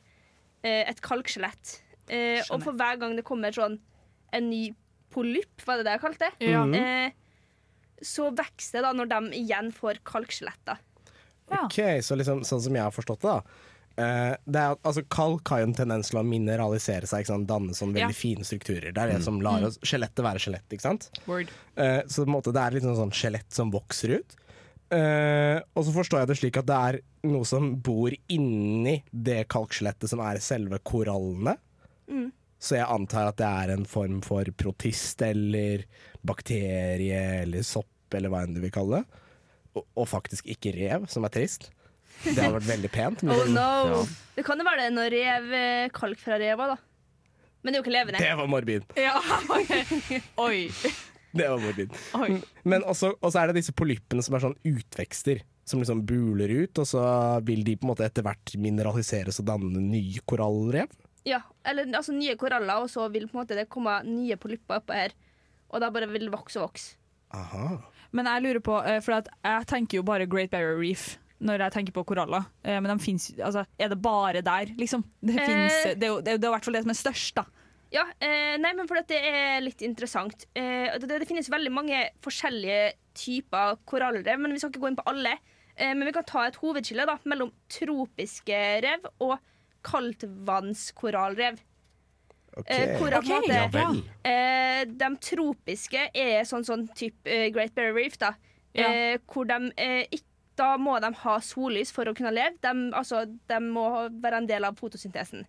eh, 0.64 0.84
et 0.88 1.00
kalkskjelett. 1.04 1.78
Eh, 2.08 2.40
og 2.48 2.64
for 2.64 2.76
hver 2.76 3.00
gang 3.00 3.16
det 3.18 3.26
kommer 3.28 3.52
sånn 3.54 3.78
en 4.36 4.50
ny 4.50 4.70
polypp, 5.12 5.64
var 5.68 5.80
det 5.80 5.88
det 5.88 5.96
jeg 5.96 6.04
kalte 6.04 6.28
det? 6.28 6.48
Ja. 6.52 6.64
Eh, 6.76 7.12
så 8.04 8.28
vokser 8.30 8.78
det 8.78 8.84
da 8.86 8.92
når 8.94 9.08
de 9.10 9.38
igjen 9.40 9.72
får 9.74 10.02
kalkskjeletter. 10.06 10.80
Ok, 11.64 11.78
så 12.04 12.16
liksom, 12.18 12.44
sånn 12.44 12.62
som 12.62 12.74
jeg 12.76 12.82
har 12.84 12.94
forstått 12.94 13.20
det, 13.24 13.34
da. 13.34 13.42
Uh, 13.98 14.34
det 14.46 14.60
er, 14.62 14.76
altså, 14.86 15.02
kalk 15.10 15.48
har 15.50 15.58
jo 15.64 15.66
en 15.70 15.74
tendens 15.74 16.10
til 16.12 16.20
å 16.20 16.22
mineralisere 16.22 17.08
seg, 17.10 17.24
ikke 17.24 17.32
sant? 17.32 17.48
danne 17.50 17.74
sånn 17.74 17.90
veldig 17.96 18.14
Ja. 18.14 18.20
fine 18.20 18.44
strukturer. 18.46 18.92
Det 18.94 18.98
er 19.02 19.10
det 19.16 19.22
som 19.24 19.40
lar 19.42 19.58
Mm. 19.60 19.66
oss, 19.66 19.78
skjelettet 19.82 20.22
være 20.22 20.38
skjelett, 20.38 20.68
ikke 20.70 20.86
sant? 20.86 21.08
Word. 21.26 21.48
Uh, 21.76 22.02
så 22.06 22.22
på 22.22 22.28
en 22.28 22.34
måte, 22.36 22.52
det 22.54 22.62
er 22.62 22.70
litt 22.76 22.84
sånn, 22.84 22.96
sånn 23.00 23.10
skjelett 23.16 23.50
som 23.50 23.72
vokser 23.72 24.18
ut. 24.20 24.36
Uh, 24.92 25.60
og 25.76 25.84
så 25.84 25.92
forstår 25.92 26.20
jeg 26.20 26.28
det 26.28 26.36
slik 26.38 26.56
at 26.56 26.66
det 26.66 26.76
er 26.76 27.00
noe 27.28 27.44
som 27.44 27.74
bor 27.76 28.10
inni 28.30 29.02
det 29.12 29.48
kalkskjelettet 29.48 30.08
som 30.08 30.20
er 30.20 30.38
selve 30.38 30.78
korallene. 30.78 31.58
Mm. 32.08 32.30
Så 32.60 32.76
jeg 32.78 32.86
antar 32.88 33.28
at 33.28 33.36
det 33.36 33.46
er 33.46 33.70
en 33.74 33.84
form 33.84 34.20
for 34.22 34.44
protist 34.56 35.20
eller 35.22 35.84
bakterie 36.24 37.42
eller 37.42 37.62
sopp 37.66 38.14
eller 38.14 38.30
hva 38.32 38.44
enn 38.46 38.54
du 38.56 38.60
vil 38.64 38.72
kalle 38.74 39.02
det. 39.02 39.18
Og, 39.96 40.06
faktisk 40.10 40.46
ikke 40.50 40.72
rev, 40.76 41.06
som 41.10 41.26
er 41.28 41.32
trist. 41.34 41.70
Det 42.24 42.34
hadde 42.34 42.56
vært 42.58 42.68
veldig 42.72 42.90
pent. 42.94 43.22
men- 43.22 43.34
Oh 43.38 43.50
no! 43.52 43.66
Ja. 43.92 44.04
Det 44.38 44.44
kan 44.46 44.58
jo 44.58 44.66
være 44.66 44.86
det 44.86 44.92
når 44.96 45.10
rev 45.14 45.52
eh, 45.58 45.88
kalk 45.94 46.18
fra 46.22 46.38
reva, 46.40 46.72
da. 46.74 46.78
Men 47.62 47.72
det 47.74 47.78
er 47.78 47.82
jo 47.82 47.84
ikke 47.86 47.96
levende. 47.98 48.22
Det 48.22 48.32
var 48.38 48.50
morbid. 48.50 48.84
Ja, 49.08 49.18
okay. 49.50 50.20
Oi. 50.38 50.68
Det 51.34 51.46
var 51.50 51.58
morbid. 51.62 51.94
Oi. 52.18 52.38
Men 52.64 52.84
også, 52.88 53.12
også 53.20 53.40
er 53.42 53.50
det 53.52 53.58
disse 53.60 53.74
polyppene 53.76 54.22
som 54.24 54.36
er 54.38 54.44
sånn 54.46 54.56
utvekster. 54.66 55.42
Som 55.68 55.82
liksom 55.82 56.00
buler 56.08 56.48
ut, 56.62 56.78
og 56.80 56.86
så 56.88 57.02
vil 57.44 57.60
de 57.66 57.74
på 57.76 57.84
en 57.84 57.90
måte 57.90 58.06
etter 58.06 58.24
hvert 58.24 58.54
mineraliseres 58.56 59.36
og 59.42 59.50
danne 59.50 59.82
nye 59.84 60.22
korallrev. 60.24 60.88
Ja, 61.28 61.42
eller 61.68 61.84
altså 61.98 62.14
nye 62.16 62.38
koraller, 62.40 62.80
og 62.80 62.88
så 62.88 63.04
vil 63.12 63.26
på 63.28 63.36
en 63.36 63.42
måte 63.42 63.58
det 63.58 63.66
komme 63.68 63.98
nye 64.06 64.38
polypper 64.40 64.80
oppå 64.80 64.96
her. 64.96 65.12
Og 65.68 65.82
da 65.84 65.90
bare 65.92 66.08
vil 66.08 66.24
det 66.24 66.32
vokse 66.32 66.56
og 66.62 66.70
vokse. 66.70 66.94
Aha. 67.36 67.66
Men 68.12 68.24
jeg 68.30 68.42
lurer 68.46 68.60
på, 68.64 68.76
eh, 68.88 69.00
for 69.04 69.18
jeg 69.20 69.66
tenker 69.68 69.98
jo 69.98 70.02
bare 70.08 70.26
Great 70.26 70.50
Barrier 70.50 70.78
Reef 70.80 71.18
når 71.44 71.60
jeg 71.66 71.72
tenker 71.76 71.92
på 71.94 72.02
koraller. 72.08 72.46
Eh, 72.64 72.80
Men 72.80 72.96
de 72.96 73.04
finnes, 73.04 73.28
altså, 73.38 73.62
er 73.78 73.88
det 73.92 74.00
bare 74.02 74.40
der, 74.42 74.72
liksom? 74.80 75.04
Det, 75.22 75.36
Eh. 75.38 75.46
finnes, 75.46 75.84
det, 76.00 76.08
det 76.24 76.40
det 76.40 76.44
er 76.44 76.48
i 76.48 76.54
hvert 76.56 76.64
fall 76.64 76.74
det 76.74 76.82
som 76.82 76.90
er 76.90 76.98
størst, 76.98 77.34
da. 77.36 77.44
Ja, 77.92 78.02
eh, 78.20 78.56
nei, 78.60 78.72
men 78.74 78.88
for 78.88 78.96
det 79.00 79.16
er 79.16 79.60
litt 79.64 79.80
interessant. 79.80 80.46
Eh, 80.54 80.98
det, 80.98 81.08
det 81.08 81.28
finnes 81.28 81.48
veldig 81.48 81.70
mange 81.72 82.10
forskjellige 82.20 82.92
typer 83.14 83.78
korallrev, 83.86 84.38
men 84.40 84.52
vi 84.52 84.58
skal 84.58 84.70
ikke 84.72 84.80
gå 84.82 84.88
inn 84.90 84.98
på 84.98 85.06
alle. 85.08 85.36
Men 85.78 86.02
vi 86.08 86.10
kan 86.12 86.24
ta 86.26 86.42
et 86.48 86.56
hovedskille 86.58 87.04
da, 87.06 87.14
mellom 87.24 87.52
tropiske 87.70 88.56
rev 88.82 89.04
og 89.22 89.38
kaldtvannskorallrev. 89.86 91.58
Eh, 92.66 92.96
hvor 92.98 93.12
at, 93.12 93.18
Ok. 93.22 93.28
måte, 93.28 93.54
Ja 93.54 93.68
vel. 93.68 94.02
eh, 94.24 94.84
de 94.84 95.16
tropiske 95.20 96.08
er 96.14 96.42
sånn, 96.44 96.64
sånn 96.64 96.88
type 96.94 97.26
eh, 97.26 97.50
Great 97.50 97.74
Barrier 97.74 97.94
Reef, 97.94 98.18
da. 98.18 98.32
Ja. 98.74 98.88
Eh, 98.88 99.18
hvor 99.26 99.46
de 99.46 99.72
eh, 99.76 100.06
ikk- 100.12 100.24
Da 100.58 100.76
må 100.76 101.00
de 101.00 101.12
ha 101.14 101.36
sollys 101.38 101.92
for 101.92 102.04
å 102.04 102.14
kunne 102.16 102.32
leve. 102.34 102.56
De, 102.60 102.90
altså, 102.92 103.20
de 103.46 103.60
må 103.60 104.10
være 104.20 104.38
en 104.38 104.46
del 104.46 104.64
av 104.64 104.74
fotosyntesen. 104.74 105.44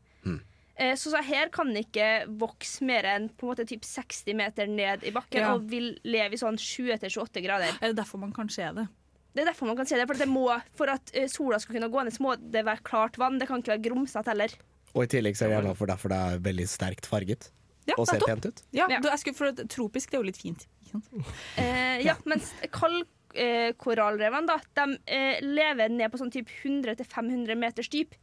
Eh, 0.77 0.93
Så, 0.95 1.09
så 1.11 1.21
her 1.23 1.49
kan 1.49 1.65
den 1.73 1.83
ikke 1.83 2.27
vokse 2.37 2.81
mer 2.85 3.03
enn 3.03 3.27
på 3.35 3.43
en 3.43 3.49
måte 3.55 3.65
typ 3.67 3.81
60 3.81 4.33
meter 4.35 4.67
ned 4.67 5.03
i 5.03 5.09
bakken 5.11 5.41
Ja. 5.41 5.53
og 5.55 5.65
vil 5.67 5.97
leve 6.05 6.33
i 6.33 6.37
sånn 6.37 6.55
20-28 6.57 7.41
grader. 7.43 7.73
Er 7.81 7.87
det 7.91 7.95
derfor 7.97 8.19
man 8.19 8.31
kan 8.31 8.47
se 8.49 8.61
det? 8.71 8.87
Det 9.35 9.41
er 9.41 9.51
derfor 9.51 9.65
man 9.67 9.75
kan 9.77 9.85
se 9.87 9.95
det. 9.97 10.05
For, 10.07 10.13
at 10.13 10.19
det 10.19 10.29
må, 10.29 10.61
for 10.77 10.87
at 10.89 11.11
sola 11.29 11.57
skal 11.59 11.75
kunne 11.79 11.89
gå 11.91 12.03
ned, 12.05 12.13
så 12.13 12.21
må 12.21 12.35
det 12.39 12.63
være 12.65 12.83
klart 12.83 13.17
vann. 13.17 13.39
Det 13.39 13.47
kan 13.47 13.61
ikke 13.61 13.73
være 13.77 13.89
grumsete 13.89 14.25
heller. 14.27 14.49
Og 14.95 15.05
i 15.05 15.09
tillegg 15.11 15.37
så 15.37 15.45
er 15.45 15.51
det 15.51 15.57
gjerne 15.59 15.77
for 15.77 15.91
derfor 15.91 16.13
det 16.13 16.19
er 16.29 16.43
veldig 16.49 16.67
sterkt 16.69 17.09
farget. 17.09 17.51
Ja, 17.89 17.95
og 17.97 18.07
ser 18.09 18.21
pent 18.21 18.45
ut. 18.45 18.59
Ja, 18.75 18.85
ja. 18.91 18.99
jeg 19.01 19.21
skulle, 19.21 19.37
for 19.37 19.51
at 19.51 19.61
Tropisk 19.71 20.11
det 20.11 20.19
er 20.19 20.21
jo 20.21 20.29
litt 20.29 20.41
fint. 20.41 20.67
ikke 20.83 20.97
sant? 20.97 21.31
Eh, 21.61 22.01
ja, 22.05 22.15
mens 22.29 22.51
kaldkorallrevene 22.75 24.49
da, 24.49 24.59
de 24.79 24.99
eh, 25.09 25.39
lever 25.43 25.91
ned 25.93 26.11
på 26.11 26.19
sånn 26.21 26.33
typ 26.33 26.51
100-500 26.61 27.57
meters 27.59 27.89
dyp. 27.91 28.13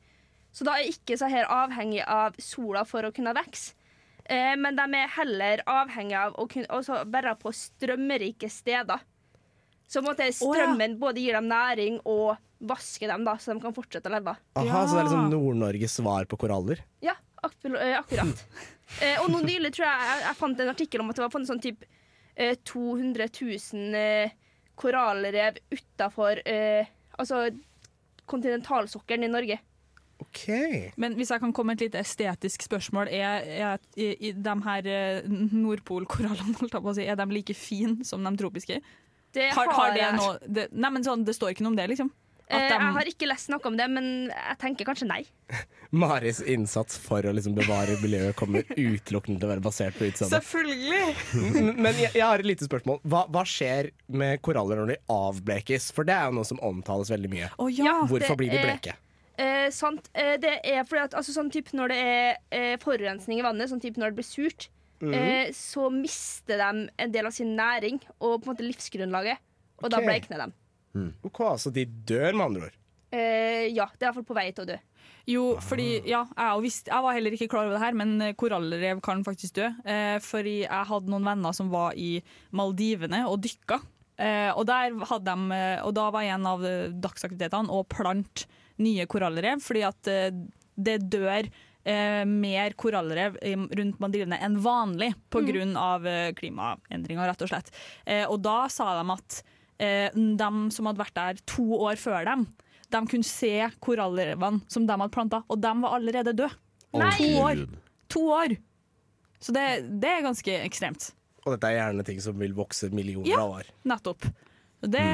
Så 0.54 0.64
da 0.64 0.78
er 0.78 0.88
ikke 0.88 1.18
så 1.20 1.28
her 1.28 1.48
avhengig 1.52 2.04
av 2.06 2.38
sola 2.40 2.86
for 2.88 3.04
å 3.04 3.12
kunne 3.14 3.34
vokse. 3.36 3.74
Eh, 4.26 4.54
men 4.58 4.78
de 4.78 4.86
er 4.98 5.12
heller 5.18 5.62
avhengig 5.70 6.16
av 6.18 6.38
å 6.40 6.46
kunne, 6.50 6.80
være 7.12 7.36
på 7.42 7.52
strømrike 7.54 8.50
steder. 8.50 9.04
Så 9.86 10.00
på 10.00 10.04
en 10.04 10.10
måte 10.10 10.26
strømmen 10.34 10.96
både 10.98 11.22
gir 11.22 11.36
dem 11.38 11.48
næring 11.50 12.00
og 12.04 12.36
vasker 12.66 13.10
dem, 13.12 13.26
da, 13.26 13.36
så 13.38 13.54
de 13.54 13.62
kan 13.62 13.74
fortsette 13.76 14.10
å 14.10 14.14
leve. 14.14 14.32
Aha, 14.58 14.80
Så 14.86 14.96
det 14.96 15.02
er 15.02 15.08
liksom 15.10 15.28
Nord-Norges 15.34 15.98
svar 16.00 16.26
på 16.30 16.38
koraller? 16.40 16.80
Ja, 17.04 17.14
akkur 17.44 17.76
eh, 17.78 17.98
akkurat. 18.00 18.42
eh, 19.04 19.20
og 19.22 19.30
nå 19.30 19.44
nylig 19.44 19.74
tror 19.76 19.86
jeg, 19.86 20.08
jeg 20.10 20.24
jeg 20.26 20.40
fant 20.40 20.64
en 20.64 20.72
artikkel 20.72 21.04
om 21.04 21.12
at 21.12 21.20
det 21.20 21.26
var 21.26 21.34
funnet 21.34 21.52
sånn 21.52 21.62
typ 21.62 21.86
eh, 22.34 22.56
200 22.66 23.28
000 23.30 24.00
eh, 24.00 24.34
korallrev 24.76 25.60
utafor 25.72 26.42
eh, 26.48 26.88
altså 27.16 27.46
kontinentalsokkelen 28.26 29.28
i 29.28 29.32
Norge. 29.32 29.60
Men 30.96 31.14
hvis 31.16 31.30
jeg 31.32 31.42
kan 31.42 31.52
komme 31.54 31.74
med 31.74 31.80
et 31.82 31.90
lite 31.90 32.00
estetisk 32.00 32.64
spørsmål, 32.64 33.10
er, 33.12 33.44
er 33.44 33.82
i, 34.00 34.08
i 34.28 34.32
de 34.32 34.54
her 34.64 34.88
eh, 34.88 35.28
Nordpolkorallene 35.28 36.56
holdt 36.56 36.72
jeg 36.72 36.84
på 36.84 36.92
å 36.92 36.96
si, 36.96 37.04
er 37.04 37.18
de 37.20 37.26
like 37.30 37.56
fine 37.56 38.04
som 38.08 38.24
de 38.24 38.32
tropiske? 38.40 38.80
Det 39.36 39.50
har, 39.54 39.72
har 39.78 39.90
det 39.96 40.00
jeg. 40.04 40.14
noe 40.20 40.38
det, 40.58 40.68
Nei, 40.72 40.90
men 40.96 41.04
sånn, 41.06 41.24
det 41.28 41.34
står 41.36 41.52
ikke 41.54 41.66
noe 41.66 41.74
om 41.76 41.80
det, 41.82 41.90
liksom? 41.94 42.12
At 42.46 42.60
Eh, 42.62 42.68
de- 42.70 42.74
jeg 42.78 42.92
har 42.94 43.08
ikke 43.10 43.26
lest 43.26 43.48
noe 43.50 43.58
om 43.66 43.76
det, 43.76 43.86
men 43.90 44.04
jeg 44.30 44.58
tenker 44.62 44.86
kanskje 44.86 45.06
nei. 45.10 45.22
Maris 45.90 46.38
innsats 46.46 46.98
for 47.02 47.22
å 47.26 47.32
liksom 47.34 47.56
bevare 47.56 47.96
miljøet 48.02 48.36
kommer 48.38 48.62
utelukkende 48.76 49.40
til 49.40 49.48
å 49.48 49.50
være 49.50 49.64
basert 49.64 49.96
på 49.98 50.06
utseendet. 50.06 50.44
Selvfølgelig! 50.44 51.74
Men 51.74 51.92
jeg, 51.98 52.12
jeg 52.14 52.22
har 52.22 52.38
et 52.42 52.46
lite 52.46 52.66
spørsmål. 52.68 53.00
Hva, 53.06 53.24
hva 53.34 53.42
skjer 53.46 53.90
med 54.14 54.38
koraller 54.46 54.78
når 54.82 54.92
de 54.94 54.98
avblekes? 55.10 55.88
For 55.96 56.06
det 56.06 56.14
er 56.14 56.28
jo 56.30 56.36
noe 56.38 56.46
som 56.48 56.60
omtales 56.66 57.10
veldig 57.10 57.30
mye. 57.34 57.50
Oh, 57.58 57.66
ja, 57.70 57.96
Hvorfor 58.06 58.34
det 58.34 58.38
blir 58.44 58.54
de 58.54 58.60
er- 58.62 58.70
bleke? 58.70 58.96
Eh, 59.42 59.66
sant. 59.74 60.06
Eh, 60.16 60.36
det 60.40 60.54
er 60.64 60.86
fordi 60.88 61.02
at 61.10 61.18
altså, 61.18 61.34
sånn 61.36 61.50
type 61.52 61.74
når 61.76 61.92
det 61.92 61.98
er 62.00 62.38
eh, 62.56 62.76
forurensning 62.80 63.42
i 63.42 63.44
vannet, 63.44 63.68
sånn 63.68 63.82
type 63.82 63.98
når 64.00 64.14
det 64.14 64.20
blir 64.22 64.28
surt, 64.30 64.68
Mhm. 65.00 65.12
eh, 65.14 65.50
så 65.52 65.90
mister 65.92 66.56
de 66.58 66.88
en 66.98 67.12
del 67.12 67.26
av 67.26 67.32
sin 67.36 67.56
næring 67.56 68.00
og 68.20 68.42
på 68.42 68.48
en 68.48 68.54
måte 68.54 68.64
livsgrunnlaget. 68.66 69.38
Og 69.82 69.90
da 69.90 69.98
Ok. 69.98 70.04
bleikner 70.08 70.46
de. 70.46 70.52
Ok, 71.24 71.40
Så 71.60 71.70
de 71.72 71.84
dør, 71.84 72.32
med 72.32 72.46
andre 72.46 72.62
ord? 72.70 72.76
Eh, 73.12 73.68
ja, 73.74 73.84
det 73.98 74.02
er 74.02 74.08
iallfall 74.08 74.24
på 74.24 74.34
vei 74.34 74.50
til 74.52 74.64
å 74.64 74.68
dø. 74.70 74.76
Jo, 75.28 75.56
fordi 75.60 76.02
ja, 76.06 76.24
jeg, 76.24 76.46
har 76.48 76.60
visst, 76.62 76.86
jeg 76.88 77.02
var 77.02 77.12
heller 77.14 77.30
ikke 77.36 77.48
klar 77.48 77.66
over 77.66 77.74
det 77.76 77.82
her, 77.82 77.92
men 77.94 78.20
eh, 78.22 78.32
korallrev 78.32 79.00
kan 79.02 79.22
faktisk 79.26 79.54
dø. 79.54 79.68
Eh, 79.84 80.18
fordi 80.18 80.62
jeg 80.64 80.86
hadde 80.88 81.08
noen 81.12 81.24
venner 81.24 81.52
som 81.52 81.68
var 81.70 81.92
i 81.94 82.22
Maldivene 82.52 83.24
og 83.28 83.42
dykka. 83.42 83.80
Eh, 84.18 84.50
og, 84.56 84.64
der 84.66 84.94
hadde 85.04 85.24
de, 85.28 85.52
eh, 85.54 85.84
og 85.84 85.92
da 85.94 86.10
var 86.10 86.22
en 86.22 86.46
av 86.46 86.64
eh, 86.64 86.88
dagsaktivitetene 86.88 87.68
å 87.68 87.82
plante 87.86 88.46
nye 88.78 89.04
korallrev, 89.06 89.60
fordi 89.60 89.82
at 89.84 90.08
eh, 90.08 90.30
det 90.76 90.98
dør 91.10 91.48
eh, 91.86 92.24
mer 92.28 92.74
korallrev 92.78 93.38
rundt 93.78 94.00
Maldivene 94.02 94.38
enn 94.42 94.58
vanlig 94.62 95.12
pga. 95.32 95.64
av 95.80 96.06
eh, 96.10 96.32
klimaendringer, 96.36 97.26
rett 97.30 97.46
og 97.46 97.52
slett. 97.52 97.72
Eh, 98.04 98.24
og 98.26 98.40
da 98.44 98.66
sa 98.72 98.90
de 99.00 99.14
at 99.14 99.40
eh, 99.78 100.10
de 100.14 100.50
som 100.74 100.90
hadde 100.90 101.02
vært 101.02 101.16
der 101.18 101.42
to 101.46 101.66
år 101.78 101.96
før 102.00 102.24
dem, 102.28 102.46
de 102.90 103.02
kunne 103.10 103.26
se 103.26 103.54
korallrevene 103.82 104.62
som 104.70 104.86
de 104.86 104.94
hadde 104.94 105.12
planta, 105.14 105.42
og 105.50 105.58
de 105.62 105.72
var 105.82 105.96
allerede 105.98 106.34
døde. 106.36 106.52
Nei! 106.96 107.12
To 107.18 107.30
år. 107.42 107.64
To 108.14 108.24
år! 108.36 108.56
Så 109.42 109.52
det, 109.52 109.64
det 110.00 110.10
er 110.10 110.22
ganske 110.24 110.54
ekstremt. 110.64 111.10
Og 111.46 111.52
dette 111.54 111.68
er 111.70 111.76
gjerne 111.80 112.04
ting 112.06 112.20
som 112.22 112.38
vil 112.40 112.54
vokse 112.56 112.88
millioner 112.94 113.28
Ja. 113.30 113.42
av 113.42 113.58
år. 113.60 113.68
Nettopp. 113.86 114.24
Det, 114.82 114.90
det, 114.92 115.04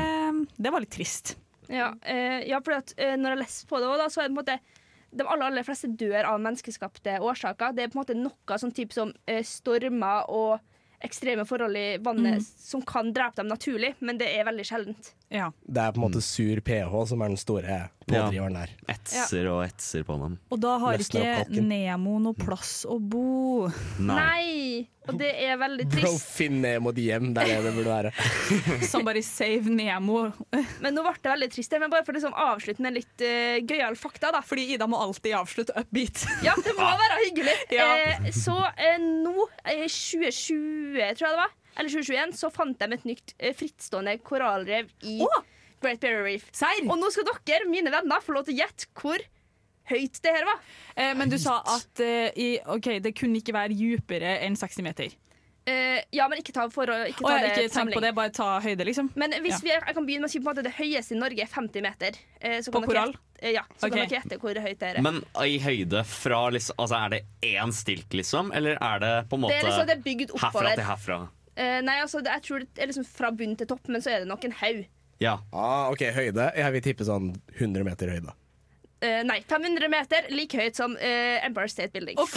det 0.56 0.72
var 0.72 0.84
litt 0.84 0.92
trist. 0.94 1.34
Ja, 1.72 1.90
eh, 2.04 2.42
ja 2.48 2.60
for 2.64 2.76
at, 2.78 2.92
eh, 2.96 3.16
når 3.20 3.34
jeg 3.34 3.40
leser 3.42 3.68
på 3.70 3.80
det 3.80 3.88
òg, 3.90 4.04
så 4.12 4.22
er 4.22 4.28
det 4.28 4.32
på 4.36 4.40
en 4.40 4.40
måte 4.40 4.58
de 5.12 5.24
aller, 5.28 5.46
aller 5.46 5.64
fleste 5.66 5.90
dør 6.00 6.24
av 6.24 6.40
menneskeskapte 6.40 7.18
årsaker. 7.20 7.74
Det 7.76 7.84
er 7.84 7.90
på 7.92 7.98
en 7.98 8.02
måte 8.02 8.16
noe 8.16 8.58
sånn 8.58 8.72
type 8.72 8.96
som 8.96 9.12
eh, 9.28 9.42
stormer 9.44 10.30
og 10.32 10.60
ekstreme 11.02 11.44
forhold 11.48 11.76
i 11.76 11.98
vannet 11.98 12.38
Mm. 12.40 12.46
som 12.62 12.82
kan 12.86 13.12
drepe 13.12 13.36
dem 13.42 13.48
naturlig, 13.50 13.94
men 14.00 14.18
det 14.18 14.28
er 14.30 14.44
veldig 14.46 14.64
sjeldent. 14.64 15.12
Ja. 15.32 15.50
Det 15.64 15.82
er 15.82 15.94
på 15.94 16.02
en 16.02 16.06
måte 16.06 16.22
sur 16.24 16.60
pH 16.64 16.94
som 17.08 17.24
er 17.24 17.32
den 17.32 17.40
store 17.40 17.80
pådriveren 18.06 18.56
der. 18.56 18.72
Etser 18.90 19.48
og 19.52 19.62
etser 19.64 20.04
på 20.06 20.16
dem. 20.20 20.38
Og 20.52 20.60
da 20.62 20.76
har 20.82 20.98
Løsner 21.00 21.44
ikke. 21.44 21.62
Nemo 21.64 22.18
noe 22.22 22.36
plass 22.36 22.82
å 22.88 22.98
bo. 22.98 23.68
Nei! 24.02 24.88
Og 25.10 25.16
det 25.18 25.32
er 25.42 25.56
veldig 25.58 25.86
trist. 25.90 26.04
Bro, 26.04 26.18
finn 26.36 26.60
Nemo 26.62 26.92
de 26.94 27.08
hjem, 27.08 27.32
det 27.34 27.42
er 27.42 27.56
det 27.56 27.62
det 27.64 27.72
burde 27.74 27.90
være. 27.90 28.12
Somebody 28.92 29.22
save 29.26 29.72
Nemo. 29.72 30.28
Men 30.84 30.94
nå 30.94 31.02
ble 31.06 31.14
det 31.18 31.32
veldig 31.32 31.48
trist. 31.56 31.74
Men 31.82 31.90
bare 31.92 32.06
for 32.06 32.14
å 32.14 32.20
liksom 32.20 32.36
avslutte 32.38 32.84
med 32.84 32.98
litt 33.00 33.24
uh, 33.26 33.58
gøyale 33.58 33.98
fakta, 33.98 34.30
da. 34.34 34.42
Fordi 34.46 34.68
Ida 34.76 34.86
må 34.90 35.00
alltid 35.02 35.38
avslutte 35.40 35.74
upbeat. 35.78 36.22
Ja, 36.46 36.54
det 36.58 36.74
må 36.74 36.86
være 36.98 37.18
hyggelig. 37.22 37.54
Ja. 37.74 37.88
Eh, 38.02 38.30
så 38.34 38.54
eh, 38.74 38.98
nå, 38.98 39.46
i 39.70 39.84
2020, 39.86 40.96
tror 41.18 41.28
jeg 41.28 41.34
det 41.34 41.38
var, 41.38 41.52
eller 41.76 41.90
2021, 41.90 42.36
så 42.38 42.50
fant 42.52 42.78
de 42.78 42.96
et 42.98 43.04
nytt 43.08 43.34
eh, 43.38 43.54
frittstående 43.56 44.16
korallrev 44.24 44.90
i 45.02 45.18
Great 45.82 46.00
Barrier 46.00 46.22
Reef. 46.26 46.48
Og 46.86 46.96
nå 46.98 47.10
skal 47.10 47.28
dere, 47.46 47.68
mine 47.70 47.90
venner, 47.90 48.22
få 48.22 48.36
lov 48.36 48.46
til 48.46 48.54
å 48.56 48.62
gjette 48.62 48.90
hvor 48.98 49.18
høyt 49.90 50.20
det 50.22 50.36
her 50.36 50.46
var. 50.46 50.62
Eh, 50.94 51.14
men 51.18 51.32
du 51.32 51.38
sa 51.42 51.58
at 51.74 52.00
eh, 52.04 52.30
i, 52.38 52.48
ok, 52.62 52.94
det 53.02 53.14
kunne 53.18 53.40
ikke 53.42 53.54
være 53.56 53.76
dypere 53.76 54.38
enn 54.46 54.58
60 54.58 54.86
meter. 54.86 55.18
Eh, 55.62 56.00
ja, 56.10 56.24
men 56.26 56.40
ikke 56.42 56.50
ta, 56.54 56.64
for 56.74 56.90
å, 56.90 56.94
ikke 57.06 57.22
ta 57.22 57.36
jeg, 57.36 57.42
det 57.42 57.66
ikke 57.68 57.74
tenk 57.76 57.92
på 57.94 58.00
det, 58.02 58.10
bare 58.16 58.32
ta 58.34 58.48
høyde, 58.64 58.86
liksom. 58.88 59.12
Men 59.14 59.34
hvis 59.44 59.60
Ja. 59.60 59.60
vi, 59.62 59.70
jeg 59.76 59.94
kan 59.94 60.06
begynne 60.08 60.24
med 60.26 60.30
å 60.30 60.32
si 60.32 60.40
på 60.40 60.48
en 60.48 60.56
måte 60.56 60.64
det 60.66 60.72
høyeste 60.74 61.14
i 61.14 61.18
Norge 61.20 61.44
er 61.44 61.50
50 61.52 61.84
meter. 61.86 62.18
Eh, 62.40 62.56
så 62.66 62.74
På 62.74 62.80
kan 62.82 62.88
korall? 62.90 63.14
eh, 63.38 63.52
ja, 63.54 63.62
så 63.76 63.86
okay. 63.86 63.90
kan 63.90 64.00
dere 64.00 64.16
gjette 64.16 64.40
hvor 64.42 64.58
høyt 64.58 64.80
det 64.80 64.88
er. 64.88 65.02
Men 65.06 65.20
i 65.38 65.60
høyde 65.62 66.02
fra 66.08 66.40
liksom, 66.50 66.78
altså 66.82 66.98
Er 66.98 67.14
det 67.14 67.22
én 67.46 67.70
stilk, 67.74 68.10
liksom? 68.10 68.50
Eller 68.58 68.74
er 68.80 68.98
det 68.98 69.12
på 69.30 69.38
en 69.38 69.44
måte 69.46 69.54
Det 69.54 69.62
er 69.62 69.70
liksom- 69.70 69.86
det 69.86 69.96
er 69.98 70.02
bygd 70.02 70.34
herfra 70.42 70.74
til 70.74 70.84
herfra? 70.90 71.20
Eh, 71.56 71.80
nei, 71.84 71.98
altså, 72.00 72.22
jeg 72.24 72.44
tror 72.46 72.64
det 72.64 72.80
er 72.82 72.88
liksom 72.92 73.04
fra 73.08 73.30
bunn 73.36 73.56
til 73.60 73.68
topp, 73.68 73.88
men 73.92 74.04
så 74.04 74.14
er 74.14 74.22
det 74.24 74.30
nok 74.30 74.44
en 74.48 74.54
haug. 74.62 74.84
Ja. 75.22 75.38
Ah, 75.52 75.90
ok, 75.92 76.06
høyde. 76.16 76.48
Jeg 76.58 76.72
vil 76.76 76.86
tippe 76.88 77.06
sånn 77.06 77.32
100 77.58 77.84
meter 77.86 78.10
høyde. 78.14 78.32
Eh, 79.02 79.24
nei, 79.26 79.40
500 79.50 79.88
meter, 79.90 80.28
like 80.30 80.54
høyt 80.54 80.78
som 80.78 80.92
eh, 81.02 81.40
Empire 81.42 81.70
State 81.70 81.90
Building. 81.90 82.18
OK! 82.22 82.36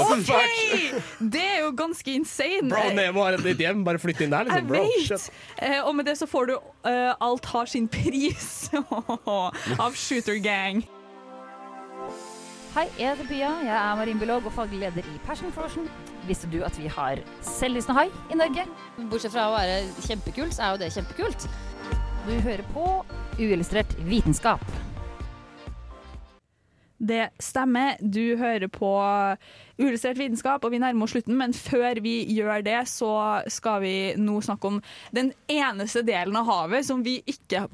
What 0.00 0.24
ok! 0.26 0.96
Det 1.30 1.42
er 1.46 1.60
jo 1.62 1.68
ganske 1.78 2.16
insane. 2.18 2.72
Bro, 2.72 2.88
Nemo 2.98 3.22
har 3.22 3.36
et 3.38 3.44
nytt 3.46 3.62
hjem, 3.62 3.84
bare 3.86 4.02
flytt 4.02 4.24
inn 4.26 4.34
der, 4.34 4.48
liksom. 4.50 4.66
Bro, 4.72 4.80
Jeg 4.82 5.06
vet! 5.12 5.28
Eh, 5.62 5.78
og 5.86 5.94
med 5.94 6.10
det 6.10 6.16
så 6.18 6.26
får 6.26 6.50
du 6.50 6.56
eh, 6.58 7.12
Alt 7.22 7.46
har 7.54 7.70
sin 7.70 7.86
pris 7.86 8.50
av 9.86 9.94
Shooter 9.94 10.42
Gang. 10.42 10.82
Hei, 12.72 12.86
jeg 12.96 13.10
heter 13.12 13.26
Pia. 13.28 13.48
Jeg 13.60 13.72
er 13.76 13.96
marinbiolog 13.98 14.46
og 14.48 14.52
faglig 14.56 14.78
leder 14.80 15.04
i 15.04 15.18
Passion 15.26 15.52
for 15.52 15.66
Ocean. 15.68 15.90
Visste 16.24 16.48
du 16.48 16.62
at 16.64 16.78
vi 16.80 16.86
har 16.88 17.20
selvlysende 17.44 17.98
hai 17.98 18.06
i 18.32 18.38
Norge? 18.40 18.64
Bortsett 19.10 19.34
fra 19.34 19.42
å 19.50 19.52
være 19.52 19.74
kjempekult, 20.06 20.54
så 20.56 20.62
er 20.64 20.70
jo 20.70 20.78
det 20.80 20.88
kjempekult. 20.94 21.44
Du 22.24 22.32
hører 22.46 22.64
på 22.72 22.86
Uillustrert 23.36 23.92
vitenskap. 24.08 24.64
Det 26.96 27.28
stemmer. 27.44 28.00
Du 28.00 28.38
hører 28.40 28.72
på 28.72 28.94
Uillustrert 29.76 30.16
vitenskap, 30.24 30.64
og 30.64 30.72
vi 30.72 30.80
nærmer 30.80 31.04
oss 31.04 31.12
slutten. 31.12 31.36
Men 31.36 31.52
før 31.52 32.00
vi 32.00 32.22
gjør 32.32 32.64
det, 32.64 32.80
så 32.88 33.12
skal 33.52 33.84
vi 33.84 33.96
nå 34.16 34.40
snakke 34.48 34.72
om 34.72 34.80
den 35.12 35.34
eneste 35.44 36.06
delen 36.08 36.40
av 36.40 36.48
havet 36.48 36.88
som 36.88 37.04
vi 37.04 37.18
ikke 37.28 37.66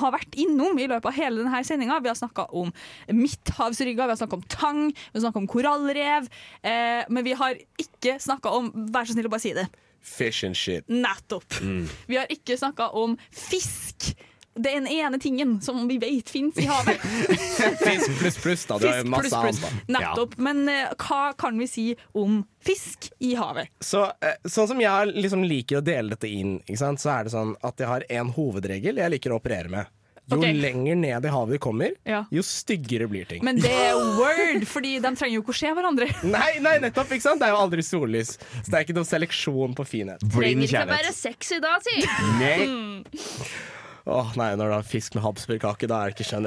har 0.00 0.14
vært 0.14 0.36
innom 0.40 0.78
i 0.80 0.88
løpet 0.88 1.10
av 1.10 1.16
hele 1.16 1.42
denne 1.42 1.62
sendinga. 1.66 2.00
Vi 2.02 2.10
har 2.10 2.18
snakka 2.18 2.46
om 2.58 2.72
midthavsrygger, 3.12 4.08
vi 4.08 4.14
har 4.14 4.20
snakka 4.20 4.38
om 4.38 4.44
tang, 4.48 4.82
vi 4.92 5.18
har 5.18 5.26
snakka 5.26 5.42
om 5.42 5.48
korallrev. 5.50 6.28
Eh, 6.62 7.04
men 7.12 7.26
vi 7.26 7.36
har 7.38 7.58
ikke 7.80 8.18
snakka 8.22 8.52
om 8.56 8.70
Vær 8.92 9.06
så 9.06 9.14
snill 9.16 9.28
å 9.28 9.32
bare 9.32 9.44
si 9.44 9.54
det. 9.56 9.66
Fish 10.02 10.42
and 10.44 10.58
shit. 10.58 10.88
Nettopp. 10.90 11.60
Vi 12.08 12.18
har 12.18 12.30
ikke 12.32 12.56
snakka 12.58 12.90
om 12.98 13.14
fisk. 13.30 14.12
Det 14.54 14.68
er 14.68 14.80
den 14.82 14.88
ene 14.92 15.18
tingen 15.18 15.54
som 15.64 15.86
vi 15.88 15.96
vet 15.98 16.28
fins 16.30 16.58
i 16.60 16.66
havet. 16.68 17.00
Fisk 17.80 18.18
pluss 18.18 18.36
pluss, 18.42 18.64
da. 18.68 18.78
Du 18.78 18.86
har 18.88 19.04
masse 19.08 19.30
plus, 19.32 19.60
plus. 19.60 19.80
Nettopp. 19.88 20.36
Men 20.36 20.66
uh, 20.68 20.92
hva 21.00 21.32
kan 21.38 21.56
vi 21.58 21.68
si 21.70 21.86
om 22.12 22.42
fisk 22.62 23.08
i 23.24 23.32
havet? 23.38 23.72
Så, 23.80 24.04
uh, 24.04 24.34
sånn 24.44 24.68
som 24.74 24.82
jeg 24.82 25.16
liksom 25.16 25.46
liker 25.48 25.80
å 25.80 25.84
dele 25.86 26.12
dette 26.14 26.28
inn, 26.28 26.58
ikke 26.66 26.82
sant? 26.82 27.00
så 27.02 27.14
er 27.16 27.26
det 27.26 27.34
sånn 27.34 27.56
at 27.64 27.80
jeg 27.80 27.88
har 27.88 28.04
en 28.20 28.32
hovedregel 28.36 29.00
jeg 29.00 29.16
liker 29.16 29.32
å 29.32 29.40
operere 29.40 29.72
med. 29.72 29.90
Jo 30.30 30.38
okay. 30.38 30.54
lenger 30.54 30.96
ned 31.00 31.24
i 31.26 31.30
havet 31.34 31.56
vi 31.56 31.58
kommer, 31.58 31.96
Ja. 32.06 32.22
jo 32.30 32.44
styggere 32.46 33.08
blir 33.10 33.26
ting. 33.26 33.42
Men 33.44 33.58
det 33.60 33.72
er 33.72 33.98
word, 34.20 34.68
fordi 34.70 34.94
de 35.02 35.10
trenger 35.18 35.34
jo 35.34 35.42
ikke 35.42 35.56
å 35.56 35.58
se 35.58 35.72
hverandre. 35.74 36.08
Nei, 36.22 36.52
nei, 36.62 36.76
nettopp! 36.84 37.10
ikke 37.10 37.24
sant? 37.24 37.42
Det 37.42 37.48
er 37.48 37.56
jo 37.56 37.60
aldri 37.64 37.84
sollys. 37.86 38.36
Så 38.60 38.68
det 38.68 38.78
er 38.78 38.86
ikke 38.86 38.96
noe 39.00 39.08
seleksjon 39.08 39.76
på 39.76 39.88
finhet. 39.88 40.22
Trenger 40.30 40.68
ikke 40.68 40.86
å 40.86 40.92
være 40.92 41.12
sexy 41.16 41.58
da, 41.64 41.74
si. 41.82 41.98
Nei. 42.38 42.58
Åh, 44.06 44.32
nei, 44.36 44.52
når 44.58 44.72
det 44.72 44.78
er 44.80 44.88
fisk 44.90 45.14
med 45.14 45.22
habsburgkake, 45.22 45.86
da 45.90 46.00
er 46.06 46.10
det 46.10 46.24
ikke 46.24 46.40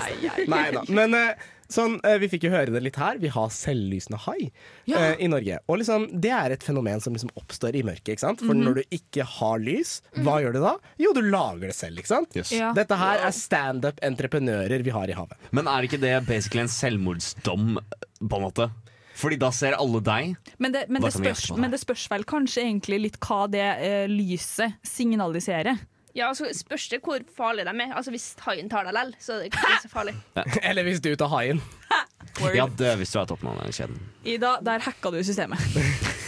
ai, 0.00 0.14
ai. 0.32 0.44
Nei 0.48 0.70
da. 0.72 0.82
Men 0.88 1.12
eh, 1.18 1.34
sånn, 1.72 1.98
eh, 2.08 2.16
vi 2.22 2.28
fikk 2.32 2.46
jo 2.46 2.50
høre 2.54 2.72
det 2.72 2.80
litt 2.82 2.96
her. 2.96 3.18
Vi 3.20 3.28
har 3.34 3.50
selvlysende 3.52 4.18
hai 4.24 4.50
eh, 4.88 5.16
i 5.20 5.28
Norge. 5.28 5.58
Og 5.68 5.78
liksom, 5.82 6.06
det 6.24 6.30
er 6.32 6.54
et 6.56 6.64
fenomen 6.64 7.00
som 7.04 7.12
liksom 7.12 7.32
oppstår 7.36 7.76
i 7.76 7.82
mørket. 7.84 8.14
ikke 8.14 8.24
sant? 8.24 8.40
For 8.40 8.54
Mhm. 8.56 8.64
når 8.64 8.74
du 8.80 8.82
ikke 8.96 9.26
har 9.28 9.58
lys, 9.60 10.00
hva 10.24 10.38
gjør 10.40 10.56
du 10.56 10.60
da? 10.64 10.74
Jo, 10.98 11.12
du 11.12 11.20
lager 11.22 11.68
det 11.68 11.76
selv. 11.76 11.98
ikke 12.00 12.12
sant? 12.14 12.32
Ja. 12.52 12.72
Dette 12.72 12.96
her 12.96 13.20
er 13.28 13.32
standup-entreprenører 13.36 14.82
vi 14.82 14.90
har 14.90 15.08
i 15.12 15.12
havet. 15.16 15.36
Men 15.52 15.68
er 15.68 15.82
ikke 15.86 16.00
det 16.00 16.14
basically 16.26 16.62
en 16.64 16.72
selvmordsdom, 16.72 17.76
på 18.22 18.36
en 18.40 18.42
måte? 18.48 18.70
Fordi 19.14 19.36
da 19.38 19.50
ser 19.52 19.74
alle 19.76 20.00
deg. 20.00 20.36
Men 20.58 20.72
det, 20.72 20.86
men, 20.88 21.02
det 21.02 21.12
spørs, 21.12 21.50
men 21.60 21.70
det 21.70 21.80
spørs 21.82 22.08
vel 22.10 22.24
kanskje 22.24 22.62
egentlig 22.64 22.98
litt 23.02 23.18
hva 23.20 23.44
det 23.52 23.66
uh, 23.84 24.06
lyset 24.08 24.78
signaliserer. 24.88 25.78
Ja, 26.14 26.28
altså 26.28 26.50
Spørs 26.56 26.88
det 26.92 27.00
hvor 27.04 27.22
farlig 27.36 27.64
de 27.68 27.72
er. 27.72 27.92
Altså 27.96 28.12
Hvis 28.14 28.32
haien 28.44 28.68
tar 28.72 28.88
deg 28.88 28.96
lell, 28.96 29.14
så 29.22 29.36
er 29.36 29.44
det 29.44 29.52
ikke 29.52 29.76
så 29.84 29.92
farlig. 29.92 30.14
Eller 30.68 30.86
hvis 30.88 31.00
du 31.04 31.14
tar 31.16 31.32
haien. 31.36 31.62
Ja, 32.56 32.64
det 32.64 32.86
er 32.88 32.96
hvis 32.96 33.10
du 33.12 33.18
er 33.20 33.26
toppmann 33.28 33.58
den 33.60 33.74
kjeden. 33.76 33.98
Ida, 34.24 34.54
der 34.64 34.80
hacka 34.80 35.10
du 35.12 35.18
systemet. 35.26 35.60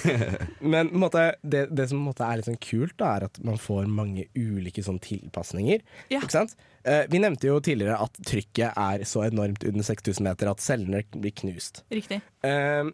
Men 0.60 0.90
på 0.90 0.98
en 0.98 1.00
måte, 1.00 1.22
det, 1.40 1.62
det 1.72 1.86
som 1.88 1.96
på 1.96 2.02
en 2.02 2.08
måte 2.10 2.26
er 2.26 2.38
litt 2.38 2.48
sånn 2.50 2.58
kult, 2.60 2.92
da, 3.00 3.14
er 3.16 3.26
at 3.30 3.40
man 3.46 3.56
får 3.58 3.88
mange 3.88 4.26
ulike 4.36 4.84
sånn 4.84 5.00
tilpasninger. 5.02 5.80
Ja. 6.12 6.20
Ikke 6.20 6.34
sant? 6.34 6.52
Eh, 6.84 7.06
vi 7.10 7.22
nevnte 7.24 7.48
jo 7.48 7.56
tidligere 7.64 7.96
at 8.04 8.20
trykket 8.28 8.76
er 8.76 9.06
så 9.08 9.24
enormt 9.24 9.64
under 9.64 9.86
6000 9.88 10.28
meter 10.28 10.52
at 10.52 10.62
cellene 10.62 11.00
blir 11.14 11.34
knust. 11.40 11.80
Riktig. 11.94 12.20
Eh, 12.44 12.92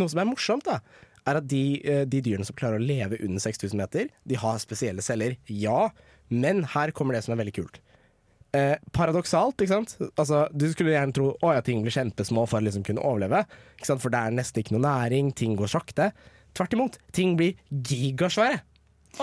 noe 0.00 0.08
som 0.14 0.24
er 0.24 0.30
morsomt, 0.32 0.66
da, 0.70 0.80
er 1.26 1.38
at 1.38 1.46
de, 1.48 1.80
eh, 1.84 2.04
de 2.04 2.20
dyrene 2.20 2.44
som 2.46 2.56
klarer 2.58 2.80
å 2.80 2.86
leve 2.86 3.18
under 3.22 3.38
6000 3.40 3.76
meter, 3.78 4.08
de 4.26 4.34
har 4.34 4.58
spesielle 4.58 5.02
celler. 5.04 5.36
Ja, 5.48 5.90
men 6.30 6.62
her 6.74 6.90
kommer 6.90 7.14
det 7.14 7.24
som 7.24 7.34
er 7.34 7.44
veldig 7.44 7.54
kult. 7.54 7.78
Eh, 8.54 8.76
paradoksalt, 8.92 9.56
ikke 9.62 9.68
sant. 9.72 9.96
Altså, 10.20 10.42
du 10.52 10.66
skulle 10.72 10.92
gjerne 10.92 11.14
tro 11.16 11.30
å, 11.42 11.54
ja, 11.54 11.60
ting 11.64 11.80
blir 11.82 11.94
kjempesmå 11.94 12.46
for 12.48 12.60
å 12.60 12.66
liksom 12.66 12.84
kunne 12.84 13.00
overleve. 13.00 13.46
Ikke 13.78 13.86
sant? 13.88 14.02
For 14.02 14.10
det 14.12 14.18
er 14.20 14.34
nesten 14.36 14.60
ikke 14.62 14.74
noe 14.76 14.84
næring, 14.84 15.30
ting 15.34 15.56
går 15.56 15.70
sakte. 15.72 16.10
Tvert 16.54 16.74
imot, 16.76 16.98
ting 17.16 17.36
blir 17.38 17.54
gigasvære. 17.72 18.60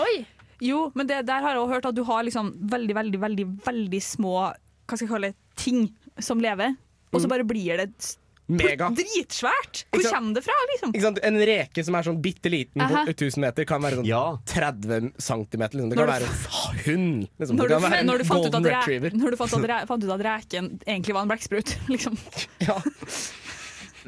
Oi! 0.02 0.26
Jo, 0.60 0.90
men 0.94 1.06
det, 1.08 1.22
der 1.28 1.40
har 1.40 1.54
jeg 1.54 1.60
også 1.62 1.72
hørt 1.72 1.86
at 1.88 1.94
du 1.96 2.02
har 2.04 2.24
liksom 2.26 2.50
veldig, 2.68 2.94
veldig, 2.98 3.20
veldig 3.22 3.46
veldig 3.64 4.00
små 4.04 4.34
hva 4.50 4.96
skal 4.98 5.06
jeg 5.06 5.12
kalle 5.12 5.30
det, 5.30 5.36
ting 5.56 5.86
som 6.20 6.40
lever, 6.42 6.74
og 7.14 7.20
så 7.22 7.26
Mm. 7.28 7.30
bare 7.30 7.44
blir 7.46 7.76
det 7.78 8.16
Mega. 8.58 8.88
dritsvært! 8.96 9.84
Hvor 9.94 10.06
kommer 10.10 10.34
det 10.38 10.42
fra, 10.46 10.56
liksom? 10.72 10.92
Ikke 10.94 11.04
sant? 11.06 11.20
En 11.26 11.38
reke 11.50 11.84
som 11.86 11.96
er 11.98 12.06
sånn 12.08 12.20
bitte 12.24 12.50
liten 12.52 12.82
på 12.82 13.02
1000 13.14 13.44
meter, 13.44 13.66
kan 13.68 13.82
være 13.84 14.00
sånn 14.00 14.40
30 14.54 15.10
centimeter. 15.22 15.78
Liksom. 15.80 15.92
Det 15.94 16.00
kan 16.00 16.10
være 16.10 16.30
en 16.30 16.80
hund. 16.86 17.28
Liksom. 17.38 17.60
Når 17.60 17.62
Det 17.62 17.70
du, 17.70 17.74
kan 17.74 17.84
være 17.86 18.06
når 18.08 18.22
du 18.22 18.24
en 18.24 18.30
ut 18.30 18.46
at, 18.46 18.52
golden 18.56 18.70
retriever. 18.70 19.16
når 19.22 19.30
du 19.30 19.40
fant, 19.40 19.54
at 19.60 19.68
re, 19.72 19.78
fant 19.92 20.04
ut 20.08 20.14
at 20.16 20.26
reken 20.26 20.70
egentlig 20.86 21.16
var 21.16 21.26
en 21.26 21.32
blekksprut, 21.34 21.76
liksom. 21.94 22.18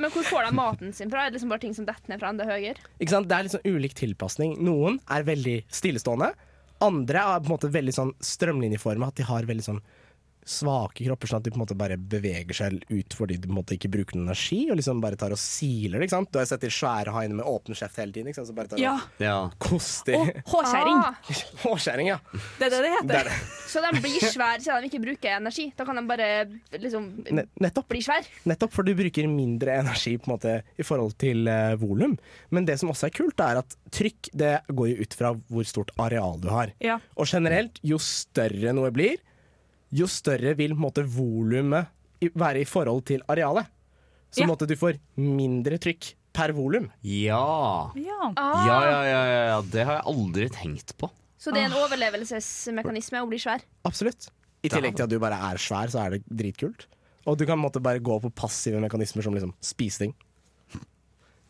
Men 0.00 0.08
hvor 0.14 0.24
får 0.24 0.46
de 0.48 0.52
maten 0.56 0.94
sin 0.96 1.10
fra? 1.12 1.26
Er 1.26 1.30
det 1.32 1.36
liksom 1.36 1.50
bare 1.52 1.62
ting 1.66 1.74
som 1.76 1.84
detter 1.88 2.08
ned 2.12 2.22
fra 2.22 2.30
enda 2.32 2.46
høyere? 2.48 2.80
Ikke 2.98 3.12
sant? 3.12 3.28
Det 3.28 3.36
er 3.36 3.50
sånn 3.52 3.66
ulik 3.68 3.94
tilpasning. 3.98 4.56
Noen 4.64 4.96
er 5.12 5.26
veldig 5.28 5.58
stillestående. 5.72 6.30
Andre 6.82 7.26
er 7.34 7.42
på 7.44 7.50
en 7.50 7.54
måte 7.54 7.70
veldig 7.70 7.94
sånn 7.94 8.14
strømlinjeforma, 8.24 9.12
at 9.12 9.20
de 9.20 9.26
har 9.28 9.46
veldig 9.46 9.66
sånn 9.68 9.82
svake 10.44 11.04
kropper, 11.06 11.28
sånn 11.30 11.38
at 11.38 11.44
de 11.46 11.52
på 11.52 11.58
en 11.58 11.62
måte 11.62 11.76
bare 11.78 11.96
beveger 11.96 12.56
seg 12.56 12.78
ut 12.90 13.14
fordi 13.14 13.36
de 13.38 13.46
på 13.46 13.52
en 13.52 13.58
måte 13.60 13.76
ikke 13.76 13.90
bruker 13.92 14.16
noen 14.18 14.26
energi, 14.32 14.58
og 14.72 14.78
liksom 14.80 15.00
bare 15.02 15.18
tar 15.20 15.34
og 15.34 15.38
siler 15.40 15.98
det. 16.00 16.08
ikke 16.08 16.16
sant? 16.16 16.30
Du 16.34 16.38
har 16.40 16.48
sett 16.50 16.64
de 16.64 16.70
svære 16.72 17.14
haiene 17.14 17.36
med 17.38 17.46
åpen 17.46 17.78
kjeft 17.78 18.00
hele 18.02 18.12
tiden, 18.16 18.30
ikke 18.32 18.40
sant? 18.40 18.50
så 18.50 18.56
bare 18.56 18.72
tar 18.72 18.82
Ja. 18.82 18.96
og 19.44 19.54
koster. 19.62 20.18
Og 20.18 20.52
hårskjæring. 20.54 20.98
Ah, 21.02 21.14
Hårskjæring, 21.64 22.10
ja. 22.10 22.18
Det 22.58 22.66
er 22.68 22.74
det 22.74 22.80
det 22.82 22.92
heter. 22.96 23.08
Det 23.12 23.22
det. 23.30 23.38
så 23.70 23.84
de 23.86 23.92
blir 24.02 24.26
svære 24.26 24.60
siden 24.64 24.82
de 24.82 24.90
ikke 24.90 25.02
bruker 25.06 25.36
energi? 25.38 25.68
Da 25.78 25.86
kan 25.88 25.96
de 26.00 26.06
bare 26.10 26.28
liksom 26.82 27.08
Nettopp. 27.62 27.88
bli 27.92 28.02
svære? 28.02 28.26
Nettopp, 28.50 28.72
for 28.74 28.82
du 28.88 28.94
bruker 28.98 29.28
mindre 29.30 29.78
energi 29.82 30.16
på 30.18 30.28
en 30.30 30.34
måte 30.36 30.56
i 30.78 30.82
forhold 30.86 31.14
til 31.22 31.46
uh, 31.48 31.74
volum. 31.80 32.16
Men 32.50 32.66
det 32.68 32.78
som 32.82 32.90
også 32.90 33.06
er 33.08 33.14
kult, 33.16 33.38
er 33.40 33.62
at 33.62 33.76
trykk 33.94 34.32
det 34.34 34.56
går 34.72 34.92
jo 34.92 35.02
ut 35.06 35.14
fra 35.18 35.32
hvor 35.48 35.64
stort 35.68 35.92
areal 36.02 36.40
du 36.42 36.48
har. 36.52 36.72
Ja. 36.82 36.98
Og 37.16 37.26
generelt, 37.30 37.78
jo 37.86 37.98
større 38.02 38.72
noe 38.76 38.90
blir, 38.94 39.18
jo 39.92 40.06
større 40.08 40.54
vil 40.58 40.74
måte 40.78 41.04
volumet 41.04 41.88
være 42.38 42.62
i 42.62 42.68
forhold 42.68 43.04
til 43.10 43.22
arealet. 43.28 43.66
Så 44.32 44.40
Ja. 44.42 44.46
måtte 44.48 44.66
du 44.66 44.74
får 44.76 44.98
mindre 45.16 45.78
trykk 45.78 46.14
per 46.32 46.52
volum. 46.56 46.90
Ja. 47.02 47.90
Ja. 47.94 48.32
Ah. 48.36 48.66
Ja, 48.66 48.78
ja, 48.88 49.02
ja, 49.04 49.44
ja. 49.52 49.60
Det 49.62 49.84
har 49.84 49.98
jeg 50.00 50.04
aldri 50.06 50.48
tenkt 50.48 50.96
på. 50.96 51.10
Så 51.38 51.52
det 51.52 51.60
er 51.60 51.66
en 51.66 51.76
overlevelsesmekanisme 51.76 53.20
å 53.20 53.28
bli 53.28 53.36
svær? 53.42 53.60
Absolutt. 53.84 54.30
I 54.62 54.68
tillegg 54.70 54.94
til 54.96 55.04
at 55.04 55.10
du 55.10 55.18
bare 55.18 55.34
er 55.50 55.58
svær, 55.58 55.90
så 55.90 56.06
er 56.06 56.10
det 56.16 56.24
dritkult. 56.30 56.86
Og 57.26 57.36
du 57.36 57.44
kan 57.46 57.58
måtte, 57.58 57.82
bare 57.82 58.00
gå 58.00 58.20
på 58.22 58.30
passive 58.34 58.80
mekanismer 58.80 59.22
som 59.22 59.34
liksom 59.34 59.52
spise 59.60 59.98
ting. 59.98 60.14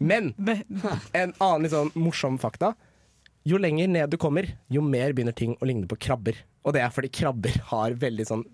Men 0.01 0.33
en 1.15 1.33
annen 1.39 1.63
litt 1.63 1.73
sånn 1.75 1.93
morsom 1.95 2.39
fakta. 2.41 2.75
Jo 3.47 3.59
lenger 3.59 3.89
ned 3.89 4.11
du 4.11 4.17
kommer, 4.17 4.49
jo 4.71 4.83
mer 4.83 5.13
begynner 5.13 5.35
ting 5.35 5.55
å 5.61 5.67
ligne 5.69 5.87
på 5.87 5.99
krabber. 5.99 6.35
Og 6.63 6.75
det 6.77 6.83
er 6.85 6.93
fordi 6.95 7.11
krabber 7.13 7.57
har 7.73 7.97
veldig 8.01 8.27
sånn 8.29 8.45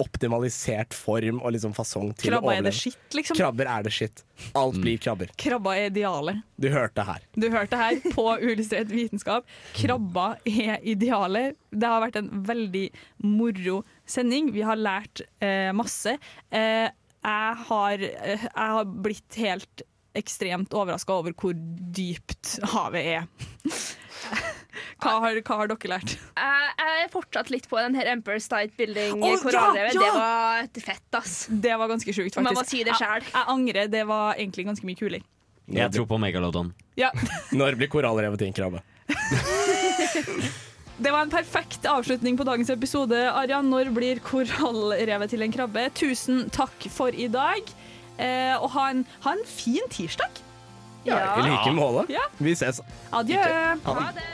optimalisert 0.00 0.94
form 0.96 1.42
og 1.44 1.52
liksom 1.54 1.74
fasong 1.76 2.12
til 2.16 2.30
Krabba 2.32 2.48
å 2.48 2.52
er 2.54 2.62
det 2.62 2.70
overleve. 2.70 2.78
shit, 2.78 3.16
liksom. 3.18 3.36
Krabber 3.36 3.68
er 3.68 3.84
det 3.84 3.92
shit. 3.92 4.22
Alt 4.56 4.78
blir 4.80 5.00
krabber. 5.02 5.32
Krabba 5.40 5.74
er 5.76 5.90
idealet. 5.90 6.40
Du 6.60 6.68
hørte 6.72 7.04
her. 7.04 7.26
Du 7.36 7.48
hørte 7.52 7.80
her 7.80 7.98
på 8.14 8.24
Uillustrert 8.44 8.92
vitenskap. 8.92 9.50
Krabba 9.76 10.30
er 10.48 10.80
idealet. 10.88 11.58
Det 11.70 11.90
har 11.92 12.04
vært 12.06 12.16
en 12.22 12.30
veldig 12.48 12.86
moro 13.28 13.82
sending. 14.08 14.52
Vi 14.56 14.64
har 14.66 14.80
lært 14.80 15.24
eh, 15.44 15.68
masse. 15.76 16.16
Eh, 16.48 16.88
jeg, 16.88 17.56
har, 17.68 18.06
eh, 18.08 18.46
jeg 18.48 18.76
har 18.78 18.94
blitt 19.04 19.40
helt 19.42 19.84
ekstremt 20.16 20.72
overraska 20.74 21.20
over 21.20 21.36
hvor 21.38 21.54
dypt 21.54 22.56
havet 22.72 23.12
er. 23.18 23.28
Hva 25.00 25.16
har, 25.24 25.40
hva 25.46 25.58
har 25.62 25.70
dere 25.72 25.90
lært? 25.94 26.14
Jeg, 26.14 26.70
jeg 26.80 27.02
er 27.04 27.10
fortsatt 27.12 27.50
litt 27.52 27.66
på 27.70 27.80
den 27.80 27.96
her 27.98 28.10
Emperor's 28.12 28.46
State 28.48 28.76
Building. 28.78 29.18
Oh, 29.18 29.32
ja, 29.32 29.40
korallrevet. 29.42 29.94
ja! 29.96 30.00
Det 30.00 30.14
var 30.16 30.62
et 30.64 30.80
fett, 30.84 31.08
ass. 31.18 31.34
Det 31.50 31.76
var 31.82 31.90
ganske 31.90 32.14
sjukt, 32.16 32.34
faktisk. 32.34 32.46
Man 32.46 32.58
må 32.58 32.64
si 32.68 32.82
det 32.86 32.96
selv. 33.00 33.24
Jeg, 33.26 33.34
jeg 33.34 33.52
angrer. 33.56 33.90
Det 33.92 34.06
var 34.10 34.34
egentlig 34.36 34.66
ganske 34.70 34.86
mye 34.88 35.00
kulere. 35.00 35.26
Jeg 35.70 35.94
tror 35.94 36.08
på 36.10 36.18
Megalodon. 36.18 36.72
Ja. 36.98 37.12
Når 37.60 37.78
blir 37.78 37.90
korallrevet 37.92 38.40
til 38.42 38.50
en 38.50 38.56
krabbe? 38.56 38.82
Det 41.00 41.08
var 41.14 41.22
en 41.24 41.30
perfekt 41.32 41.86
avslutning 41.88 42.36
på 42.36 42.44
dagens 42.44 42.68
episode. 42.74 43.16
Arian, 43.32 43.70
når 43.72 43.88
blir 43.96 44.18
korallrevet 44.20 45.30
til 45.32 45.40
en 45.46 45.54
krabbe? 45.54 45.86
Tusen 45.96 46.50
takk 46.52 46.84
for 46.92 47.16
i 47.16 47.24
dag. 47.32 47.72
Eh, 48.20 48.52
og 48.58 48.68
ha 48.74 48.90
en, 48.92 49.06
ha 49.24 49.32
en 49.32 49.40
fin 49.48 49.88
tirsdag. 49.88 50.42
Ja, 51.08 51.38
I 51.40 51.46
like 51.46 51.72
måte. 51.72 52.04
Ja. 52.12 52.26
Vi 52.36 52.52
ses. 52.52 52.82
Adjø. 53.16 53.40
Ha 53.40 54.10
det. 54.18 54.26